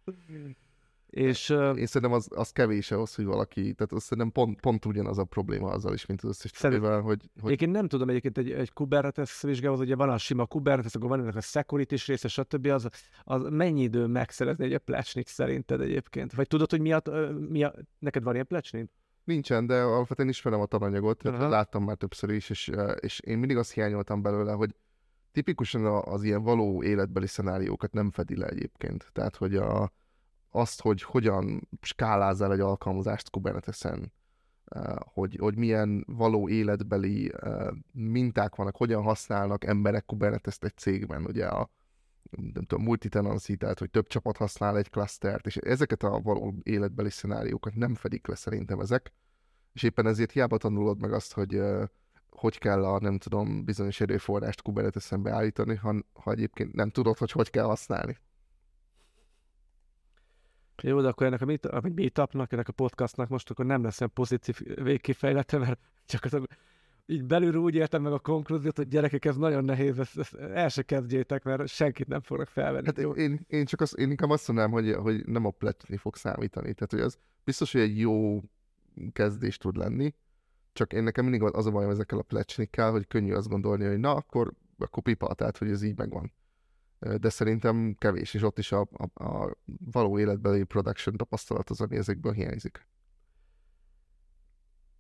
És 1.14 1.50
Én 1.50 1.86
szerintem 1.86 2.12
az, 2.12 2.28
az 2.36 2.52
kevés 2.52 2.92
ahhoz, 2.92 3.16
hogy 3.16 3.26
valaki, 3.26 3.62
tehát 3.74 3.92
azt 3.92 4.06
szerintem 4.06 4.32
pont, 4.32 4.60
pont 4.60 4.86
ugyanaz 4.86 5.18
a 5.18 5.24
probléma 5.24 5.68
azzal 5.70 5.94
is, 5.94 6.06
mint 6.06 6.22
az 6.22 6.30
összes 6.30 6.52
többivel, 6.52 7.02
hogy, 7.02 7.22
hogy 7.34 7.46
Egyébként 7.46 7.72
nem 7.72 7.88
tudom, 7.88 8.10
egyébként 8.10 8.38
egy, 8.38 8.52
egy 8.52 8.74
Kubernetes 8.74 9.42
vizsgához, 9.42 9.80
ugye 9.80 9.96
van 9.96 10.10
a 10.10 10.18
sima 10.18 10.46
Kubernetes, 10.46 10.96
akkor 10.96 11.10
van 11.10 11.20
ennek 11.20 11.36
a 11.36 11.42
security 11.42 11.96
része, 12.06 12.28
stb. 12.28 12.66
Az, 12.66 12.90
az 13.24 13.42
mennyi 13.50 13.82
idő 13.82 14.06
megszerezni 14.06 14.74
egy 14.74 14.78
plecsnit 14.78 15.28
szerinted 15.28 15.82
egyébként? 15.82 16.34
Vagy 16.34 16.48
tudod, 16.48 16.70
hogy 16.70 16.82
miatt, 16.82 17.10
mi 17.50 17.64
a, 17.64 17.74
neked 18.00 18.24
van 18.24 18.34
ilyen 18.34 18.48
plecsnit? 18.48 18.92
nincsen, 19.24 19.66
de 19.66 19.82
alapvetően 19.82 20.30
ismerem 20.30 20.60
a 20.60 20.66
tananyagot, 20.66 21.24
Aha. 21.24 21.48
láttam 21.48 21.84
már 21.84 21.96
többször 21.96 22.30
is, 22.30 22.50
és, 22.50 22.72
és 23.00 23.20
én 23.20 23.38
mindig 23.38 23.58
azt 23.58 23.72
hiányoltam 23.72 24.22
belőle, 24.22 24.52
hogy 24.52 24.76
tipikusan 25.32 25.86
a- 25.86 26.04
az 26.04 26.24
ilyen 26.24 26.44
való 26.44 26.84
életbeli 26.84 27.28
szenáriókat 27.28 27.94
nem 27.94 28.12
fedi 28.12 28.38
le 28.38 28.48
egyébként. 28.48 29.10
Tehát, 29.14 29.36
hogy 29.36 29.56
a, 29.56 29.92
azt, 30.56 30.82
hogy 30.82 31.02
hogyan 31.02 31.70
skálázzál 31.82 32.52
egy 32.52 32.60
alkalmazást 32.60 33.30
Kubernetesen, 33.30 34.14
eh, 34.66 34.96
hogy, 35.04 35.38
hogy 35.40 35.56
milyen 35.56 36.04
való 36.08 36.50
életbeli 36.50 37.34
eh, 37.42 37.68
minták 37.92 38.56
vannak, 38.56 38.76
hogyan 38.76 39.04
használnak 39.04 39.66
emberek 39.66 40.06
Kubernetes-t 40.06 40.64
egy 40.64 40.78
cégben, 40.78 41.26
ugye 41.26 41.48
a 41.48 41.70
nem 42.32 42.66
tudom, 42.66 42.84
multitenancy, 42.84 43.58
tehát 43.58 43.80
hogy 43.80 43.90
több 43.90 44.08
csapat 44.08 44.38
használ 44.38 44.78
egy 44.78 44.90
klasztert, 44.90 45.46
és 45.46 45.58
ezeket 45.58 46.04
a 46.04 46.20
való 46.22 46.54
életbeli 46.64 47.10
szenáriókat 47.10 47.76
nem 47.76 47.96
fedik 47.96 48.28
le 48.28 48.36
szerintem 48.36 48.80
ezek, 48.80 49.14
és 49.74 49.84
éppen 49.84 50.08
ezért 50.08 50.32
hiába 50.32 50.58
tanulod 50.58 51.00
meg 51.00 51.14
azt, 51.14 51.34
hogy 51.34 51.56
eh, 51.56 51.84
hogy 52.30 52.58
kell 52.58 52.86
a, 52.86 53.00
nem 53.00 53.18
tudom, 53.18 53.66
bizonyos 53.66 54.02
erőforrást 54.02 54.62
Kubernetesen 54.62 55.24
beállítani, 55.24 55.76
ha, 55.76 55.96
ha 56.14 56.32
egyébként 56.32 56.74
nem 56.74 56.90
tudod, 56.90 57.18
hogy 57.18 57.32
hogy 57.32 57.50
kell 57.50 57.66
használni. 57.66 58.18
Jó, 60.82 61.02
de 61.02 61.08
akkor 61.08 61.28
ennek 61.28 61.42
a 61.42 61.46
meet, 61.46 61.68
vagy 61.82 61.94
meetupnak, 61.94 62.52
ennek 62.52 62.68
a 62.68 62.72
podcastnak 62.72 63.30
most 63.30 63.50
akkor 63.50 63.66
nem 63.66 63.84
lesz 63.84 64.02
olyan 64.02 64.14
pozitív 64.14 64.60
végkifejlete, 64.84 65.58
mert 65.58 65.80
csak 66.06 66.24
az, 66.24 66.42
így 67.06 67.24
belülről 67.24 67.62
úgy 67.62 67.76
értem 67.76 68.02
meg 68.02 68.12
a 68.12 68.20
konklúziót, 68.20 68.78
hogy 68.78 68.88
gyerekek, 68.88 69.26
ez 69.26 69.36
nagyon 69.36 69.66
nehéz, 69.66 70.00
ezt, 70.00 70.18
ezt 70.18 70.34
el 70.34 70.70
se 70.70 70.82
kezdjétek, 70.82 71.44
mert 71.44 71.68
senkit 71.68 72.08
nem 72.08 72.22
fognak 72.22 72.48
felvenni. 72.48 72.86
Hát 72.86 73.18
én, 73.18 73.46
én 73.48 73.66
csak 73.66 73.82
azt, 73.82 73.94
én 73.94 74.10
inkább 74.10 74.30
azt 74.30 74.48
mondanám, 74.48 74.72
hogy, 74.72 74.94
hogy 74.94 75.26
nem 75.26 75.46
a 75.46 75.50
pletni 75.50 75.98
fog 75.98 76.16
számítani. 76.16 76.74
Tehát, 76.74 76.92
hogy 76.92 77.02
az 77.02 77.18
biztos, 77.44 77.72
hogy 77.72 77.82
egy 77.82 78.00
jó 78.00 78.42
kezdés 79.12 79.58
tud 79.58 79.76
lenni, 79.76 80.14
csak 80.74 80.94
én 80.94 81.04
nekem 81.04 81.26
mindig 81.26 81.42
az 81.42 81.66
a 81.66 81.72
bajom 81.72 81.92
ezekkel 81.92 82.18
a 82.18 82.22
plecsnikkel, 82.22 82.92
hogy 82.92 83.08
könnyű 83.08 83.34
azt 83.34 83.50
gondolni, 83.50 83.86
hogy 83.86 84.00
na, 84.00 84.16
akkor, 84.16 84.54
akkor 84.78 85.04
pipa, 85.04 85.34
tehát, 85.34 85.58
hogy 85.58 85.70
ez 85.70 85.84
így 85.84 85.98
megvan. 85.98 86.32
De 87.18 87.30
szerintem 87.30 87.96
kevés, 87.98 88.34
és 88.34 88.44
ott 88.44 88.58
is 88.58 88.72
a, 88.72 88.88
a, 88.92 89.24
a 89.24 89.58
való 89.92 90.20
életbeli 90.20 90.64
production 90.64 91.16
tapasztalat 91.16 91.70
az, 91.70 91.82
ami 91.82 91.96
ezekből 91.96 92.34
hiányzik. 92.34 92.88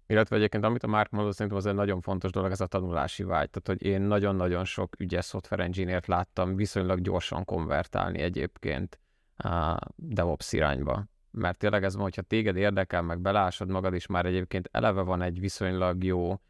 Illetve 0.07 0.35
egyébként, 0.35 0.63
amit 0.63 0.83
a 0.83 0.87
Mark 0.87 1.11
mondott, 1.11 1.33
szerintem 1.33 1.57
az 1.57 1.65
egy 1.65 1.73
nagyon 1.73 2.01
fontos 2.01 2.31
dolog, 2.31 2.51
ez 2.51 2.61
a 2.61 2.67
tanulási 2.67 3.23
vágy. 3.23 3.49
Tehát, 3.49 3.67
hogy 3.79 3.89
én 3.89 4.01
nagyon-nagyon 4.01 4.65
sok 4.65 4.99
ügyes 4.99 5.25
software 5.25 5.63
engineert 5.63 6.07
láttam 6.07 6.55
viszonylag 6.55 7.01
gyorsan 7.01 7.45
konvertálni 7.45 8.19
egyébként 8.19 8.99
a 9.35 9.77
DevOps 9.95 10.53
irányba. 10.53 11.05
Mert 11.31 11.57
tényleg 11.57 11.83
ez, 11.83 11.93
van, 11.93 12.03
hogyha 12.03 12.21
téged 12.21 12.55
érdekel, 12.55 13.01
meg 13.01 13.19
belásod 13.19 13.69
magad 13.69 13.93
is, 13.93 14.07
már 14.07 14.25
egyébként 14.25 14.69
eleve 14.71 15.01
van 15.01 15.21
egy 15.21 15.39
viszonylag 15.39 16.03
jó 16.03 16.41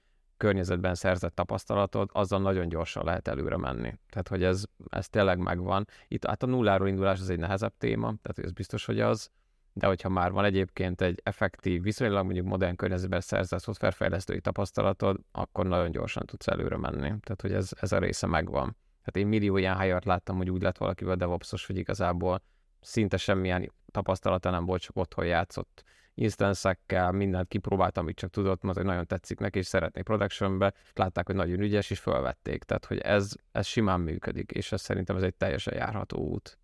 környezetben 0.44 0.96
szerzett 0.96 1.36
tapasztalatod, 1.36 2.10
azzal 2.14 2.40
nagyon 2.40 2.70
gyorsan 2.70 3.06
lehet 3.06 3.28
előre 3.28 3.58
menni. 3.58 3.94
Tehát, 4.10 4.28
hogy 4.28 4.44
ez, 4.44 4.64
ez 4.90 5.10
tényleg 5.10 5.38
megvan. 5.38 5.88
Itt 6.08 6.26
hát 6.26 6.44
a 6.44 6.46
nulláról 6.46 6.88
indulás 6.88 7.20
az 7.20 7.30
egy 7.30 7.40
nehezebb 7.40 7.74
téma, 7.78 8.14
tehát 8.22 8.40
ez 8.40 8.52
biztos, 8.52 8.86
hogy 8.86 9.00
az, 9.00 9.30
de 9.74 9.88
hogyha 9.88 10.10
már 10.10 10.32
van 10.32 10.46
egyébként 10.46 11.02
egy 11.02 11.22
effektív, 11.24 11.82
viszonylag 11.82 12.24
mondjuk 12.24 12.46
modern 12.46 12.76
környezetben 12.76 13.22
szerzett 13.22 13.60
szoftverfejlesztői 13.60 14.42
tapasztalatod, 14.42 15.20
akkor 15.32 15.66
nagyon 15.68 15.92
gyorsan 15.92 16.26
tudsz 16.26 16.48
előre 16.48 16.78
menni. 16.78 17.08
Tehát, 17.08 17.42
hogy 17.42 17.54
ez, 17.54 17.70
ez 17.80 17.92
a 17.92 18.00
része 18.00 18.28
megvan. 18.28 18.78
Tehát 19.04 19.18
én 19.18 19.28
millió 19.28 19.58
ilyen 19.58 19.78
helyet 19.78 20.06
láttam, 20.06 20.38
hogy 20.38 20.50
úgy 20.50 20.62
lett 20.62 20.78
valakivel 20.78 21.16
DevOpsos, 21.16 21.66
hogy 21.66 21.78
igazából 21.78 22.42
szinte 22.82 23.18
semmilyen 23.18 23.72
tapasztalata 23.92 24.50
nem 24.50 24.66
volt, 24.66 24.82
csak 24.82 24.96
otthon 24.96 25.26
játszott 25.26 25.84
instanszekkel, 26.16 27.12
mindent 27.12 27.48
kipróbált, 27.48 27.98
amit 27.98 28.16
csak 28.18 28.30
tudott, 28.30 28.62
mert 28.62 28.78
hogy 28.78 28.86
nagyon 28.86 29.08
tetszik 29.08 29.40
neki, 29.40 29.58
és 29.58 29.66
szeretné 29.66 30.02
productionbe, 30.02 30.74
látták, 30.94 31.26
hogy 31.26 31.36
nagyon 31.36 31.60
ügyes, 31.60 31.90
és 31.90 32.00
felvették. 32.00 32.64
Tehát, 32.64 32.86
hogy 32.86 32.98
ez, 32.98 33.34
ez 33.52 33.66
simán 33.66 34.00
működik, 34.00 34.52
és 34.52 34.72
ez 34.72 34.82
szerintem 34.82 35.16
ez 35.16 35.24
egy 35.24 35.36
teljesen 35.36 35.76
járható 35.76 36.18
út. 36.18 36.58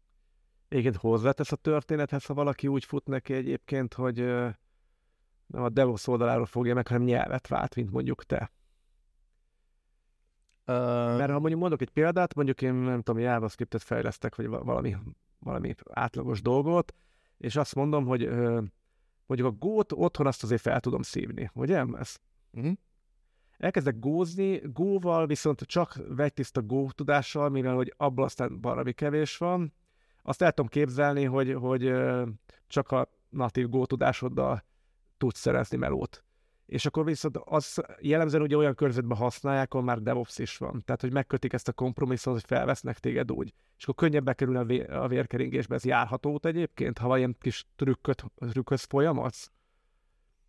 Egyébként 0.68 0.96
hozzátesz 0.96 1.52
a 1.52 1.56
történethez, 1.56 2.26
ha 2.26 2.34
valaki 2.34 2.68
úgy 2.68 2.86
fut 2.86 3.08
neki 3.08 3.34
egyébként, 3.34 3.94
hogy 3.94 4.16
nem 5.46 5.64
a 5.64 5.70
DevOps 5.70 6.08
oldaláról 6.08 6.46
fogja 6.46 6.74
meg, 6.74 6.88
hanem 6.88 7.04
nyelvet 7.04 7.48
vált, 7.48 7.76
mint 7.76 7.92
mondjuk 7.92 8.24
te. 8.24 8.52
Uh, 10.68 10.76
Mert 11.18 11.32
ha 11.32 11.40
mondjuk 11.40 11.60
mondok 11.60 11.82
egy 11.82 11.90
példát, 11.90 12.34
mondjuk 12.36 12.62
én 12.62 12.74
nem 12.74 13.02
tudom, 13.02 13.22
JavaScriptet 13.22 13.84
fejlesztek, 13.84 14.36
vagy 14.36 14.48
va- 14.48 14.64
valami, 14.64 14.96
valami 15.40 15.76
átlagos 15.90 16.42
dolgot, 16.42 16.94
és 17.38 17.56
azt 17.56 17.76
mondom, 17.76 18.06
hogy 18.06 18.24
ö, 18.24 18.62
mondjuk 19.30 19.54
a 19.54 19.66
Go-t 19.68 19.92
otthon 19.92 20.28
azt 20.28 20.44
azért 20.44 20.62
fel 20.62 20.80
tudom 20.80 21.02
szívni, 21.02 21.52
ugye? 21.54 21.86
Ezt 21.98 22.22
uh-huh. 22.52 22.74
elkezdek 23.58 24.00
gózni, 24.00 24.62
Go-val 24.74 25.28
viszont 25.28 25.62
csak 25.62 26.00
vegytiszta 26.08 26.62
Go 26.62 26.92
tudással, 26.92 27.50
mivel 27.50 27.76
hogy 27.76 27.94
abból 27.98 28.24
aztán 28.24 28.62
valami 28.62 28.94
kevés 28.94 29.38
van, 29.38 29.74
azt 30.24 30.42
el 30.42 30.52
tudom 30.52 30.70
képzelni, 30.70 31.24
hogy, 31.24 31.54
hogy 31.54 31.94
csak 32.68 32.92
a 32.92 33.12
natív 33.30 33.70
Go 33.70 33.86
tudásoddal 33.86 34.64
tudsz 35.18 35.40
szerezni 35.40 35.78
melót. 35.78 36.24
És 36.70 36.86
akkor 36.86 37.06
viszont 37.06 37.38
az 37.44 37.82
jellemzően 38.00 38.44
ugye 38.44 38.58
olyan 38.58 38.76
környezetben 38.76 39.18
használják, 39.18 39.74
ahol 39.74 39.86
már 39.86 40.02
DevOps 40.02 40.38
is 40.38 40.58
van. 40.58 40.82
Tehát, 40.86 41.02
hogy 41.02 41.14
megkötik 41.14 41.54
ezt 41.54 41.68
a 41.68 41.74
kompromisszumot, 41.74 42.40
hogy 42.40 42.58
felvesznek 42.58 43.00
téged 43.00 43.32
úgy. 43.32 43.54
És 43.78 43.84
akkor 43.84 43.96
könnyebb 43.96 44.24
bekerül 44.24 44.58
a, 44.58 44.64
vé- 44.64 44.90
a 44.90 45.08
vérkeringésbe. 45.08 45.76
Ez 45.76 45.86
járható 45.86 46.32
út 46.32 46.46
egyébként, 46.46 46.98
ha 46.98 47.18
ilyen 47.18 47.36
kis 47.40 47.66
trükköt, 47.76 48.24
trükköz 48.36 48.84
folyamatsz? 48.84 49.52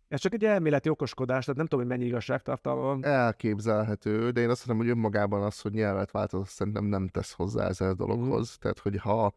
Ez 0.07 0.19
csak 0.19 0.33
egy 0.33 0.45
elméleti 0.45 0.89
okoskodás, 0.89 1.45
tehát 1.45 1.59
nem 1.59 1.67
tudom, 1.67 1.85
hogy 1.85 1.97
mennyi 1.97 2.09
igazságtartalma 2.09 2.81
van. 2.81 3.05
elképzelhető, 3.05 4.31
de 4.31 4.41
én 4.41 4.49
azt 4.49 4.67
mondom, 4.67 4.85
hogy 4.85 4.95
önmagában 4.95 5.43
az, 5.43 5.61
hogy 5.61 5.71
nyelvet 5.71 6.11
változ, 6.11 6.41
azt 6.41 6.51
szerintem 6.51 6.85
nem 6.85 7.07
tesz 7.07 7.33
hozzá 7.33 7.67
ezzel 7.67 7.89
a 7.89 7.93
dologhoz. 7.93 8.57
Tehát, 8.57 8.79
hogy 8.79 8.97
ha, 8.97 9.33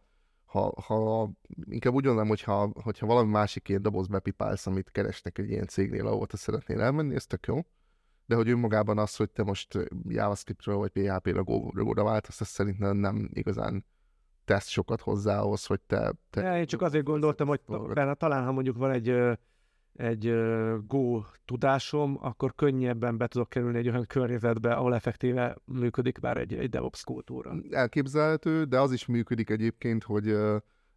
ha, 0.54 0.72
ha 0.86 1.30
inkább 1.64 1.94
úgy 1.94 2.04
mondanám, 2.04 2.28
hogyha, 2.28 2.70
hogyha 2.82 3.06
valami 3.06 3.30
másik 3.30 3.68
ilyen 3.68 3.82
doboz 3.82 4.06
bepipálsz, 4.06 4.66
amit 4.66 4.90
keresnek 4.90 5.38
egy 5.38 5.50
ilyen 5.50 5.66
cégnél, 5.66 6.06
ahol 6.06 6.26
te 6.26 6.36
szeretnél 6.36 6.80
elmenni, 6.80 7.14
ez 7.14 7.26
tök 7.26 7.46
jó. 7.46 7.60
De 8.26 8.34
hogy 8.34 8.50
önmagában 8.50 8.98
az, 8.98 9.16
hogy 9.16 9.30
te 9.30 9.42
most 9.42 9.78
JavaScriptről 10.08 10.76
vagy 10.76 10.90
PHP-re 10.90 11.40
Go-ra 11.40 12.04
váltasz, 12.04 12.40
ez 12.40 12.48
szerintem 12.48 12.96
nem 12.96 13.30
igazán 13.32 13.84
tesz 14.44 14.68
sokat 14.68 15.00
hozzá 15.00 15.40
ahhoz, 15.40 15.66
hogy 15.66 15.80
te... 15.80 16.12
te 16.30 16.42
Ja, 16.42 16.58
én 16.58 16.66
csak 16.66 16.82
azért 16.82 17.04
gondoltam, 17.04 17.48
hogy 17.48 17.60
talán, 18.16 18.44
ha 18.44 18.52
mondjuk 18.52 18.76
van 18.76 18.90
egy, 18.90 19.14
egy 19.94 20.34
Go 20.86 21.22
tudásom, 21.44 22.18
akkor 22.20 22.54
könnyebben 22.54 23.16
be 23.16 23.26
tudok 23.26 23.48
kerülni 23.48 23.78
egy 23.78 23.88
olyan 23.88 24.06
környezetbe, 24.06 24.72
ahol 24.72 24.94
effektíve 24.94 25.56
működik 25.64 26.18
már 26.18 26.36
egy, 26.36 26.54
egy 26.54 26.68
DevOps 26.68 27.04
kultúra. 27.04 27.54
elképzelhető, 27.70 28.64
de 28.64 28.80
az 28.80 28.92
is 28.92 29.06
működik 29.06 29.50
egyébként, 29.50 30.02
hogy 30.02 30.36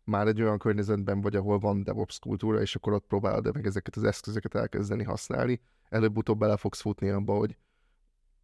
már 0.04 0.28
egy 0.28 0.42
olyan 0.42 0.58
környezetben 0.58 1.22
vagy, 1.22 1.36
ahol 1.36 1.60
van 1.60 1.84
DevOps 1.84 2.20
kultúra, 2.20 2.62
és 2.62 2.76
akkor 2.76 2.94
ott 2.94 3.08
próbálod 3.08 3.54
meg 3.54 3.66
ezeket 3.66 3.96
az 3.96 4.04
eszközöket 4.04 4.56
elkezdeni 4.56 5.04
használni. 5.04 5.60
Előbb-utóbb 5.90 6.40
bele 6.40 6.58
fogsz 6.58 6.82
futni 6.82 7.10
abba, 7.10 7.34
hogy 7.34 7.58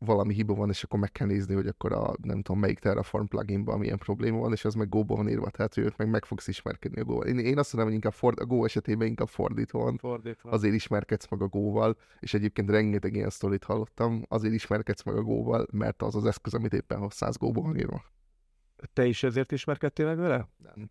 valami 0.06 0.34
hiba 0.34 0.54
van, 0.54 0.70
és 0.70 0.84
akkor 0.84 0.99
meg 0.99 1.12
kell 1.12 1.28
nézni, 1.28 1.54
hogy 1.54 1.68
akkor 1.68 1.91
a 1.91 2.16
nem 2.22 2.41
tudom 2.41 2.62
melyik 2.62 2.80
Terraform 2.80 3.26
pluginban 3.26 3.80
milyen 3.80 3.97
probléma 3.97 4.39
van, 4.39 4.51
és 4.51 4.66
az 4.66 4.74
meg 4.74 4.89
Go-ba 4.89 5.16
van 5.16 5.30
írva, 5.30 5.49
tehát 5.49 5.74
hogy 5.74 5.84
őt 5.84 5.97
meg 5.97 6.10
meg 6.10 6.26
fogsz 6.26 6.47
ismerkedni 6.47 7.01
a 7.01 7.04
Go-val. 7.04 7.26
Én, 7.28 7.38
én 7.39 7.58
azt 7.58 7.74
mondom, 7.74 7.91
hogy 7.91 7.93
inkább 7.93 8.14
ford, 8.14 8.39
a 8.39 8.45
Go 8.45 8.66
esetében 8.66 9.08
inkább 9.08 9.28
fordítva 9.28 9.80
van, 9.80 9.97
Fordítva. 9.97 10.49
azért 10.49 10.74
ismerkedsz 10.74 11.30
meg 11.30 11.41
a 11.41 11.47
Go-val, 11.47 11.97
és 12.20 12.34
egyébként 12.34 12.70
rengeteg 12.70 13.16
ilyen 13.16 13.30
sztorit 13.30 13.64
hallottam, 13.64 14.26
azért 14.28 14.54
ismerkedsz 14.54 15.04
meg 15.04 15.16
a 15.16 15.22
Go-val, 15.22 15.68
mert 15.72 16.01
az 16.01 16.16
az 16.16 16.26
eszköz, 16.26 16.54
amit 16.54 16.74
éppen 16.74 16.99
használsz, 16.99 17.38
Go-ba 17.38 17.62
van 17.62 17.78
írva. 17.78 18.04
Te 18.93 19.06
is 19.06 19.24
ezért 19.24 19.51
ismerkedtél 19.51 20.06
meg 20.06 20.18
vele? 20.18 20.49
Nem. 20.58 20.89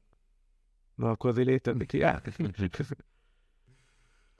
Na, 0.94 1.10
akkor 1.10 1.30
azért 1.30 1.46
létezik. 1.46 1.92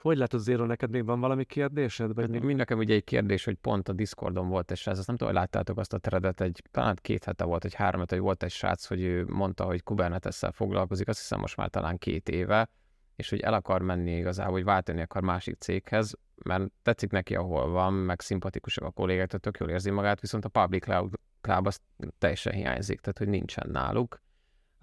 Hogy 0.03 0.17
látod, 0.17 0.39
Zéro, 0.39 0.65
neked 0.65 0.89
még 0.89 1.05
van 1.05 1.19
valami 1.19 1.45
kérdésed? 1.45 2.13
Vagy 2.13 2.29
még... 2.29 2.41
Mind 2.41 2.57
nekem 2.57 2.77
ugye 2.77 2.93
egy 2.93 3.03
kérdés, 3.03 3.43
hogy 3.45 3.55
pont 3.55 3.89
a 3.89 3.93
Discordon 3.93 4.49
volt 4.49 4.71
egy 4.71 4.77
srác, 4.77 4.97
azt 4.97 5.07
nem 5.07 5.15
tudom, 5.15 5.33
hogy 5.33 5.41
láttátok 5.41 5.77
azt 5.77 5.93
a 5.93 5.97
threadet, 5.97 6.41
egy, 6.41 6.63
talán 6.71 6.97
két 7.01 7.23
hete 7.23 7.43
volt, 7.43 7.65
egy 7.65 7.73
három 7.73 7.99
hete, 7.99 8.15
hogy 8.15 8.23
volt 8.23 8.43
egy 8.43 8.51
srác, 8.51 8.85
hogy 8.85 9.01
ő 9.01 9.25
mondta, 9.25 9.63
hogy 9.63 9.83
Kubernetes-szel 9.83 10.51
foglalkozik, 10.51 11.07
azt 11.07 11.19
hiszem 11.19 11.39
most 11.39 11.57
már 11.57 11.69
talán 11.69 11.97
két 11.97 12.29
éve, 12.29 12.69
és 13.15 13.29
hogy 13.29 13.39
el 13.39 13.53
akar 13.53 13.81
menni 13.81 14.15
igazából, 14.15 14.53
hogy 14.53 14.63
váltani 14.63 15.01
akar 15.01 15.21
másik 15.21 15.55
céghez, 15.59 16.13
mert 16.43 16.71
tetszik 16.81 17.11
neki, 17.11 17.35
ahol 17.35 17.69
van, 17.69 17.93
meg 17.93 18.21
szimpatikusak 18.21 18.83
a 18.83 18.91
kollégák, 18.91 19.27
tehát 19.27 19.41
tök 19.41 19.57
jól 19.57 19.69
érzi 19.69 19.89
magát, 19.89 20.19
viszont 20.19 20.45
a 20.45 20.49
public 20.49 20.83
cloud, 20.83 21.13
cloud 21.41 21.67
az 21.67 21.79
teljesen 22.17 22.53
hiányzik, 22.53 22.99
tehát 22.99 23.17
hogy 23.17 23.29
nincsen 23.29 23.69
náluk. 23.69 24.21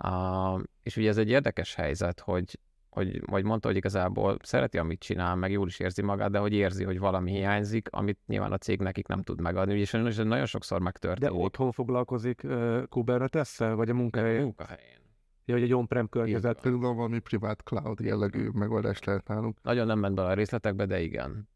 Uh, 0.02 0.60
és 0.82 0.96
ugye 0.96 1.08
ez 1.08 1.18
egy 1.18 1.30
érdekes 1.30 1.74
helyzet, 1.74 2.20
hogy, 2.20 2.58
hogy 2.90 3.20
vagy 3.26 3.44
mondta, 3.44 3.68
hogy 3.68 3.76
igazából 3.76 4.36
szereti, 4.42 4.78
amit 4.78 5.00
csinál, 5.00 5.36
meg 5.36 5.50
jól 5.50 5.66
is 5.66 5.78
érzi 5.78 6.02
magát, 6.02 6.30
de 6.30 6.38
hogy 6.38 6.52
érzi, 6.52 6.84
hogy 6.84 6.98
valami 6.98 7.30
hiányzik, 7.30 7.88
amit 7.90 8.18
nyilván 8.26 8.52
a 8.52 8.58
cég 8.58 8.80
nekik 8.80 9.06
nem 9.06 9.22
tud 9.22 9.40
megadni, 9.40 9.78
és 9.78 9.94
ez 9.94 10.16
nagyon 10.16 10.46
sokszor 10.46 10.80
megtörténik. 10.80 11.34
De 11.34 11.42
otthon 11.42 11.72
foglalkozik 11.72 12.40
uh, 12.44 12.82
kubernetes 12.88 13.56
vagy 13.56 13.90
a 13.90 13.94
munkahelyén? 13.94 14.42
Munkahelyén. 14.42 14.98
Ja, 15.44 15.54
hogy 15.54 15.64
egy 15.64 15.72
on-prem 15.72 16.08
környezet. 16.08 16.60
Például 16.60 16.94
valami 16.94 17.18
privát 17.18 17.60
cloud 17.60 18.00
jellegű 18.00 18.48
megoldást 18.52 19.04
lehet 19.04 19.28
nálunk. 19.28 19.56
Nagyon 19.62 19.86
nem 19.86 19.98
ment 19.98 20.14
bele 20.14 20.28
a 20.28 20.34
részletekbe, 20.34 20.86
de 20.86 21.00
igen. 21.00 21.48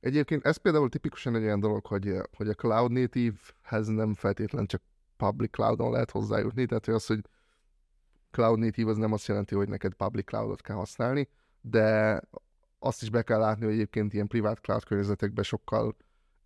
Egyébként 0.00 0.44
ez 0.44 0.56
például 0.56 0.88
tipikusan 0.88 1.34
egy 1.34 1.42
olyan 1.42 1.60
dolog, 1.60 1.86
hogy, 1.86 2.12
hogy 2.36 2.48
a 2.48 2.54
cloud 2.54 2.92
native-hez 2.92 3.86
nem 3.86 4.14
feltétlen 4.14 4.66
csak 4.66 4.82
public 5.16 5.50
cloudon 5.50 5.92
lehet 5.92 6.10
hozzájutni, 6.10 6.66
tehát 6.66 6.84
hogy 6.84 6.94
az, 6.94 7.06
hogy 7.06 7.20
cloud 8.30 8.58
native 8.58 8.90
az 8.90 8.96
nem 8.96 9.12
azt 9.12 9.26
jelenti, 9.26 9.54
hogy 9.54 9.68
neked 9.68 9.94
public 9.94 10.26
cloudot 10.26 10.62
kell 10.62 10.76
használni, 10.76 11.28
de 11.60 12.20
azt 12.78 13.02
is 13.02 13.10
be 13.10 13.22
kell 13.22 13.38
látni, 13.38 13.64
hogy 13.64 13.74
egyébként 13.74 14.12
ilyen 14.12 14.26
privát 14.26 14.58
cloud 14.58 14.84
környezetekben 14.84 15.44
sokkal 15.44 15.96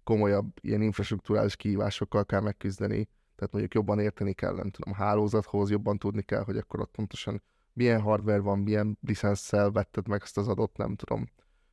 komolyabb 0.04 0.52
ilyen 0.60 0.82
infrastruktúrális 0.82 1.56
kihívásokkal 1.56 2.24
kell 2.24 2.40
megküzdeni, 2.40 3.08
tehát 3.34 3.52
mondjuk 3.52 3.74
jobban 3.74 3.98
érteni 3.98 4.32
kell, 4.32 4.54
nem 4.54 4.70
tudom, 4.70 4.92
a 4.92 4.96
hálózathoz, 4.96 5.70
jobban 5.70 5.98
tudni 5.98 6.22
kell, 6.22 6.42
hogy 6.44 6.56
akkor 6.56 6.80
ott 6.80 6.90
pontosan 6.90 7.42
milyen 7.72 8.00
hardware 8.00 8.40
van, 8.40 8.58
milyen 8.58 8.98
licenszel 9.00 9.70
vetted 9.70 10.08
meg 10.08 10.20
ezt 10.22 10.38
az 10.38 10.48
adott, 10.48 10.76
nem 10.76 10.94
tudom, 10.94 11.28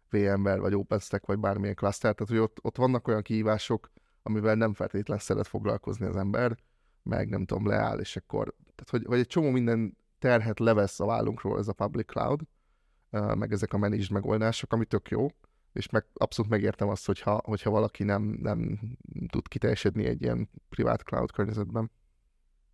VMware, 0.10 0.60
vagy 0.60 0.76
OpenStack, 0.76 1.26
vagy 1.26 1.39
bármilyen 1.39 1.76
cluster, 1.76 2.14
tehát 2.14 2.32
hogy 2.32 2.41
ott, 2.41 2.57
ott 2.62 2.78
vannak 2.78 3.07
olyan 3.07 3.22
kihívások, 3.22 3.91
amivel 4.24 4.55
nem 4.55 4.74
feltétlenül 4.74 5.24
szeret 5.24 5.47
foglalkozni 5.47 6.05
az 6.05 6.16
ember, 6.16 6.57
meg 7.03 7.30
nem 7.30 7.45
tudom, 7.45 7.68
leáll, 7.68 7.99
és 7.99 8.16
akkor, 8.16 8.55
tehát 8.76 8.89
hogy, 8.89 9.05
hogy 9.05 9.20
egy 9.20 9.28
csomó 9.28 9.49
minden 9.49 9.97
terhet 10.20 10.59
levesz 10.59 10.99
a 10.99 11.05
vállunkról 11.05 11.57
ez 11.57 11.67
a 11.67 11.74
public 11.74 12.07
cloud, 12.07 12.41
meg 13.11 13.51
ezek 13.51 13.74
a 13.74 13.78
managed 13.78 14.11
megoldások, 14.11 14.74
ami 14.74 14.86
tök 14.86 15.09
jó, 15.09 15.28
és 15.74 15.89
meg, 15.89 16.05
abszolút 16.13 16.51
megértem 16.51 16.89
azt, 16.89 17.05
hogyha, 17.05 17.41
hogyha 17.43 17.70
valaki 17.70 18.03
nem, 18.03 18.22
nem 18.41 18.80
tud 19.28 19.47
kiteljesedni 19.47 20.05
egy 20.05 20.22
ilyen 20.22 20.49
privát 20.70 21.01
cloud 21.01 21.32
környezetben. 21.32 21.91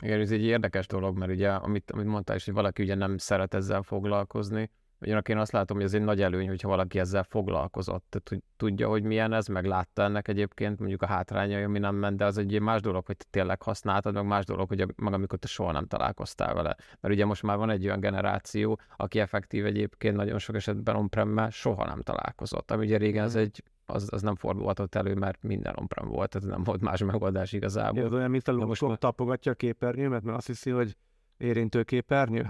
Igen, 0.02 0.20
ez 0.20 0.32
egy 0.32 0.44
érdekes 0.44 0.88
dolog, 0.88 1.18
mert 1.18 1.32
ugye, 1.32 1.52
amit, 1.52 1.92
amit 1.92 2.06
mondtál 2.06 2.36
is, 2.36 2.46
hogy 2.46 2.54
valaki 2.54 2.84
ugye 2.84 2.96
nem 2.96 3.18
szeret 3.18 3.54
ezzel 3.54 3.82
foglalkozni, 3.82 4.72
Ugyanak 5.06 5.30
én 5.30 5.38
azt 5.38 5.52
látom, 5.52 5.78
hogy 5.78 5.86
ez 5.86 5.94
egy 5.94 6.02
nagy 6.02 6.22
előny, 6.22 6.48
hogyha 6.48 6.68
valaki 6.68 7.00
ezzel 7.00 7.24
foglalkozott, 7.24 8.34
tudja, 8.58 8.88
hogy 8.88 9.04
milyen 9.04 9.34
ez, 9.34 9.48
meg 9.48 9.66
látta 9.66 10.04
ennek 10.04 10.28
egyébként 10.28 10.80
mondjuk 10.80 11.02
a 11.02 11.06
hátrányai, 11.06 11.64
ami 11.64 11.80
nem 11.80 11.96
ment, 11.96 12.18
de 12.18 12.26
az 12.26 12.38
egy 12.38 12.60
más 12.62 12.82
dolog, 12.82 13.06
hogy 13.06 13.18
te 13.18 13.26
tényleg 13.30 13.62
használtad, 13.62 14.14
meg 14.14 14.26
más 14.26 14.46
dolog, 14.46 14.68
hogy 14.68 14.94
meg 14.96 15.14
amikor 15.14 15.40
te 15.40 15.48
soha 15.48 15.72
nem 15.72 15.86
találkoztál 15.86 16.54
vele. 16.54 16.76
Mert 17.00 17.14
ugye 17.14 17.26
most 17.26 17.44
már 17.44 17.58
van 17.58 17.70
egy 17.70 17.86
olyan 17.86 18.00
generáció, 18.00 18.80
aki 18.98 19.20
effektív 19.20 19.66
egyébként 19.66 20.16
nagyon 20.16 20.40
sok 20.40 20.56
esetben 20.56 20.96
on 20.96 21.50
soha 21.50 21.86
nem 21.86 22.02
találkozott. 22.02 22.72
Ami 22.72 22.86
ugye 22.86 22.98
régen 22.98 23.24
ez 23.24 23.34
mhm. 23.34 23.44
egy 23.44 23.64
az, 23.86 24.08
az 24.12 24.22
nem 24.22 24.36
fordulhatott 24.36 24.96
elő, 24.96 25.14
mert 25.14 25.44
minden 25.44 25.76
on 25.76 26.08
volt, 26.08 26.30
tehát 26.30 26.48
nem 26.48 26.64
volt 26.64 26.82
más 26.82 27.04
megoldás 27.04 27.52
igazából. 27.52 28.04
Ez 28.04 28.14
olyan, 28.14 28.30
mint 28.30 28.48
a 28.48 28.54
most 28.54 29.00
tapogatja 29.00 29.52
a 29.52 29.56
képernyőmet, 29.56 30.24
mert 30.24 30.38
azt 30.38 30.48
hiszi, 30.48 30.70
hogy 30.70 30.96
érintő 31.38 31.84
képernyő. 31.84 32.50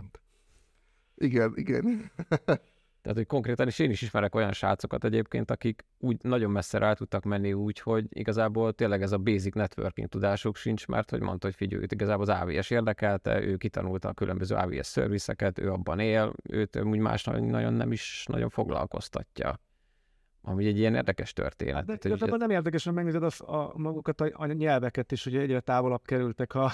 Igen, 1.15 1.53
igen. 1.55 2.11
Tehát, 3.05 3.19
hogy 3.19 3.27
konkrétan, 3.27 3.67
és 3.67 3.79
én 3.79 3.89
is 3.89 4.01
ismerek 4.01 4.35
olyan 4.35 4.51
srácokat 4.51 5.03
egyébként, 5.03 5.51
akik 5.51 5.85
úgy 5.97 6.17
nagyon 6.21 6.51
messze 6.51 6.77
rá 6.77 6.93
tudtak 6.93 7.23
menni 7.23 7.53
úgy, 7.53 7.79
hogy 7.79 8.05
igazából 8.09 8.73
tényleg 8.73 9.01
ez 9.01 9.11
a 9.11 9.17
basic 9.17 9.55
networking 9.55 10.07
tudásuk 10.07 10.55
sincs, 10.55 10.87
mert 10.87 11.09
hogy 11.09 11.21
mondta, 11.21 11.47
hogy 11.47 11.55
figyelj, 11.55 11.83
igazából 11.87 12.29
az 12.29 12.41
AVS 12.41 12.69
érdekelte, 12.69 13.41
ő 13.41 13.57
kitanulta 13.57 14.09
a 14.09 14.13
különböző 14.13 14.55
AVS 14.55 14.87
szervizeket, 14.87 15.59
ő 15.59 15.71
abban 15.71 15.99
él, 15.99 16.33
őt 16.43 16.81
úgy 16.83 16.99
más 16.99 17.23
nagyon 17.23 17.73
nem 17.73 17.91
is 17.91 18.25
nagyon 18.29 18.49
foglalkoztatja. 18.49 19.59
Ami 20.41 20.65
egy 20.65 20.77
ilyen 20.77 20.95
érdekes 20.95 21.33
történet. 21.33 21.85
De 21.85 21.97
igazából 22.03 22.37
nem 22.37 22.49
érdekes, 22.49 22.83
hogy 22.83 22.93
megnézed 22.93 23.23
az, 23.23 23.41
a, 23.41 23.73
magukat 23.75 24.21
a, 24.21 24.29
a 24.33 24.45
nyelveket 24.45 25.11
is, 25.11 25.23
hogy 25.23 25.35
egyre 25.35 25.59
távolabb 25.59 26.05
kerültek 26.05 26.55
a, 26.55 26.71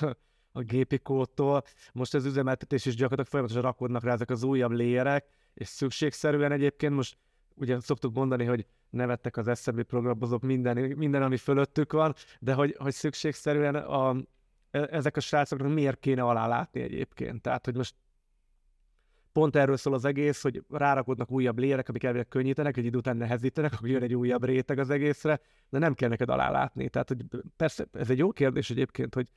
a 0.51 0.61
gépi 0.61 0.99
kódtól. 0.99 1.63
Most 1.93 2.13
az 2.13 2.25
üzemeltetés 2.25 2.85
is 2.85 2.95
gyakorlatilag 2.95 3.27
folyamatosan 3.27 3.61
rakodnak 3.63 4.03
rá 4.03 4.13
ezek 4.13 4.29
az 4.29 4.43
újabb 4.43 4.71
léjerek, 4.71 5.25
és 5.53 5.67
szükségszerűen 5.67 6.51
egyébként 6.51 6.93
most 6.93 7.17
ugye 7.55 7.79
szoktuk 7.79 8.13
mondani, 8.13 8.45
hogy 8.45 8.65
nevettek 8.89 9.37
az 9.37 9.59
SZB 9.59 9.83
programozók 9.83 10.41
minden, 10.41 10.77
minden, 10.77 11.23
ami 11.23 11.37
fölöttük 11.37 11.93
van, 11.93 12.13
de 12.39 12.53
hogy, 12.53 12.75
hogy 12.77 12.93
szükségszerűen 12.93 13.75
a, 13.75 14.15
e, 14.71 14.87
ezek 14.91 15.17
a 15.17 15.19
srácoknak 15.19 15.73
miért 15.73 15.99
kéne 15.99 16.21
alálátni 16.21 16.81
egyébként. 16.81 17.41
Tehát, 17.41 17.65
hogy 17.65 17.75
most 17.75 17.95
pont 19.31 19.55
erről 19.55 19.77
szól 19.77 19.93
az 19.93 20.05
egész, 20.05 20.41
hogy 20.41 20.63
rárakodnak 20.69 21.31
újabb 21.31 21.59
lérek, 21.59 21.89
amik 21.89 22.03
elvileg 22.03 22.27
könnyítenek, 22.27 22.77
egy 22.77 22.85
idő 22.85 22.97
után 22.97 23.17
nehezítenek, 23.17 23.73
akkor 23.73 23.89
jön 23.89 24.03
egy 24.03 24.15
újabb 24.15 24.43
réteg 24.43 24.79
az 24.79 24.89
egészre, 24.89 25.39
de 25.69 25.77
nem 25.77 25.93
kell 25.93 26.09
neked 26.09 26.29
alálátni. 26.29 26.89
Tehát, 26.89 27.07
hogy 27.07 27.25
persze, 27.55 27.87
ez 27.91 28.09
egy 28.09 28.17
jó 28.17 28.31
kérdés 28.31 28.69
egyébként, 28.69 29.13
hogy 29.13 29.27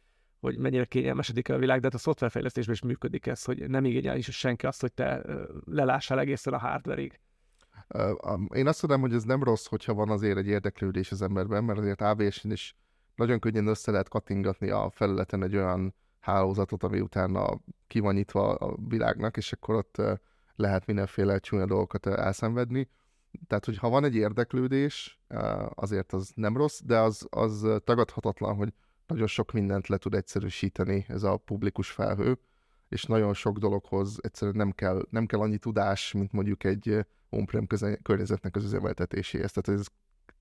hogy 0.44 0.58
mennyire 0.58 0.84
kényelmesedik 0.84 1.48
el 1.48 1.56
a 1.56 1.58
világ, 1.58 1.78
de 1.78 1.84
hát 1.84 1.94
a 1.94 1.98
szoftverfejlesztésben 1.98 2.74
is 2.74 2.82
működik 2.82 3.26
ez, 3.26 3.44
hogy 3.44 3.68
nem 3.68 3.84
igényel 3.84 4.16
is 4.16 4.30
senki 4.30 4.66
azt, 4.66 4.80
hogy 4.80 4.92
te 4.92 5.22
lelássál 5.64 6.18
egészen 6.18 6.52
a 6.52 6.58
hardverig. 6.58 7.20
Én 8.54 8.66
azt 8.66 8.80
tudom, 8.80 9.00
hogy 9.00 9.12
ez 9.12 9.22
nem 9.22 9.42
rossz, 9.42 9.66
hogyha 9.66 9.94
van 9.94 10.10
azért 10.10 10.38
egy 10.38 10.46
érdeklődés 10.46 11.10
az 11.10 11.22
emberben, 11.22 11.64
mert 11.64 11.78
azért 11.78 12.00
AVS-n 12.00 12.50
is 12.50 12.76
nagyon 13.14 13.38
könnyen 13.38 13.66
össze 13.66 13.90
lehet 13.90 14.08
kattingatni 14.08 14.70
a 14.70 14.90
felületen 14.90 15.42
egy 15.42 15.56
olyan 15.56 15.94
hálózatot, 16.20 16.82
ami 16.82 17.00
utána 17.00 17.60
ki 17.86 18.00
van 18.00 18.14
nyitva 18.14 18.54
a 18.54 18.76
világnak, 18.88 19.36
és 19.36 19.52
akkor 19.52 19.74
ott 19.74 20.02
lehet 20.54 20.86
mindenféle 20.86 21.38
csúnya 21.38 21.66
dolgokat 21.66 22.06
elszenvedni. 22.06 22.88
Tehát, 23.46 23.64
hogyha 23.64 23.88
van 23.88 24.04
egy 24.04 24.14
érdeklődés, 24.14 25.20
azért 25.74 26.12
az 26.12 26.32
nem 26.34 26.56
rossz, 26.56 26.80
de 26.84 26.98
az, 26.98 27.26
az 27.30 27.66
tagadhatatlan, 27.84 28.54
hogy 28.56 28.72
nagyon 29.06 29.26
sok 29.26 29.52
mindent 29.52 29.86
le 29.86 29.96
tud 29.96 30.14
egyszerűsíteni 30.14 31.04
ez 31.08 31.22
a 31.22 31.36
publikus 31.36 31.90
felhő, 31.90 32.38
és 32.88 33.04
nagyon 33.04 33.34
sok 33.34 33.58
dologhoz 33.58 34.18
egyszerűen 34.22 34.56
nem 34.56 34.70
kell, 34.70 35.06
nem 35.10 35.26
kell 35.26 35.40
annyi 35.40 35.58
tudás, 35.58 36.12
mint 36.12 36.32
mondjuk 36.32 36.64
egy 36.64 37.06
on-prem 37.28 37.66
környezetnek 38.02 38.56
az 38.56 38.64
üzemeltetéséhez. 38.64 39.52
Tehát 39.52 39.80
ez 39.80 39.86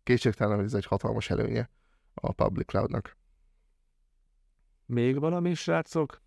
kétségtelen, 0.03 0.55
hogy 0.55 0.65
ez 0.65 0.73
egy 0.73 0.85
hatalmas 0.85 1.29
előnye 1.29 1.69
a 2.13 2.31
public 2.31 2.67
cloudnak. 2.67 3.17
Még 4.85 5.19
valami, 5.19 5.53
srácok? 5.53 6.21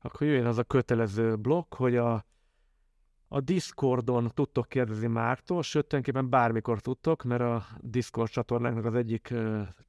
Akkor 0.00 0.26
jöjjön 0.26 0.46
az 0.46 0.58
a 0.58 0.64
kötelező 0.64 1.36
blokk, 1.36 1.74
hogy 1.74 1.96
a 1.96 2.24
a 3.28 3.40
Discordon 3.40 4.30
tudtok 4.34 4.68
kérdezni 4.68 5.06
Mártól, 5.06 5.62
sőt, 5.62 5.86
tulajdonképpen 5.86 6.30
bármikor 6.30 6.80
tudtok, 6.80 7.22
mert 7.22 7.40
a 7.40 7.64
Discord 7.80 8.30
csatornáknak 8.30 8.84
az 8.84 8.94
egyik 8.94 9.34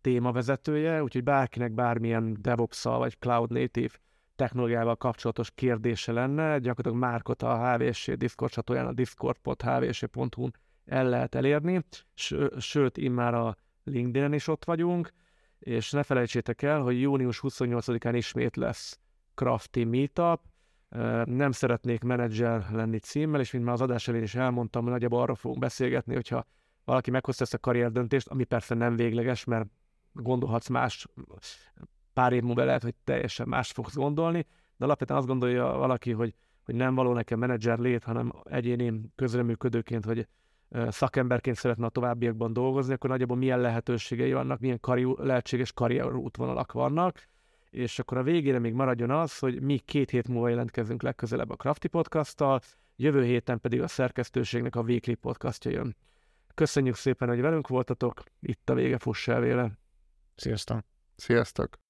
témavezetője, 0.01 1.03
úgyhogy 1.03 1.23
bárkinek 1.23 1.71
bármilyen 1.71 2.37
devops 2.39 2.83
vagy 2.83 3.17
Cloud 3.19 3.51
Native 3.51 3.93
technológiával 4.35 4.95
kapcsolatos 4.95 5.51
kérdése 5.51 6.11
lenne, 6.11 6.59
gyakorlatilag 6.59 6.97
Márkot 6.97 7.41
a 7.41 7.73
HVSC 7.73 8.17
Discord 8.17 8.51
csatornán 8.51 8.87
a 8.87 8.93
discord.hvsc.hu-n 8.93 10.53
el 10.85 11.09
lehet 11.09 11.35
elérni, 11.35 11.83
sőt, 12.57 12.97
immár 12.97 13.33
a 13.33 13.57
LinkedIn-en 13.83 14.33
is 14.33 14.47
ott 14.47 14.65
vagyunk, 14.65 15.13
és 15.59 15.91
ne 15.91 16.03
felejtsétek 16.03 16.61
el, 16.61 16.81
hogy 16.81 17.01
június 17.01 17.39
28-án 17.43 18.13
ismét 18.15 18.55
lesz 18.55 18.99
Crafty 19.33 19.83
Meetup, 19.83 20.39
nem 21.25 21.51
szeretnék 21.51 22.03
menedzser 22.03 22.65
lenni 22.71 22.97
címmel, 22.99 23.39
és 23.39 23.51
mint 23.51 23.65
már 23.65 23.73
az 23.73 23.81
adás 23.81 24.07
elén 24.07 24.23
is 24.23 24.35
elmondtam, 24.35 24.83
hogy 24.83 24.91
nagyjából 24.91 25.21
arra 25.21 25.35
fogunk 25.35 25.59
beszélgetni, 25.59 26.13
hogyha 26.13 26.45
valaki 26.83 27.11
meghozta 27.11 27.43
ezt 27.43 27.53
a 27.53 27.57
karrierdöntést, 27.57 28.27
ami 28.27 28.43
persze 28.43 28.75
nem 28.75 28.95
végleges, 28.95 29.43
mert 29.43 29.67
gondolhatsz 30.11 30.67
más, 30.67 31.07
pár 32.13 32.33
év 32.33 32.43
múlva 32.43 32.63
lehet, 32.63 32.83
hogy 32.83 32.95
teljesen 33.03 33.47
más 33.47 33.71
fogsz 33.71 33.95
gondolni, 33.95 34.45
de 34.77 34.85
alapvetően 34.85 35.19
azt 35.19 35.27
gondolja 35.27 35.65
valaki, 35.65 36.11
hogy, 36.11 36.33
hogy 36.63 36.75
nem 36.75 36.95
való 36.95 37.13
nekem 37.13 37.39
menedzser 37.39 37.79
lét, 37.79 38.03
hanem 38.03 38.33
egyéni 38.43 39.01
közreműködőként, 39.15 40.05
vagy 40.05 40.27
szakemberként 40.87 41.57
szeretne 41.57 41.85
a 41.85 41.89
továbbiakban 41.89 42.53
dolgozni, 42.53 42.93
akkor 42.93 43.09
nagyjából 43.09 43.37
milyen 43.37 43.59
lehetőségei 43.59 44.33
vannak, 44.33 44.59
milyen 44.59 44.79
karri- 44.79 45.17
lehetséges 45.17 45.73
karrierútvonalak 45.73 46.71
vannak, 46.71 47.27
és 47.75 47.99
akkor 47.99 48.17
a 48.17 48.23
végére 48.23 48.59
még 48.59 48.73
maradjon 48.73 49.09
az, 49.11 49.39
hogy 49.39 49.61
mi 49.61 49.77
két 49.77 50.09
hét 50.09 50.27
múlva 50.27 50.49
jelentkezünk 50.49 51.01
legközelebb 51.01 51.49
a 51.49 51.55
Crafty 51.55 51.87
Podcasttal, 51.87 52.61
jövő 52.95 53.23
héten 53.23 53.59
pedig 53.59 53.81
a 53.81 53.87
szerkesztőségnek 53.87 54.75
a 54.75 54.81
Weekly 54.81 55.13
Podcastja 55.13 55.71
jön. 55.71 55.95
Köszönjük 56.53 56.95
szépen, 56.95 57.27
hogy 57.27 57.41
velünk 57.41 57.67
voltatok, 57.67 58.23
itt 58.39 58.69
a 58.69 58.73
vége, 58.73 58.97
fuss 58.97 59.27
el 59.27 59.39
véle. 59.39 59.71
Sziasztok! 60.35 60.79
Sziasztok! 61.15 61.84